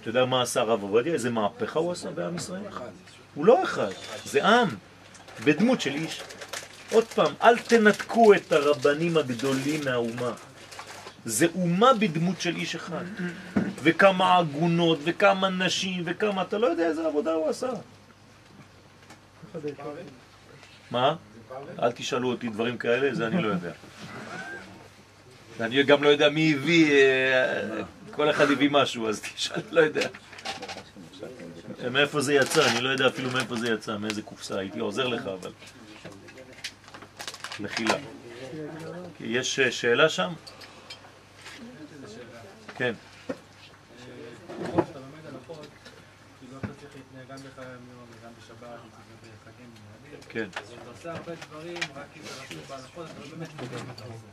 אתה 0.00 0.08
יודע 0.08 0.24
מה 0.24 0.42
עשה 0.42 0.60
הרב 0.60 0.82
עובדיה? 0.82 1.12
איזה 1.12 1.30
מהפכה 1.30 1.78
הוא 1.78 1.92
עשה 1.92 2.10
בעם 2.10 2.36
ישראל? 2.36 2.68
אחד. 2.68 2.88
הוא 3.34 3.46
לא 3.46 3.62
אחד, 3.62 3.90
זה 4.24 4.46
עם, 4.46 4.68
בדמות 5.44 5.80
של 5.80 5.94
איש. 5.94 6.22
עוד 6.92 7.04
פעם, 7.04 7.32
אל 7.42 7.58
תנתקו 7.58 8.34
את 8.34 8.52
הרבנים 8.52 9.16
הגדולים 9.16 9.80
מהאומה. 9.84 10.32
זה 11.24 11.46
אומה 11.54 11.94
בדמות 11.94 12.40
של 12.40 12.56
איש 12.56 12.74
אחד. 12.74 13.04
וכמה 13.82 14.38
עגונות, 14.38 14.98
וכמה 15.04 15.48
נשים, 15.48 16.02
וכמה, 16.06 16.42
אתה 16.42 16.58
לא 16.58 16.66
יודע 16.66 16.86
איזה 16.86 17.06
עבודה 17.06 17.32
הוא 17.32 17.48
עשה. 17.48 17.70
מה? 20.90 21.16
אל 21.82 21.92
תשאלו 21.92 22.28
אותי 22.28 22.48
דברים 22.48 22.78
כאלה, 22.78 23.14
זה 23.14 23.26
אני 23.26 23.42
לא 23.42 23.48
יודע. 23.48 23.72
אני 25.60 25.82
גם 25.82 26.02
לא 26.02 26.08
יודע 26.08 26.28
מי 26.28 26.54
הביא, 26.54 26.92
אה, 26.92 27.82
כל 28.10 28.30
אחד 28.30 28.50
הביא 28.50 28.68
משהו, 28.70 29.08
אז 29.08 29.20
תשאל, 29.20 29.62
לא 29.70 29.80
יודע. 29.80 30.08
מאיפה 31.90 32.20
זה 32.20 32.34
יצא, 32.34 32.70
אני 32.70 32.80
לא 32.80 32.88
יודע 32.88 33.06
אפילו 33.06 33.30
מאיפה 33.30 33.56
זה 33.56 33.68
יצא, 33.72 33.96
מאיזה 33.96 34.22
קופסה, 34.22 34.58
הייתי 34.58 34.78
עוזר 34.78 35.08
לך, 35.08 35.26
אבל... 35.26 35.50
מחילה. 37.60 37.94
יש 39.20 39.58
אה, 39.58 39.70
שאלה 39.70 40.08
שם? 40.08 40.32
כן. 42.76 42.94
ומועדים. 49.64 50.20
כן. 50.28 50.48
עושה 51.06 51.18
הרבה 51.18 51.32
דברים, 51.48 51.76
רק 51.94 52.06
אם 52.16 52.22
רשום 52.40 52.58
בהלכות, 52.68 53.06
אתה 53.10 53.20
לא 53.20 53.36
באמת 53.36 53.48
מה 53.86 53.92
אתה 53.96 54.04
עושה. 54.04 54.26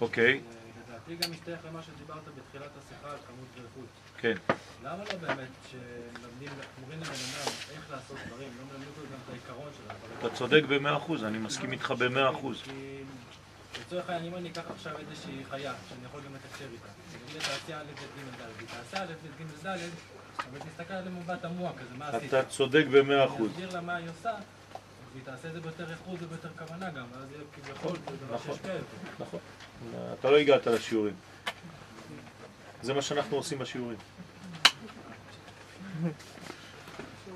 אוקיי, 0.00 0.40
לדעתי 0.88 1.16
גם 1.16 1.30
משתייך 1.32 1.60
למה 1.68 1.82
שדיברת 1.82 2.22
בתחילת 2.36 2.70
השיחה 2.78 3.10
על 3.10 3.16
כמות 3.26 3.48
ואיכות. 3.54 3.88
כן. 4.18 4.34
למה 4.84 5.04
לא 5.04 5.18
באמת 5.18 5.48
שמלמדים, 5.70 6.48
אומרים 6.82 7.00
לבן 7.00 7.12
אדם 7.12 7.52
איך 7.70 7.90
לעשות 7.90 8.16
דברים, 8.26 8.48
לא 8.58 8.64
מלמדים 8.64 8.88
אותו 8.88 9.00
גם 9.12 9.18
את 9.24 9.30
העיקרון 9.30 9.68
של 9.76 9.90
הדברים? 9.90 10.18
אתה 10.18 10.36
צודק 10.36 10.62
במאה 10.68 10.96
אחוז, 10.96 11.24
אני 11.24 11.38
מסכים 11.38 11.72
איתך 11.72 11.90
במאה 11.98 12.30
אחוז. 12.30 12.62
לצורך 13.80 14.10
העניין, 14.10 14.32
אם 14.32 14.38
אני 14.38 14.50
אקח 14.50 14.70
עכשיו 14.70 14.98
איזושהי 14.98 15.44
חיה, 15.50 15.74
שאני 15.88 16.04
יכול 16.04 16.20
גם 16.20 16.34
לתקשר 16.34 16.66
איתה, 16.72 16.88
אני 17.14 17.22
אגיד 17.24 17.36
לה 17.36 17.40
תעשי 17.40 17.74
א', 17.74 17.84
ב', 17.84 18.20
ג', 18.20 18.42
ד', 18.42 18.60
היא 18.60 18.68
תעשה 18.68 19.02
א', 19.02 19.06
ב', 19.06 19.42
ג', 19.42 19.66
ד', 19.66 19.78
אבל 20.38 20.58
תסתכל 20.58 20.94
עליהם 20.94 21.18
מבט 21.18 21.42
תמוה 21.42 21.72
כזה, 21.72 21.96
מה 21.98 22.08
עשית? 22.08 22.34
אתה 22.34 22.44
צודק 22.44 22.84
במאה 22.90 23.24
אני 23.24 23.26
אחוז. 23.26 23.50
אסביר 23.50 23.74
לה 23.74 23.80
מה 23.80 23.96
היא 23.96 24.08
עושה, 24.10 24.34
והיא 25.16 25.24
תעשה 25.24 25.48
את 25.48 25.52
זה 25.52 25.60
ביותר 25.60 25.90
איכות 25.90 26.22
וביותר 26.22 26.48
כוונה 26.58 26.90
גם, 26.90 27.04
ואז 27.12 27.30
יהיה 27.30 27.42
כביכול 27.52 27.96
זה 28.10 28.16
דבר 28.26 28.34
נכון. 28.34 28.54
שישפיע 28.54 28.72
יותר. 28.72 28.84
נכון. 29.18 29.40
אתה 30.20 30.30
לא 30.30 30.36
הגעת 30.36 30.66
לשיעורים. 30.66 31.14
זה 32.82 32.94
מה 32.94 33.02
שאנחנו 33.02 33.36
עושים 33.36 33.58
בשיעורים. 33.58 33.98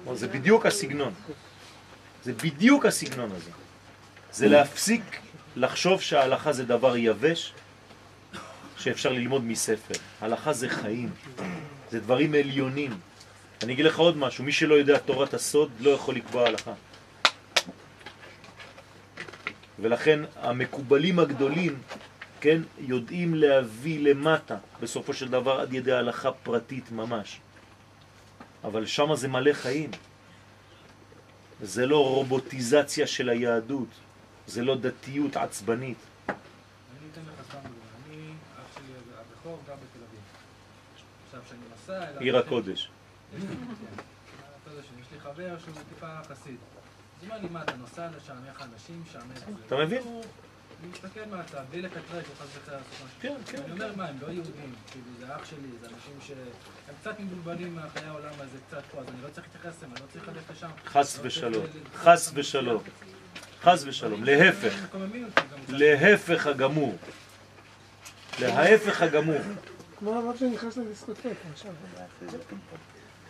זה 0.12 0.28
בדיוק 0.28 0.66
הסגנון. 0.66 1.14
זה 2.24 2.32
בדיוק 2.32 2.86
הסגנון 2.86 3.32
הזה. 3.32 3.50
זה 4.32 4.48
להפסיק 4.48 5.20
לחשוב 5.56 6.00
שההלכה 6.00 6.52
זה 6.52 6.64
דבר 6.64 6.96
יבש 6.96 7.52
שאפשר 8.76 9.12
ללמוד 9.12 9.44
מספר. 9.44 9.94
הלכה 10.20 10.52
זה 10.52 10.68
חיים, 10.68 11.10
זה 11.90 12.00
דברים 12.00 12.34
עליונים. 12.34 12.98
אני 13.62 13.72
אגיד 13.72 13.84
לך 13.84 13.98
עוד 13.98 14.16
משהו, 14.16 14.44
מי 14.44 14.52
שלא 14.52 14.74
יודע 14.74 14.98
תורת 14.98 15.34
הסוד 15.34 15.70
לא 15.80 15.90
יכול 15.90 16.14
לקבוע 16.14 16.46
הלכה. 16.46 16.72
ולכן 19.80 20.20
המקובלים 20.36 21.18
הגדולים, 21.18 21.78
כן, 22.40 22.62
יודעים 22.78 23.34
להביא 23.34 24.00
למטה, 24.00 24.56
בסופו 24.80 25.14
של 25.14 25.28
דבר 25.28 25.60
עד 25.60 25.72
ידי 25.72 25.92
הלכה 25.92 26.32
פרטית 26.32 26.92
ממש. 26.92 27.40
אבל 28.64 28.86
שם 28.86 29.14
זה 29.14 29.28
מלא 29.28 29.52
חיים. 29.52 29.90
זה 31.62 31.86
לא 31.86 32.08
רובוטיזציה 32.08 33.06
של 33.06 33.28
היהדות, 33.28 33.88
זה 34.46 34.62
לא 34.62 34.76
דתיות 34.76 35.36
עצבנית. 35.36 35.96
אני 36.28 36.36
אתן 37.12 37.20
לך 37.20 37.46
סתם 37.48 37.58
דוגמא. 37.58 37.74
אני, 38.06 38.32
אח 38.56 38.74
שלי 38.74 38.92
הבכור 39.20 39.60
גר 39.66 39.74
בתל 39.74 40.04
אביב. 40.08 40.20
עכשיו, 41.26 41.40
כשאני 41.46 41.60
נוסע. 41.70 42.18
עיר 42.18 42.38
הקודש. 42.38 42.90
כן. 43.32 43.46
שיש 44.82 45.12
לי 45.12 45.20
חבר 45.20 45.58
שהוא 45.58 45.74
טיפה 45.88 46.22
חסיד. 46.28 46.56
מה, 47.28 47.62
אתה 47.62 47.76
נוסע 47.76 48.08
מבין? 49.84 50.02
מהצד, 51.30 51.64
בלי 51.70 51.82
חס 52.32 52.48
וחלילה 52.56 52.78
לעשות 52.78 52.94
משהו. 52.94 53.20
כן, 53.20 53.34
כן, 53.46 53.62
אני 53.62 53.72
אומר, 53.72 53.92
מה, 53.96 54.08
הם 54.08 54.16
לא 54.22 54.26
יהודים, 54.26 54.74
כאילו, 54.90 55.04
זה 55.18 55.36
אח 55.36 55.44
שלי, 55.44 55.68
זה 55.80 55.86
אנשים 55.86 56.18
שהם 56.26 56.94
קצת 57.00 57.20
מבולבלים 57.20 57.74
מהחיי 57.74 58.08
העולם 58.08 58.32
הזה, 58.38 58.58
קצת 58.68 58.82
פה, 58.90 59.00
אז 59.00 59.06
אני 59.08 59.22
לא 59.22 59.28
צריך 59.28 59.46
להתייחס 59.46 59.78
אליהם, 59.78 59.96
אני 59.96 60.02
לא 60.02 60.06
צריך 60.12 60.28
ללכת 60.28 60.50
לשם. 60.50 60.70
חס 60.86 61.16
לא 61.16 61.22
צריך 61.22 61.26
ושלום, 61.26 61.66
חס 61.94 62.30
ושלום, 62.34 62.82
חס 63.62 63.84
ושלום, 63.86 64.24
להפך. 64.24 64.74
להפך 65.68 66.46
הגמור, 66.46 66.96
להפך 68.40 69.02
הגמור, 69.02 69.40
כמו 69.98 70.20
אמרת 70.20 70.38
שנכנס 70.38 70.76
לדיסקוטק, 70.76 71.34
עכשיו. 71.52 71.72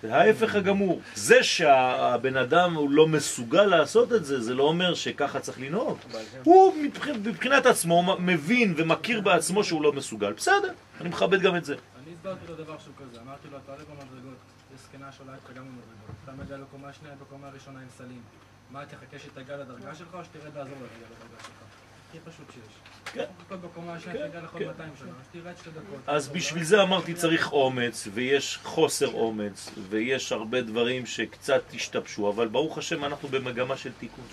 להפך 0.03 0.55
הגמור. 0.55 1.01
זה 1.15 1.43
שהבן 1.43 2.37
אדם 2.37 2.75
הוא 2.75 2.91
לא 2.91 3.07
מסוגל 3.09 3.65
לעשות 3.65 4.13
את 4.13 4.25
זה, 4.25 4.41
זה 4.41 4.55
לא 4.55 4.63
אומר 4.63 4.95
שככה 4.95 5.41
צריך 5.41 5.61
לנהוג. 5.61 5.99
הוא 6.45 6.75
מבח- 6.83 7.09
מבחינת 7.09 7.67
עצמו 7.67 8.17
מבין 8.19 8.75
ומכיר 8.77 9.21
בעצמו 9.21 9.65
שהוא 9.65 9.83
לא 9.83 9.93
מסוגל. 9.93 10.33
בסדר, 10.33 10.73
אני 11.01 11.09
מכבד 11.09 11.41
גם 11.41 11.57
את 11.57 11.65
זה. 11.65 11.75
אני 12.05 12.13
הסברתי 12.15 12.41
לו 12.49 12.55
דבר 12.55 12.79
שהוא 12.79 12.95
כזה, 12.99 13.21
אמרתי 13.21 13.49
לו, 13.53 13.59
אתה 13.65 13.73
עולה 13.73 13.85
במדרגות, 13.85 14.39
יש 14.75 14.81
זקנה 14.81 15.13
שעולה 15.13 15.33
איתך 15.35 15.51
גם 15.57 15.65
במדרגות. 15.65 16.17
אתה 16.25 16.33
מגיע 16.33 16.57
לקומה 16.57 16.93
שנייה, 16.93 17.15
בקומה 17.21 17.47
הראשונה 17.49 17.81
עם 17.81 17.87
סלים. 17.99 18.23
מה, 18.71 18.87
תחכה 18.87 19.19
שתגיע 19.19 19.57
לדרגה 19.57 19.95
שלך, 19.95 20.09
או 20.15 20.25
שתרד 20.25 20.57
לעזור 20.57 20.75
לדרגה 20.75 21.41
שלך? 21.43 21.70
הכי 22.11 22.19
פשוט 22.21 22.47
שיש. 22.53 22.63
כן. 23.05 23.25
תחכות 23.39 23.61
בקומה 23.61 23.95
השנייה, 23.95 24.19
כן, 24.19 24.29
תגיע 24.29 24.41
לכל 24.41 24.59
כן. 24.59 24.67
200 24.67 24.91
שנה, 24.99 25.09
אז 25.09 25.27
תרד 25.33 25.55
שתי 25.61 25.71
דקות. 25.71 25.99
אז 26.07 26.29
בשביל 26.29 26.65
זה 26.65 26.83
אמרתי 26.83 27.15
צריך 27.15 27.53
אומץ, 27.53 28.09
ויש 28.15 28.59
חוסר 28.63 29.13
אומץ, 29.13 29.71
ויש 29.89 30.33
הרבה 30.33 30.63
דברים 30.63 31.07
שקצת 31.07 31.63
השתבשו, 31.75 32.29
אבל 32.29 32.49
ברוך 32.49 32.79
השם 32.79 33.05
אנחנו 33.05 33.29
במגמה 33.29 33.77
של 33.77 33.93
תיקון. 33.99 34.25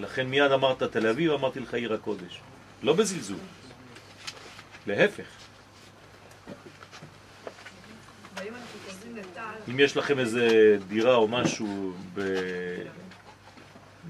לכן 0.00 0.26
מיד 0.26 0.52
אמרת 0.52 0.82
תל 0.82 1.06
אביב, 1.06 1.32
אמרתי 1.32 1.60
לך 1.60 1.74
עיר 1.74 1.94
הקודש. 1.94 2.40
לא 2.82 2.92
בזלזול. 2.92 3.38
להפך. 4.86 5.26
אם 9.68 9.80
יש 9.80 9.96
לכם 9.96 10.18
איזה 10.18 10.76
דירה 10.88 11.14
או 11.14 11.28
משהו 11.28 11.92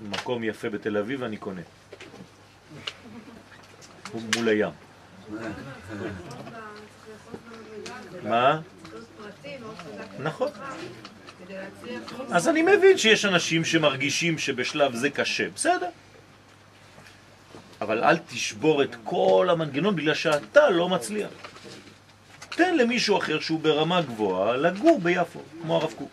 במקום 0.03 0.44
יפה 0.44 0.70
בתל 0.70 0.96
אביב, 0.96 1.22
אני 1.22 1.36
קונה. 1.36 1.61
מול 4.36 4.48
הים. 4.48 4.70
מה? 8.22 8.60
נכון. 10.18 10.48
אז 12.30 12.48
אני 12.48 12.62
מבין 12.62 12.98
שיש 12.98 13.24
אנשים 13.24 13.64
שמרגישים 13.64 14.38
שבשלב 14.38 14.94
זה 14.94 15.10
קשה, 15.10 15.50
בסדר. 15.54 15.88
אבל 17.80 18.04
אל 18.04 18.16
תשבור 18.18 18.82
את 18.82 18.96
כל 19.04 19.48
המנגנון 19.50 19.96
בגלל 19.96 20.14
שאתה 20.14 20.70
לא 20.70 20.88
מצליח. 20.88 21.30
תן 22.48 22.76
למישהו 22.76 23.18
אחר 23.18 23.40
שהוא 23.40 23.60
ברמה 23.60 24.02
גבוהה 24.02 24.56
לגור 24.56 25.00
ביפו, 25.00 25.40
כמו 25.62 25.76
הרב 25.76 25.92
קוק. 25.92 26.10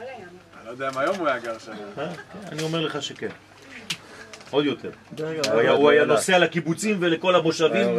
אני 0.00 0.66
לא 0.66 0.70
יודע 0.70 0.88
אם 0.88 0.98
היום 0.98 1.16
הוא 1.16 1.28
היה 1.28 1.38
גר 1.38 1.58
שם. 1.58 1.72
אה? 1.98 2.12
אני 2.52 2.62
אומר 2.62 2.80
לך 2.80 3.02
שכן. 3.02 3.28
עוד 4.50 4.64
יותר. 4.64 4.90
הוא 5.76 5.90
היה-. 5.90 6.04
נוסע 6.04 6.38
לקיבוצים 6.38 6.96
ולכל 7.00 7.34
המושבים. 7.34 7.98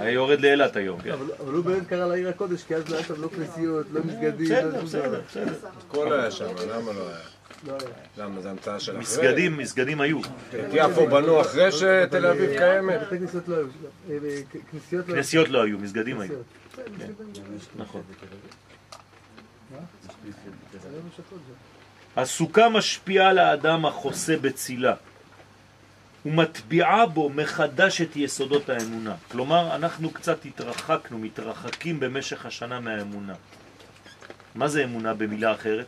היה 0.00 0.10
יורד. 0.10 0.40
לאילת. 0.40 0.76
היום, 0.76 1.00
כן. 1.00 1.12
אבל 1.40 1.54
הוא 1.54 1.64
באמת 1.64 1.86
קרא 1.86 2.06
לעיר 2.06 2.28
הקודש, 2.28 2.62
כי 2.62 2.74
אז 2.74 2.88
לא 2.88 2.96
היה 2.96 3.04
שם 3.04 3.22
לא 3.22 3.28
כנסיות, 3.28 3.86
לא 3.92 4.00
מסגדים, 4.04 4.50
לא 4.52 4.80
בסדר, 4.82 5.20
שום 5.32 5.44
בסדר. 5.44 5.68
הכל 5.88 6.12
היה 6.12 6.30
שם, 6.30 6.46
למה 6.68 6.92
לא 6.92 7.08
היה? 7.08 7.18
לא 7.66 7.72
היה. 7.72 7.90
למה 8.26 8.40
זה 8.40 8.50
המצאה 8.50 8.80
של 8.80 8.92
אחרי? 8.92 9.02
מסגדים, 9.02 9.56
מסגדים 9.56 10.00
היו. 10.00 10.20
את 10.20 10.64
יפו 10.72 11.06
בנו 11.06 11.40
אחרי 11.40 11.72
שתל 11.72 12.26
אביב 12.26 12.58
קיימת? 12.58 13.00
בתי 13.00 13.18
כנסיות 13.18 13.48
לא 13.48 13.56
היו. 13.56 13.66
אה, 14.10 14.16
אה, 14.98 15.02
כנסיות 15.06 15.48
לא 15.48 15.62
היו. 15.62 15.76
לא 15.76 15.82
מסגדים 15.82 16.20
היו. 16.20 16.34
כנסיות. 16.74 17.16
נכון. 17.76 18.02
הסוכה 22.16 22.68
משפיעה 22.68 23.28
על 23.28 23.38
האדם 23.38 23.86
החוסה 23.86 24.36
בצילה 24.36 24.94
ומטביעה 26.24 27.06
בו 27.06 27.30
מחדש 27.30 28.00
את 28.00 28.16
יסודות 28.16 28.68
האמונה. 28.68 29.14
כלומר, 29.30 29.74
אנחנו 29.74 30.10
קצת 30.10 30.44
התרחקנו, 30.44 31.18
מתרחקים 31.18 32.00
במשך 32.00 32.46
השנה 32.46 32.80
מהאמונה. 32.80 33.34
מה 34.54 34.68
זה 34.68 34.84
אמונה 34.84 35.14
במילה 35.14 35.52
אחרת? 35.52 35.86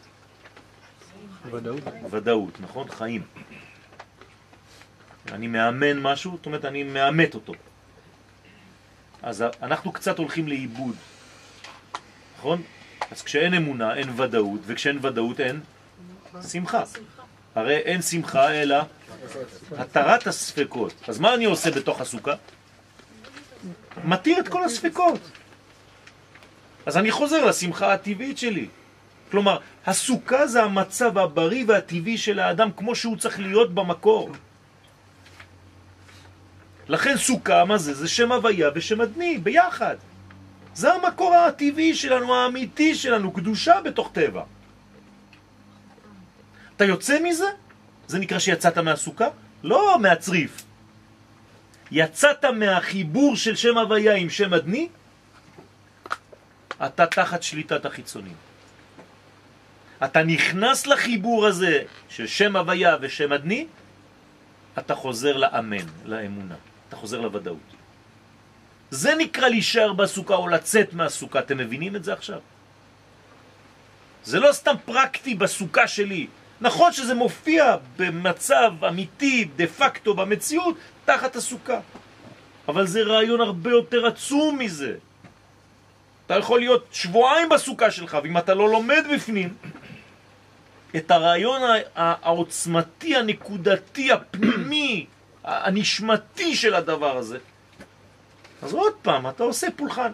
ודאות. 1.50 1.82
ודאות, 2.10 2.60
נכון? 2.60 2.88
חיים. 2.88 3.22
אני 5.32 5.46
מאמן 5.46 5.98
משהו, 6.00 6.36
זאת 6.36 6.46
אומרת 6.46 6.64
אני 6.64 6.82
מאמת 6.82 7.34
אותו. 7.34 7.52
אז 9.22 9.44
אנחנו 9.62 9.92
קצת 9.92 10.18
הולכים 10.18 10.48
לאיבוד, 10.48 10.94
נכון? 12.38 12.62
אז 13.10 13.22
כשאין 13.22 13.54
אמונה 13.54 13.94
אין 13.94 14.20
ודאות, 14.20 14.60
וכשאין 14.66 14.98
ודאות 15.02 15.40
אין 15.40 15.60
שמחה. 16.42 16.82
הרי 17.54 17.76
אין 17.76 18.02
שמחה 18.02 18.50
אלא 18.50 18.76
התרת 19.78 20.26
הספקות. 20.26 20.94
אז 21.08 21.18
מה 21.18 21.34
אני 21.34 21.44
עושה 21.44 21.70
בתוך 21.70 22.00
הסוכה? 22.00 22.34
מתיר 24.04 24.38
את 24.40 24.48
כל 24.48 24.64
הספקות. 24.64 25.20
אז 26.86 26.96
אני 26.96 27.10
חוזר 27.10 27.44
לשמחה 27.44 27.92
הטבעית 27.92 28.38
שלי. 28.38 28.68
כלומר, 29.30 29.58
הסוכה 29.86 30.46
זה 30.46 30.62
המצב 30.62 31.18
הבריא 31.18 31.64
והטבעי 31.68 32.18
של 32.18 32.38
האדם 32.38 32.70
כמו 32.76 32.94
שהוא 32.94 33.16
צריך 33.16 33.40
להיות 33.40 33.74
במקור. 33.74 34.30
לכן 36.88 37.16
סוכה, 37.16 37.64
מה 37.64 37.78
זה? 37.78 37.94
זה 37.94 38.08
שם 38.08 38.32
הוויה 38.32 38.70
ושם 38.74 39.00
אדני, 39.00 39.38
ביחד. 39.38 39.96
זה 40.74 40.92
המקור 40.92 41.34
הטבעי 41.34 41.94
שלנו, 41.94 42.34
האמיתי 42.34 42.94
שלנו, 42.94 43.32
קדושה 43.32 43.80
בתוך 43.80 44.10
טבע. 44.12 44.42
אתה 46.76 46.84
יוצא 46.84 47.18
מזה? 47.22 47.65
זה 48.06 48.18
נקרא 48.18 48.38
שיצאת 48.38 48.78
מהסוכה? 48.78 49.28
לא 49.62 49.98
מהצריף. 50.02 50.62
יצאת 51.90 52.44
מהחיבור 52.44 53.36
של 53.36 53.56
שם 53.56 53.78
הוויה 53.78 54.14
עם 54.14 54.30
שם 54.30 54.54
אדני, 54.54 54.88
אתה 56.86 57.06
תחת 57.06 57.42
שליטת 57.42 57.86
החיצונים. 57.86 58.34
אתה 60.04 60.22
נכנס 60.22 60.86
לחיבור 60.86 61.46
הזה 61.46 61.82
של 62.08 62.26
שם 62.26 62.56
הוויה 62.56 62.96
ושם 63.00 63.32
אדני, 63.32 63.66
אתה 64.78 64.94
חוזר 64.94 65.36
לאמן, 65.36 65.86
לאמונה, 66.04 66.54
אתה 66.88 66.96
חוזר 66.96 67.20
לוודאות. 67.20 67.76
זה 68.90 69.14
נקרא 69.14 69.48
להישאר 69.48 69.92
בסוכה 69.92 70.34
או 70.34 70.48
לצאת 70.48 70.92
מהסוכה, 70.92 71.38
אתם 71.38 71.58
מבינים 71.58 71.96
את 71.96 72.04
זה 72.04 72.12
עכשיו? 72.12 72.40
זה 74.24 74.40
לא 74.40 74.52
סתם 74.52 74.74
פרקטי 74.84 75.34
בסוכה 75.34 75.88
שלי. 75.88 76.26
נכון 76.60 76.92
שזה 76.92 77.14
מופיע 77.14 77.76
במצב 77.96 78.72
אמיתי, 78.88 79.44
דה 79.56 79.66
פקטו, 79.66 80.14
במציאות, 80.14 80.74
תחת 81.04 81.36
הסוכה. 81.36 81.80
אבל 82.68 82.86
זה 82.86 83.02
רעיון 83.02 83.40
הרבה 83.40 83.70
יותר 83.70 84.06
עצום 84.06 84.58
מזה. 84.58 84.94
אתה 86.26 86.34
יכול 86.34 86.60
להיות 86.60 86.86
שבועיים 86.92 87.48
בסוכה 87.48 87.90
שלך, 87.90 88.18
ואם 88.22 88.38
אתה 88.38 88.54
לא 88.54 88.68
לומד 88.68 89.04
בפנים 89.14 89.54
את 90.96 91.10
הרעיון 91.10 91.62
הע- 91.62 91.80
העוצמתי, 92.22 93.16
הנקודתי, 93.16 94.12
הפנימי, 94.12 95.06
הנשמתי 95.44 96.56
של 96.56 96.74
הדבר 96.74 97.16
הזה, 97.16 97.38
אז 98.62 98.72
עוד 98.72 98.92
פעם, 99.02 99.28
אתה 99.28 99.42
עושה 99.42 99.66
פולחן. 99.76 100.10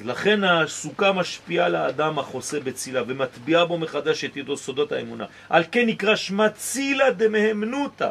לכן 0.00 0.44
הסוכה 0.44 1.12
משפיעה 1.12 1.68
לאדם 1.68 2.18
החוסה 2.18 2.60
בצילה 2.60 3.02
ומטביעה 3.06 3.64
בו 3.64 3.78
מחדש 3.78 4.24
את 4.24 4.36
ידו 4.36 4.56
סודות 4.56 4.92
האמונה. 4.92 5.24
על 5.48 5.64
כן 5.72 5.86
נקרא 5.86 6.16
שמה 6.16 6.48
צילה 6.48 7.10
דמהמנותא, 7.10 8.10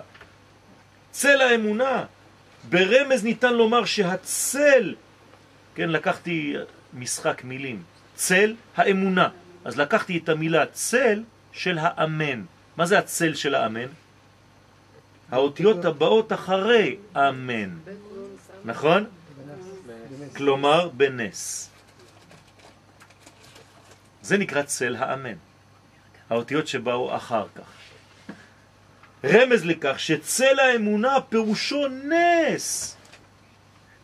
צל 1.11 1.41
האמונה. 1.41 2.05
ברמז 2.69 3.23
ניתן 3.23 3.53
לומר 3.53 3.85
שהצל, 3.85 4.95
כן, 5.75 5.89
לקחתי 5.89 6.55
משחק 6.93 7.43
מילים, 7.43 7.83
צל 8.15 8.55
האמונה. 8.75 9.29
אז 9.65 9.77
לקחתי 9.77 10.17
את 10.17 10.29
המילה 10.29 10.65
צל 10.65 11.23
של 11.51 11.77
האמן. 11.81 12.41
מה 12.77 12.85
זה 12.85 12.99
הצל 12.99 13.33
של 13.33 13.55
האמן? 13.55 13.87
האותיות 15.31 15.85
הבאות 15.85 16.33
אחרי 16.33 16.97
אמן. 17.15 17.69
נכון? 18.65 19.05
כלומר 20.35 20.89
בנס. 20.89 21.69
זה 24.25 24.37
נקרא 24.37 24.63
צל 24.63 24.95
האמן. 24.95 25.37
האותיות 26.29 26.67
שבאו 26.67 27.15
אחר 27.15 27.45
כך. 27.55 27.69
רמז 29.25 29.65
לכך 29.65 29.99
שצל 29.99 30.59
האמונה 30.59 31.21
פירושו 31.29 31.87
נס. 31.87 32.97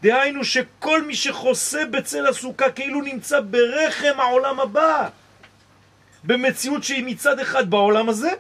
דהיינו 0.01 0.45
שכל 0.45 1.03
מי 1.03 1.15
שחוסה 1.15 1.85
בצל 1.85 2.27
הסוכה 2.27 2.71
כאילו 2.71 3.01
נמצא 3.01 3.39
ברחם 3.39 4.19
העולם 4.19 4.59
הבא. 4.59 5.09
במציאות 6.23 6.83
שהיא 6.83 7.05
מצד 7.05 7.39
אחד 7.39 7.69
בעולם 7.69 8.09
הזה, 8.09 8.31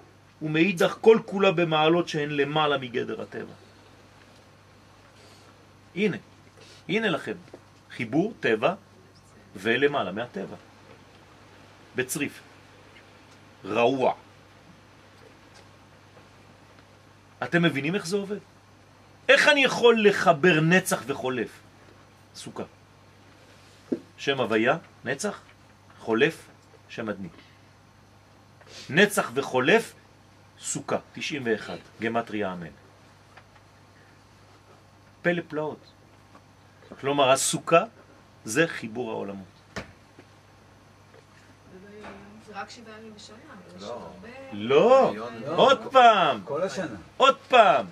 ומאידך 0.41 0.97
כל 1.01 1.19
כולה 1.25 1.51
במעלות 1.51 2.09
שהן 2.09 2.29
למעלה 2.29 2.77
מגדר 2.77 3.21
הטבע. 3.21 3.53
הנה, 5.95 6.17
הנה 6.89 7.09
לכם, 7.09 7.35
חיבור 7.91 8.33
טבע 8.39 8.73
ולמעלה 9.55 10.11
מהטבע. 10.11 10.70
בצריף. 11.95 12.39
רעוע. 13.65 14.13
אתם 17.43 17.61
מבינים 17.61 17.95
איך 17.95 18.05
זה 18.05 18.17
עובד? 18.17 18.37
איך 19.29 19.47
אני 19.47 19.63
יכול 19.63 20.07
לחבר 20.07 20.59
נצח 20.61 21.03
וחולף? 21.07 21.49
סוכה. 22.35 22.63
שם 24.17 24.39
הוויה, 24.39 24.77
נצח, 25.05 25.41
חולף, 25.99 26.47
שם 26.89 27.09
אדני. 27.09 27.27
נצח 28.89 29.31
וחולף, 29.33 29.93
סוכה, 30.59 30.97
91, 31.13 31.77
גמטריה 32.01 32.53
אמן. 32.53 32.67
פלא 35.21 35.41
פלאות. 35.47 35.91
כלומר, 36.99 37.31
הסוכה 37.31 37.83
זה 38.45 38.67
חיבור 38.67 39.11
העולמות. 39.11 39.50
זה 42.53 42.59
רק 42.59 42.69
שבעה 42.69 42.97
ימים 42.99 43.13
בשנה, 43.15 43.35
אבל 43.53 43.77
יש 43.77 43.83
לא. 43.83 43.93
הרבה... 43.93 44.27
לא, 44.53 45.13
עוד 45.55 45.79
פעם, 45.91 46.41
כל 46.43 46.61
השנה. 46.61 46.95
עוד 47.17 47.37
פעם. 47.49 47.85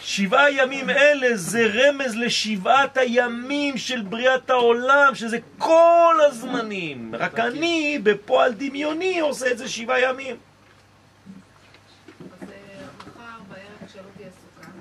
שבעה 0.00 0.52
ימים 0.52 0.90
אלה 0.90 1.36
זה 1.36 1.66
רמז 1.74 2.16
לשבעת 2.16 2.96
הימים 2.96 3.78
של 3.78 4.02
בריאת 4.02 4.50
העולם, 4.50 5.14
שזה 5.14 5.38
כל 5.58 6.14
הזמנים. 6.26 7.14
רק 7.18 7.38
אני 7.38 7.98
בפועל 8.02 8.52
דמיוני 8.52 9.20
עושה 9.20 9.50
את 9.50 9.58
זה 9.58 9.68
שבעה 9.68 10.00
ימים. 10.00 10.36
אז 12.40 12.48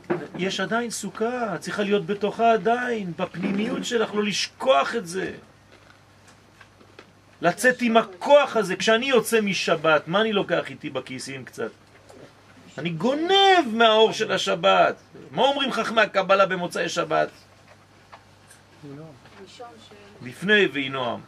אה. 0.09 0.15
יש 0.37 0.59
עדיין 0.59 0.89
סוכה, 0.89 1.57
צריכה 1.59 1.83
להיות 1.83 2.05
בתוכה 2.05 2.53
עדיין, 2.53 3.13
בפנימיות 3.17 3.85
שלך, 3.85 4.13
לא 4.13 4.23
לשכוח 4.23 4.95
את 4.95 5.07
זה. 5.07 5.31
לצאת 7.41 7.81
עם 7.81 7.97
הכוח 7.97 8.55
הזה. 8.55 8.75
כשאני 8.75 9.05
יוצא 9.05 9.41
משבת, 9.41 10.07
מה 10.07 10.21
אני 10.21 10.33
לוקח 10.33 10.69
איתי 10.69 10.89
בכיסים 10.89 11.45
קצת? 11.45 11.71
אני 12.77 12.89
גונב 12.89 13.65
מהאור 13.73 14.11
של 14.11 14.31
השבת. 14.31 14.95
מה 15.31 15.41
אומרים 15.41 15.71
חכמי 15.71 16.01
הקבלה 16.01 16.45
במוצאי 16.45 16.89
שבת? 16.89 17.29
לפני 20.21 20.65
וינועם. 20.65 21.21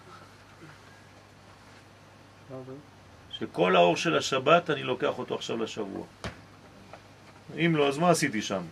שכל 3.31 3.75
האור 3.75 3.97
של 3.97 4.17
השבת 4.17 4.69
אני 4.69 4.83
לוקח 4.83 5.17
אותו 5.17 5.35
עכשיו 5.35 5.63
לשבוע. 5.63 6.05
אם 7.55 7.75
לא, 7.75 7.87
אז 7.87 7.97
מה 7.97 8.09
עשיתי 8.09 8.41
שם? 8.41 8.63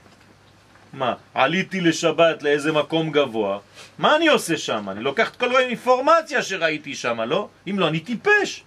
מה, 0.94 1.14
עליתי 1.34 1.82
לשבת 1.82 2.44
לאיזה 2.44 2.72
מקום 2.72 3.12
גבוה, 3.12 3.60
מה 3.98 4.16
אני 4.16 4.28
עושה 4.28 4.58
שם? 4.58 4.90
אני 4.90 5.04
לוקח 5.04 5.30
את 5.30 5.36
כל 5.36 5.56
האינפורמציה 5.56 6.44
שראיתי 6.44 6.96
שם, 6.96 7.22
לא? 7.22 7.50
אם 7.70 7.80
לא, 7.80 7.88
אני 7.88 8.00
טיפש. 8.00 8.64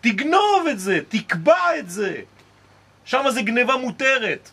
תגנוב 0.00 0.66
את 0.70 0.78
זה, 0.78 1.00
תקבע 1.08 1.78
את 1.78 1.90
זה. 1.90 2.20
שם 3.04 3.24
זה 3.30 3.42
גניבה 3.42 3.76
מותרת. 3.76 4.50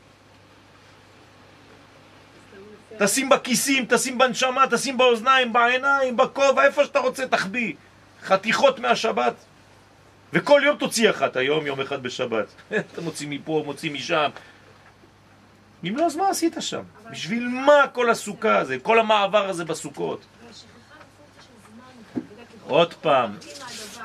תשים 2.99 3.29
בכיסים, 3.29 3.85
תשים 3.89 4.17
בנשמה, 4.17 4.65
תשים 4.71 4.97
באוזניים, 4.97 5.53
בעיניים, 5.53 6.17
בכובע, 6.17 6.65
איפה 6.65 6.85
שאתה 6.85 6.99
רוצה, 6.99 7.27
תחביא. 7.27 7.73
חתיכות 8.23 8.79
מהשבת. 8.79 9.33
וכל 10.33 10.61
יום 10.65 10.77
תוציא 10.77 11.09
אחת, 11.09 11.35
היום 11.35 11.65
יום 11.65 11.81
אחד 11.81 12.03
בשבת. 12.03 12.45
אתה 12.91 13.01
מוציא 13.01 13.27
מפה, 13.29 13.63
מוציא 13.65 13.91
משם. 13.91 14.29
אם 15.87 15.97
לא, 15.97 16.05
אז 16.05 16.15
מה 16.15 16.29
עשית 16.29 16.55
שם? 16.59 16.81
בשביל 17.11 17.47
מה 17.47 17.87
כל 17.93 18.09
הסוכה 18.09 18.57
הזה, 18.57 18.77
כל 18.83 18.99
המעבר 18.99 19.49
הזה 19.49 19.65
בסוכות? 19.65 20.25
עוד 22.67 22.93
פעם, 22.93 23.37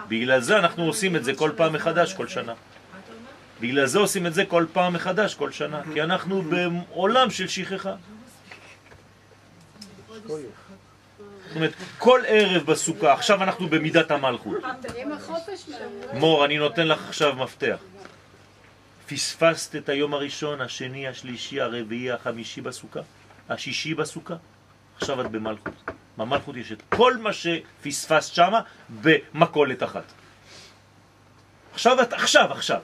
בגלל 0.09 0.41
זה 0.41 0.59
אנחנו 0.59 0.85
עושים 0.85 1.17
את 1.17 1.25
זה 1.25 1.35
כל 1.35 1.51
פעם 1.57 1.73
מחדש, 1.73 2.15
כל 2.15 2.29
שנה. 2.29 2.55
בגלל 3.61 3.87
זה 3.87 3.99
עושים 3.99 4.27
את 4.27 4.35
זה 4.35 4.45
כל 4.45 4.67
פעם 4.73 4.93
מחדש, 4.93 5.35
כל 5.35 5.53
שנה, 5.53 5.83
כי 5.93 6.03
אנחנו 6.03 6.43
בעולם 6.43 7.31
של 7.31 7.49
שכחה. 7.49 7.95
זאת 11.47 11.57
אומרת, 11.57 11.73
כל 11.99 12.21
ערב 12.27 12.63
בסוכה, 12.63 13.13
עכשיו 13.13 13.43
אנחנו 13.43 13.69
במידת 13.69 14.11
המלכות. 14.11 14.63
מור, 16.13 16.45
אני 16.45 16.59
נותן 16.59 16.89
לך 16.89 17.09
עכשיו 17.09 17.35
מפתח. 17.35 17.77
פספסת 19.11 19.77
את 19.77 19.89
היום 19.89 20.15
הראשון, 20.15 20.61
השני, 20.61 21.09
השלישי, 21.09 21.61
הרביעי, 21.61 22.11
החמישי 22.11 22.61
בסוכה, 22.61 23.01
השישי 23.49 23.95
בסוכה, 23.95 24.35
עכשיו 24.97 25.21
את 25.21 25.31
במלכות. 25.31 25.91
במלכות 26.17 26.57
יש 26.57 26.73
את 26.73 26.83
כל 26.89 27.17
מה 27.17 27.31
שפספסת 27.33 28.35
שמה 28.35 28.61
במקולת 29.03 29.83
אחת. 29.83 30.05
עכשיו 31.73 32.03
את, 32.03 32.13
עכשיו, 32.13 32.53
עכשיו. 32.53 32.81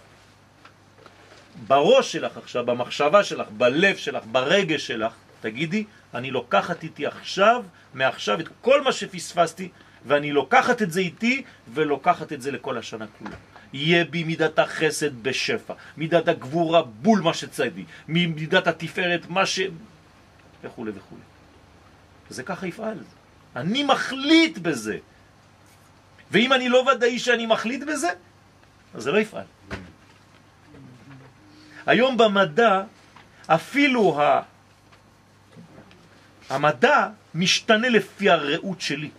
בראש 1.67 2.13
שלך 2.13 2.37
עכשיו, 2.37 2.67
במחשבה 2.67 3.25
שלך, 3.25 3.49
בלב 3.51 3.97
שלך, 3.97 4.25
ברגש 4.33 4.87
שלך, 4.87 5.13
תגידי, 5.41 5.85
אני 6.15 6.31
לוקחת 6.31 6.83
איתי 6.83 7.07
עכשיו, 7.07 7.65
מעכשיו, 7.95 8.41
את 8.41 8.49
כל 8.61 8.83
מה 8.83 8.93
שפספסתי, 8.93 9.69
ואני 10.07 10.33
לוקחת 10.33 10.83
את 10.83 10.93
זה 10.93 11.01
איתי, 11.01 11.43
ולוקחת 11.75 12.33
את 12.33 12.43
זה 12.43 12.51
לכל 12.51 12.79
השנה 12.79 13.07
כולה. 13.19 13.37
יהיה 13.77 14.05
בי 14.05 14.25
מידת 14.25 14.59
החסד 14.59 15.23
בשפע, 15.23 15.75
מידת 15.97 16.29
הגבורה 16.29 16.83
בול 16.83 17.21
מה 17.21 17.35
שצדי, 17.35 17.85
מידת 18.09 18.67
התפארת 18.67 19.29
מה 19.29 19.47
ש... 19.47 19.61
וכו' 20.65 20.87
וכו'. 20.95 21.17
זה 22.31 22.43
ככה 22.43 22.67
יפעל. 22.67 22.99
אני 23.57 23.83
מחליט 23.83 24.59
בזה. 24.59 24.99
ואם 26.31 26.53
אני 26.53 26.69
לא 26.69 26.79
ודאי 26.79 27.19
שאני 27.19 27.47
מחליט 27.47 27.83
בזה, 27.83 28.11
אז 28.95 29.03
זה 29.03 29.13
לא 29.13 29.19
יפעל. 29.19 29.45
היום 31.87 32.17
במדע, 32.17 32.83
אפילו 33.47 34.21
ה... 34.21 34.43
המדע 36.51 37.09
משתנה 37.35 37.89
לפי 37.89 38.31
הראות 38.31 38.81
שלי. 38.81 39.11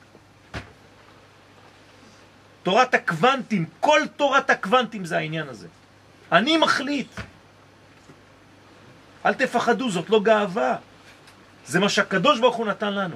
תורת 2.67 2.93
הקוונטים, 2.93 3.65
כל 3.79 4.01
תורת 4.15 4.49
הקוונטים 4.49 5.05
זה 5.05 5.17
העניין 5.17 5.49
הזה. 5.49 5.67
אני 6.31 6.57
מחליט. 6.57 7.11
אל 9.25 9.33
תפחדו, 9.33 9.91
זאת 9.91 10.09
לא 10.09 10.19
גאווה. 10.19 10.75
זה 11.67 11.79
מה 11.79 11.89
שהקדוש 11.89 12.39
ברוך 12.39 12.55
הוא 12.55 12.67
נתן 12.67 12.93
לנו. 12.93 13.15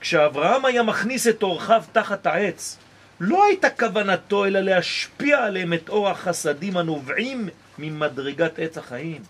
כשאברהם 0.00 0.64
היה 0.64 0.82
מכניס 0.82 1.26
את 1.26 1.42
אורחיו 1.42 1.84
תחת 1.92 2.26
העץ, 2.26 2.78
לא 3.20 3.44
הייתה 3.44 3.70
כוונתו 3.70 4.46
אלא 4.46 4.60
להשפיע 4.60 5.44
עליהם 5.44 5.72
את 5.72 5.88
אור 5.88 6.08
החסדים 6.08 6.76
הנובעים 6.76 7.48
ממדרגת 7.78 8.58
עץ 8.58 8.78
החיים. 8.78 9.22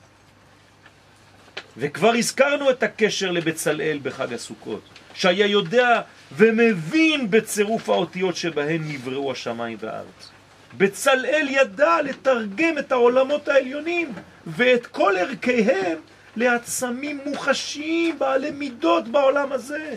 וכבר 1.77 2.13
הזכרנו 2.19 2.71
את 2.71 2.83
הקשר 2.83 3.31
לבצלאל 3.31 3.99
בחג 4.03 4.33
הסוכות, 4.33 4.83
שהיה 5.15 5.47
יודע 5.47 6.01
ומבין 6.37 7.31
בצירוף 7.31 7.89
האותיות 7.89 8.37
שבהן 8.37 8.83
נבראו 8.89 9.33
השמיים 9.33 9.79
והארץ. 9.81 10.31
בצלאל 10.77 11.47
ידע 11.51 12.03
לתרגם 12.03 12.79
את 12.79 12.93
העולמות 12.93 13.49
העליונים 13.49 14.13
ואת 14.47 14.87
כל 14.87 15.15
ערכיהם 15.19 15.99
לעצמים 16.37 17.21
מוחשיים, 17.27 18.19
בעלי 18.19 18.51
מידות 18.51 19.09
בעולם 19.09 19.53
הזה. 19.53 19.95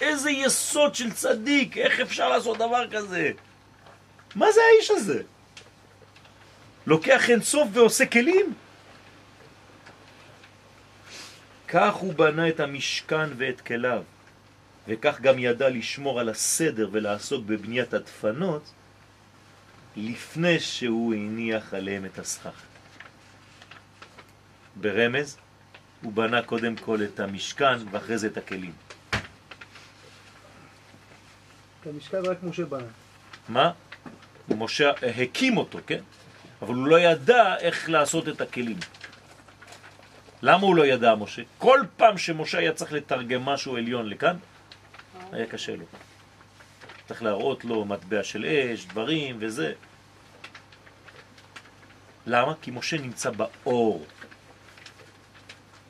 איזה 0.00 0.30
יסוד 0.30 0.94
של 0.94 1.12
צדיק, 1.12 1.76
איך 1.76 2.00
אפשר 2.00 2.28
לעשות 2.28 2.58
דבר 2.58 2.90
כזה? 2.90 3.30
מה 4.34 4.52
זה 4.52 4.60
האיש 4.74 4.90
הזה? 4.90 5.22
לוקח 6.86 7.30
אין 7.30 7.42
סוף 7.42 7.68
ועושה 7.72 8.06
כלים? 8.06 8.54
כך 11.72 11.94
הוא 11.94 12.14
בנה 12.14 12.48
את 12.48 12.60
המשכן 12.60 13.28
ואת 13.36 13.60
כליו, 13.60 14.02
וכך 14.88 15.20
גם 15.20 15.38
ידע 15.38 15.68
לשמור 15.68 16.20
על 16.20 16.28
הסדר 16.28 16.88
ולעסוק 16.92 17.46
בבניית 17.46 17.94
הדפנות 17.94 18.72
לפני 19.96 20.60
שהוא 20.60 21.14
הניח 21.14 21.74
עליהם 21.74 22.04
את 22.04 22.18
הסכך. 22.18 22.62
ברמז, 24.76 25.36
הוא 26.02 26.12
בנה 26.12 26.42
קודם 26.42 26.76
כל 26.76 27.02
את 27.02 27.20
המשכן 27.20 27.78
ואחרי 27.90 28.18
זה 28.18 28.26
את 28.26 28.36
הכלים. 28.36 28.72
את 31.80 31.86
המשכן 31.86 32.18
רק 32.24 32.42
משה 32.42 32.64
בנה. 32.64 32.90
מה? 33.48 33.72
משה 34.48 34.90
הקים 35.02 35.56
אותו, 35.56 35.78
כן? 35.86 36.00
אבל 36.62 36.74
הוא 36.74 36.86
לא 36.86 37.00
ידע 37.00 37.56
איך 37.58 37.88
לעשות 37.90 38.28
את 38.28 38.40
הכלים. 38.40 38.76
למה 40.42 40.66
הוא 40.66 40.76
לא 40.76 40.86
ידע, 40.86 41.14
משה? 41.14 41.42
כל 41.58 41.80
פעם 41.96 42.18
שמשה 42.18 42.58
היה 42.58 42.72
צריך 42.72 42.92
לתרגם 42.92 43.42
משהו 43.42 43.76
עליון 43.76 44.08
לכאן, 44.08 44.36
היה 45.32 45.46
קשה 45.46 45.76
לו. 45.76 45.84
צריך 47.08 47.22
להראות 47.22 47.64
לו 47.64 47.84
מטבע 47.84 48.22
של 48.22 48.44
אש, 48.44 48.86
דברים 48.86 49.36
וזה. 49.40 49.72
למה? 52.26 52.54
כי 52.62 52.70
משה 52.70 52.98
נמצא 52.98 53.30
באור, 53.30 54.06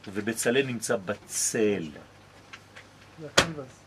ובצלאל 0.08 0.66
נמצא 0.66 0.96
בצל. 0.96 1.90
זה 3.20 3.26
הקנבס. 3.26 3.80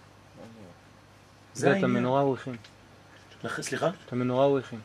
זה 1.54 1.78
את. 1.78 1.84
המנורה 1.84 2.22
הוא 2.22 2.38
הכין. 2.38 2.56
סליחה? 3.62 3.90
את 4.06 4.14
המנורה 4.14 4.46
הוא 4.46 4.60
הכין. 4.60 4.80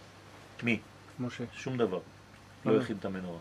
מי? 0.62 0.80
משה. 1.20 1.44
שום 1.52 1.78
דבר. 1.78 2.00
לא 2.64 2.80
הכין 2.80 2.96
את 3.00 3.04
המנורה. 3.04 3.38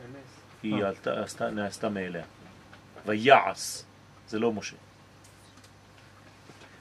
היא 0.64 0.84
אה. 0.84 1.50
נעשתה 1.52 1.90
מאליה. 1.90 2.24
ויעש, 3.06 3.82
זה 4.28 4.40
לא 4.40 4.54
משה. 4.54 4.76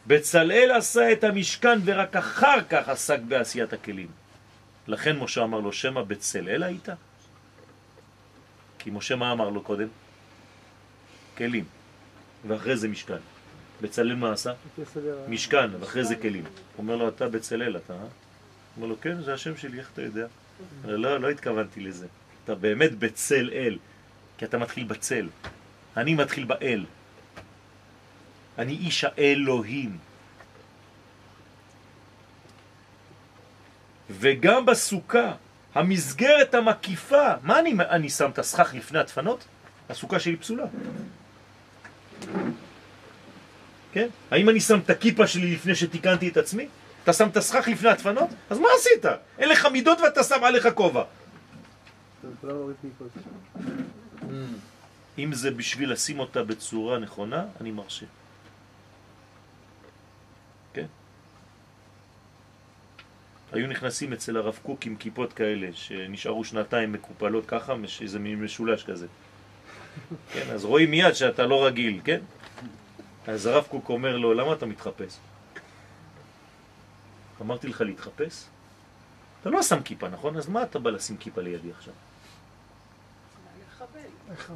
בצלאל 0.06 0.70
עשה 0.76 1.12
את 1.12 1.24
המשכן 1.24 1.78
ורק 1.84 2.16
אחר 2.16 2.62
כך 2.70 2.88
עסק 2.88 3.18
בעשיית 3.28 3.72
הכלים. 3.72 4.08
לכן 4.88 5.18
משה 5.18 5.42
אמר 5.42 5.60
לו, 5.60 5.72
שמא 5.72 6.02
בצלאל 6.02 6.62
היית? 6.62 6.88
כי 8.78 8.90
משה 8.90 9.16
מה 9.16 9.32
אמר 9.32 9.48
לו 9.48 9.62
קודם? 9.62 9.88
כלים. 11.36 11.64
ואחרי 12.46 12.76
זה 12.76 12.88
משכן. 12.88 13.18
בצלאל 13.80 14.14
מה 14.14 14.32
עשה? 14.32 14.52
משכן, 15.28 15.70
ואחרי 15.80 16.04
זה 16.04 16.16
כלים. 16.16 16.44
אומר 16.78 16.96
לו, 16.96 17.08
אתה 17.08 17.28
בצלאל 17.28 17.76
אתה, 17.76 17.92
אה? 17.92 17.98
אומר 18.76 18.86
לו, 18.86 19.00
כן, 19.00 19.22
זה 19.22 19.34
השם 19.34 19.56
שלי, 19.56 19.78
איך 19.78 19.90
אתה 19.92 20.02
יודע? 20.02 20.26
אומר, 20.84 20.96
לא, 20.96 21.20
לא 21.20 21.30
התכוונתי 21.30 21.80
לזה. 21.80 22.06
אתה 22.46 22.54
באמת 22.54 22.94
בצל 22.94 23.50
אל, 23.52 23.78
כי 24.38 24.44
אתה 24.44 24.58
מתחיל 24.58 24.84
בצל. 24.84 25.28
אני 25.96 26.14
מתחיל 26.14 26.44
באל. 26.44 26.84
אני 28.58 28.72
איש 28.72 29.04
האלוהים. 29.04 29.98
וגם 34.10 34.66
בסוכה, 34.66 35.32
המסגרת 35.74 36.54
המקיפה, 36.54 37.34
מה 37.42 37.58
אני, 37.58 37.74
אני 37.90 38.10
שם 38.10 38.30
את 38.30 38.38
הסכך 38.38 38.74
לפני 38.74 38.98
הדפנות? 38.98 39.44
הסוכה 39.88 40.20
שלי 40.20 40.36
פסולה. 40.36 40.64
כן? 43.92 44.08
האם 44.30 44.48
אני 44.48 44.60
שם 44.60 44.78
את 44.78 44.90
הכיפה 44.90 45.26
שלי 45.26 45.54
לפני 45.54 45.74
שתיקנתי 45.74 46.28
את 46.28 46.36
עצמי? 46.36 46.68
אתה 47.02 47.12
שם 47.12 47.28
את 47.28 47.36
הסכך 47.36 47.68
לפני 47.68 47.88
הדפנות? 47.88 48.30
אז 48.50 48.58
מה 48.58 48.68
עשית? 48.78 49.04
אין 49.38 49.48
לך 49.48 49.66
מידות 49.66 50.00
ואתה 50.00 50.24
שם 50.24 50.44
עליך 50.44 50.68
כובע. 50.74 51.02
זה 52.22 52.28
כולם 52.28 52.32
אומרים 52.32 52.34
כיפות. 52.34 52.35
אם 55.18 55.32
זה 55.32 55.50
בשביל 55.50 55.92
לשים 55.92 56.18
אותה 56.18 56.42
בצורה 56.42 56.98
נכונה, 56.98 57.44
אני 57.60 57.70
מרשה. 57.70 58.06
כן? 60.72 60.86
היו 63.52 63.66
נכנסים 63.66 64.12
אצל 64.12 64.36
הרב 64.36 64.58
קוק 64.62 64.86
עם 64.86 64.96
כיפות 64.96 65.32
כאלה, 65.32 65.68
שנשארו 65.72 66.44
שנתיים 66.44 66.92
מקופלות 66.92 67.46
ככה, 67.46 67.74
איזה 68.00 68.18
מין 68.18 68.44
משולש 68.44 68.84
כזה. 68.84 69.06
כן, 70.32 70.50
אז 70.50 70.64
רואים 70.64 70.90
מיד 70.90 71.12
שאתה 71.12 71.46
לא 71.46 71.66
רגיל, 71.66 72.00
כן? 72.04 72.20
אז 73.26 73.46
הרב 73.46 73.64
קוק 73.64 73.88
אומר 73.88 74.16
לו, 74.16 74.34
למה 74.34 74.52
אתה 74.52 74.66
מתחפש? 74.66 75.18
אמרתי 77.40 77.68
לך 77.68 77.80
להתחפש? 77.80 78.44
אתה 79.40 79.50
לא 79.50 79.62
שם 79.62 79.82
כיפה, 79.82 80.08
נכון? 80.08 80.36
אז 80.36 80.48
מה 80.48 80.62
אתה 80.62 80.78
בא 80.78 80.90
לשים 80.90 81.16
כיפה 81.16 81.40
לידי 81.40 81.70
עכשיו? 81.70 81.94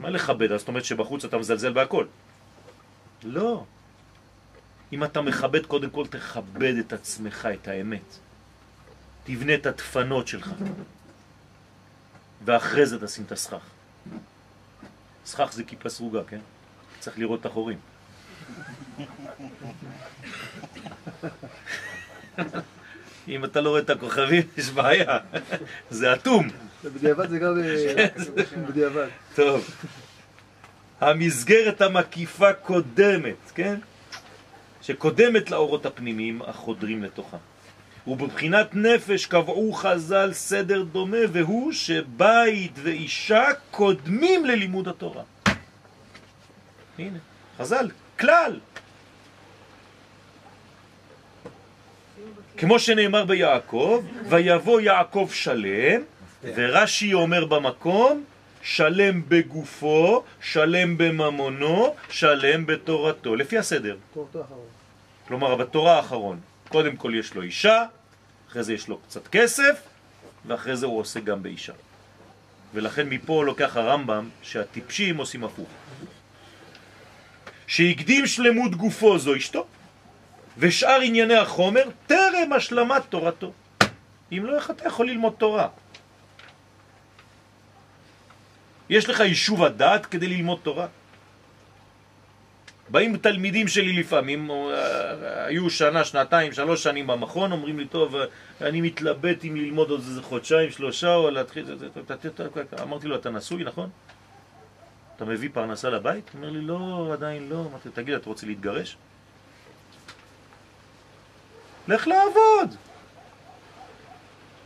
מה 0.00 0.10
לכבד? 0.10 0.56
זאת 0.56 0.68
אומרת 0.68 0.84
שבחוץ 0.84 1.24
אתה 1.24 1.38
מזלזל 1.38 1.72
בהכל. 1.72 2.06
לא. 3.22 3.64
אם 4.92 5.04
אתה 5.04 5.20
מכבד, 5.20 5.66
קודם 5.66 5.90
כל 5.90 6.06
תכבד 6.06 6.74
את 6.80 6.92
עצמך, 6.92 7.48
את 7.54 7.68
האמת. 7.68 8.18
תבנה 9.24 9.54
את 9.54 9.66
הדפנות 9.66 10.28
שלך. 10.28 10.52
ואחרי 12.44 12.86
זה 12.86 13.06
תשים 13.06 13.24
את 13.24 13.32
הסכך. 13.32 13.64
סכך 15.24 15.52
זה 15.52 15.64
כיפה 15.64 15.88
סרוגה, 15.88 16.24
כן? 16.24 16.40
צריך 16.98 17.18
לראות 17.18 17.40
את 17.40 17.46
החורים. 17.46 17.78
אם 23.28 23.44
אתה 23.44 23.60
לא 23.60 23.68
רואה 23.68 23.80
את 23.80 23.90
הכוכבים, 23.90 24.42
יש 24.56 24.70
בעיה. 24.70 25.18
זה 25.90 26.14
אטום. 26.14 26.48
בדיעבד 26.84 27.28
זה 27.28 27.38
גם 27.38 27.58
אה, 27.58 28.06
בדיעבד. 28.68 29.08
טוב. 29.34 29.70
המסגרת 31.00 31.80
המקיפה 31.80 32.52
קודמת, 32.52 33.50
כן? 33.54 33.78
שקודמת 34.82 35.50
לאורות 35.50 35.86
הפנימיים 35.86 36.42
החודרים 36.42 37.02
לתוכה. 37.02 37.36
ובבחינת 38.06 38.74
נפש 38.74 39.26
קבעו 39.26 39.72
חז"ל 39.72 40.32
סדר 40.32 40.82
דומה, 40.82 41.18
והוא 41.32 41.72
שבית 41.72 42.72
ואישה 42.74 43.44
קודמים 43.70 44.44
ללימוד 44.44 44.88
התורה. 44.88 45.22
הנה, 46.98 47.18
חז"ל, 47.58 47.90
כלל. 48.20 48.60
כמו 52.56 52.78
שנאמר 52.78 53.24
ביעקב, 53.24 54.04
ויבוא 54.28 54.80
יעקב 54.80 55.28
שלם, 55.32 56.02
ורש"י 56.44 57.14
אומר 57.14 57.44
במקום, 57.44 58.24
שלם 58.62 59.22
בגופו, 59.28 60.22
שלם 60.42 60.98
בממונו, 60.98 61.94
שלם 62.08 62.66
בתורתו, 62.66 63.36
לפי 63.36 63.58
הסדר. 63.58 63.96
כלומר, 65.28 65.54
בתורה 65.54 65.96
האחרון, 65.96 66.40
קודם 66.68 66.96
כל 66.96 67.12
יש 67.14 67.34
לו 67.34 67.42
אישה, 67.42 67.84
אחרי 68.48 68.62
זה 68.62 68.72
יש 68.72 68.88
לו 68.88 68.98
קצת 68.98 69.28
כסף, 69.28 69.82
ואחרי 70.46 70.76
זה 70.76 70.86
הוא 70.86 70.98
עושה 70.98 71.20
גם 71.20 71.42
באישה. 71.42 71.72
ולכן 72.74 73.08
מפה 73.08 73.44
לוקח 73.44 73.76
הרמב"ם 73.76 74.28
שהטיפשים 74.42 75.16
עושים 75.16 75.44
הפוך. 75.44 75.68
שהקדים 77.66 78.26
שלמות 78.26 78.74
גופו 78.74 79.18
זו 79.18 79.36
אשתו, 79.36 79.66
ושאר 80.58 81.00
ענייני 81.00 81.36
החומר 81.36 81.84
טרם 82.06 82.52
השלמת 82.56 83.02
תורתו. 83.08 83.52
אם 84.32 84.44
לא, 84.44 84.56
איך 84.56 84.70
אתה 84.70 84.86
יכול 84.86 85.06
ללמוד 85.06 85.32
תורה? 85.38 85.68
יש 88.90 89.08
לך 89.08 89.20
יישוב 89.20 89.64
הדעת 89.64 90.06
כדי 90.06 90.26
ללמוד 90.26 90.58
תורה? 90.62 90.86
באים 92.88 93.16
תלמידים 93.16 93.68
שלי 93.68 93.92
לפעמים, 93.92 94.50
אה, 94.50 95.44
היו 95.44 95.70
שנה, 95.70 96.04
שנתיים, 96.04 96.52
שלוש 96.52 96.82
שנים 96.82 97.06
במכון, 97.06 97.52
אומרים 97.52 97.78
לי, 97.78 97.86
טוב, 97.86 98.16
אה, 98.16 98.24
אני 98.60 98.80
מתלבט 98.80 99.44
אם 99.44 99.56
ללמוד 99.56 99.90
עוד 99.90 100.00
איזה 100.00 100.22
חודשיים, 100.22 100.70
שלושה, 100.70 101.14
או 101.14 101.30
להתחיל... 101.30 101.64
אמרתי 102.82 103.08
לו, 103.08 103.16
אתה 103.16 103.30
נשוי, 103.30 103.64
נכון? 103.64 103.90
אתה 105.16 105.24
מביא 105.24 105.48
פרנסה 105.52 105.90
לבית? 105.90 106.30
הוא 106.32 106.38
אומר 106.38 106.50
לי, 106.50 106.60
לא, 106.60 107.10
עדיין 107.12 107.48
לא. 107.48 107.64
אמרתי, 107.70 107.88
תגיד, 107.94 108.14
אתה 108.14 108.28
רוצה 108.28 108.46
להתגרש? 108.46 108.96
לך 111.88 112.08
לעבוד. 112.08 112.76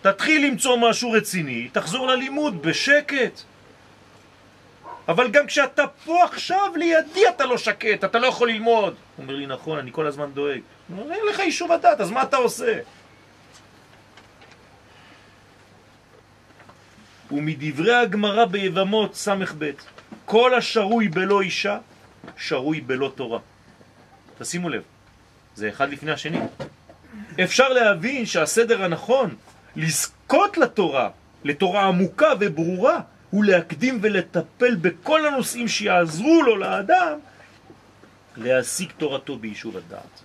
תתחיל 0.03 0.47
למצוא 0.47 0.77
משהו 0.91 1.13
רציני, 1.13 1.69
תחזור 1.73 2.07
ללימוד 2.07 2.63
בשקט. 2.63 3.43
אבל 5.09 5.31
גם 5.31 5.47
כשאתה 5.47 5.87
פה 6.05 6.25
עכשיו 6.25 6.73
לידי 6.77 7.29
אתה 7.29 7.45
לא 7.47 7.59
שקט, 7.59 8.05
אתה 8.05 8.19
לא 8.19 8.27
יכול 8.27 8.49
ללמוד. 8.49 8.95
הוא 9.17 9.23
אומר 9.23 9.37
לי, 9.37 9.47
נכון, 9.47 9.79
אני 9.79 9.93
כל 9.93 10.07
הזמן 10.07 10.31
דואג. 10.35 10.61
הוא 10.89 11.03
אומר, 11.03 11.15
אין 11.15 11.27
לך 11.31 11.39
יישוב 11.39 11.73
הדת, 11.73 12.01
אז 12.01 12.11
מה 12.11 12.23
אתה 12.23 12.37
עושה? 12.37 12.79
ומדברי 17.33 17.95
הגמרא 17.95 18.45
ביבמות 18.45 19.15
ס"ב, 19.15 19.71
כל 20.25 20.55
השרוי 20.55 21.09
בלא 21.09 21.41
אישה, 21.41 21.79
שרוי 22.37 22.81
בלא 22.81 23.13
תורה. 23.15 23.39
תשימו 24.39 24.69
לב, 24.69 24.83
זה 25.55 25.69
אחד 25.69 25.91
לפני 25.91 26.13
השני. 26.13 26.39
אפשר 27.45 27.69
להבין 27.69 28.27
שהסדר 28.27 28.85
הנכון 28.85 29.35
לזכות 29.77 30.59
לתורה, 30.59 31.11
לתורה 31.45 31.83
עמוקה 31.83 32.33
וברורה, 32.41 33.01
הוא 33.35 33.45
להקדים 33.45 33.99
ולטפל 34.03 34.75
בכל 34.75 35.27
הנושאים 35.27 35.69
שיעזרו 35.69 36.43
לו 36.43 36.57
לאדם 36.57 37.19
להשיג 38.37 38.91
תורתו 38.99 39.37
ביישוב 39.37 39.77
הדעת. 39.77 40.21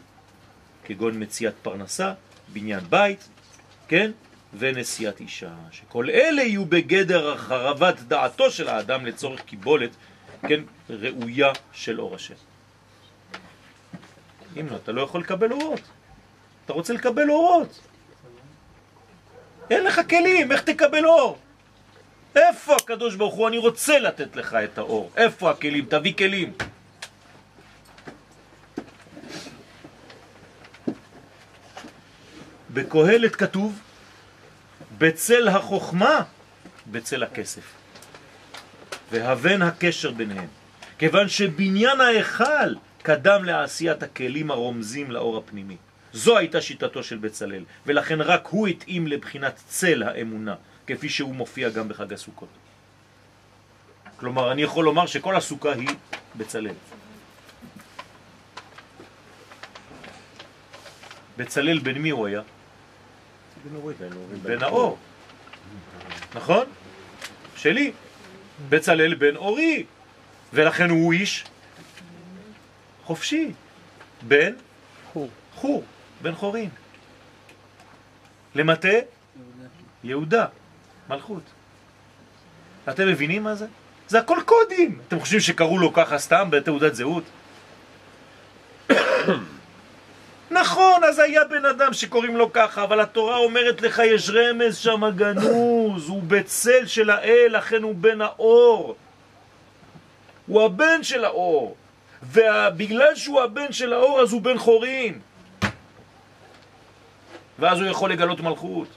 כגון 0.83 1.23
מציאת 1.23 1.53
פרנסה, 1.61 2.13
בניין 2.53 2.79
בית, 2.89 3.29
כן? 3.87 4.11
ונשיאת 4.57 5.19
אישה, 5.19 5.53
שכל 5.71 6.09
אלה 6.09 6.41
יהיו 6.41 6.65
בגדר 6.65 7.33
החרבת 7.33 7.99
דעתו 7.99 8.51
של 8.51 8.67
האדם 8.67 9.05
לצורך 9.05 9.41
קיבולת, 9.41 9.91
כן, 10.47 10.61
ראויה 10.89 11.51
של 11.73 12.01
אור 12.01 12.15
השם. 12.15 12.33
אם 14.59 14.67
לא, 14.69 14.75
אתה 14.75 14.91
לא 14.91 15.01
יכול 15.01 15.21
לקבל 15.21 15.51
אורות. 15.51 15.81
אתה 16.65 16.73
רוצה 16.73 16.93
לקבל 16.93 17.29
אורות. 17.29 17.79
אין 19.69 19.83
לך 19.83 20.01
כלים, 20.09 20.51
איך 20.51 20.61
תקבל 20.61 21.05
אור? 21.05 21.37
איפה 22.35 22.75
הקדוש 22.75 23.15
ברוך 23.15 23.35
הוא? 23.35 23.47
אני 23.47 23.57
רוצה 23.57 23.99
לתת 23.99 24.35
לך 24.35 24.53
את 24.53 24.77
האור. 24.77 25.11
איפה 25.15 25.51
הכלים? 25.51 25.85
תביא 25.89 26.13
כלים. 26.13 26.53
בקהלת 32.73 33.35
כתוב, 33.35 33.79
בצל 34.97 35.47
החוכמה, 35.47 36.23
בצל 36.87 37.23
הכסף. 37.23 37.63
והבן 39.11 39.61
הקשר 39.61 40.11
ביניהם. 40.11 40.47
כיוון 40.99 41.29
שבניין 41.29 42.01
ההיכל 42.01 42.75
קדם 43.01 43.43
לעשיית 43.45 44.03
הכלים 44.03 44.51
הרומזים 44.51 45.11
לאור 45.11 45.37
הפנימי. 45.37 45.77
זו 46.13 46.37
הייתה 46.37 46.61
שיטתו 46.61 47.03
של 47.03 47.17
בצלאל, 47.17 47.63
ולכן 47.85 48.21
רק 48.21 48.47
הוא 48.47 48.67
התאים 48.67 49.07
לבחינת 49.07 49.59
צל 49.67 50.03
האמונה, 50.03 50.55
כפי 50.89 51.09
שהוא 51.09 51.35
מופיע 51.35 51.69
גם 51.69 51.87
בחג 51.87 52.13
הסוכות. 52.13 52.49
כלומר, 54.17 54.51
אני 54.51 54.61
יכול 54.61 54.85
לומר 54.85 55.05
שכל 55.05 55.35
הסוכה 55.35 55.73
היא 55.73 55.89
בצלאל. 56.35 56.73
בצלאל 61.37 61.79
בן 61.79 61.97
מי 61.97 62.09
הוא 62.09 62.27
היה? 62.27 62.41
בן 64.41 64.63
האור. 64.63 64.97
נכון? 66.35 66.65
שלי. 67.55 67.91
בצלאל 68.69 69.13
בן 69.13 69.35
אורי. 69.35 69.85
ולכן 70.53 70.89
הוא 70.89 71.13
איש 71.13 71.45
חופשי. 73.03 73.53
בן 74.27 74.53
חור. 75.13 75.29
חור, 75.55 75.83
בן 76.21 76.35
חורין. 76.35 76.69
למטה 78.55 78.97
יהודה, 80.03 80.45
מלכות. 81.09 81.43
אתם 82.89 83.07
מבינים 83.07 83.43
מה 83.43 83.55
זה? 83.55 83.65
זה 84.07 84.19
הכל 84.19 84.37
קודים. 84.45 84.99
אתם 85.07 85.19
חושבים 85.19 85.39
שקראו 85.39 85.77
לו 85.77 85.93
ככה 85.93 86.17
סתם 86.17 86.47
בתעודת 86.51 86.95
זהות? 86.95 87.23
נכון, 90.51 91.03
אז 91.03 91.19
היה 91.19 91.43
בן 91.45 91.65
אדם 91.65 91.93
שקוראים 91.93 92.37
לו 92.37 92.53
ככה, 92.53 92.83
אבל 92.83 92.99
התורה 92.99 93.37
אומרת 93.37 93.81
לך 93.81 94.01
יש 94.05 94.29
רמז 94.29 94.77
שם 94.77 95.01
גנוז, 95.15 96.09
הוא 96.09 96.23
בצל 96.27 96.85
של 96.85 97.09
האל, 97.09 97.47
לכן 97.49 97.83
הוא 97.83 97.95
בן 97.95 98.21
האור. 98.21 98.95
הוא 100.47 100.61
הבן 100.61 101.03
של 101.03 101.25
האור. 101.25 101.75
ובגלל 102.23 103.15
שהוא 103.15 103.41
הבן 103.41 103.71
של 103.71 103.93
האור 103.93 104.21
אז 104.21 104.33
הוא 104.33 104.41
בן 104.41 104.57
חורין. 104.57 105.19
ואז 107.59 107.79
הוא 107.79 107.87
יכול 107.87 108.11
לגלות 108.11 108.39
מלכות. 108.39 108.87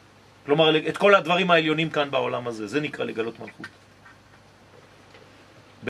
כלומר, 0.47 0.89
את 0.89 0.97
כל 0.97 1.15
הדברים 1.15 1.51
העליונים 1.51 1.91
כאן 1.91 2.11
בעולם 2.11 2.47
הזה, 2.49 2.67
זה 2.67 2.81
נקרא 2.81 3.05
לגלות 3.05 3.41
מלכות. 3.41 3.82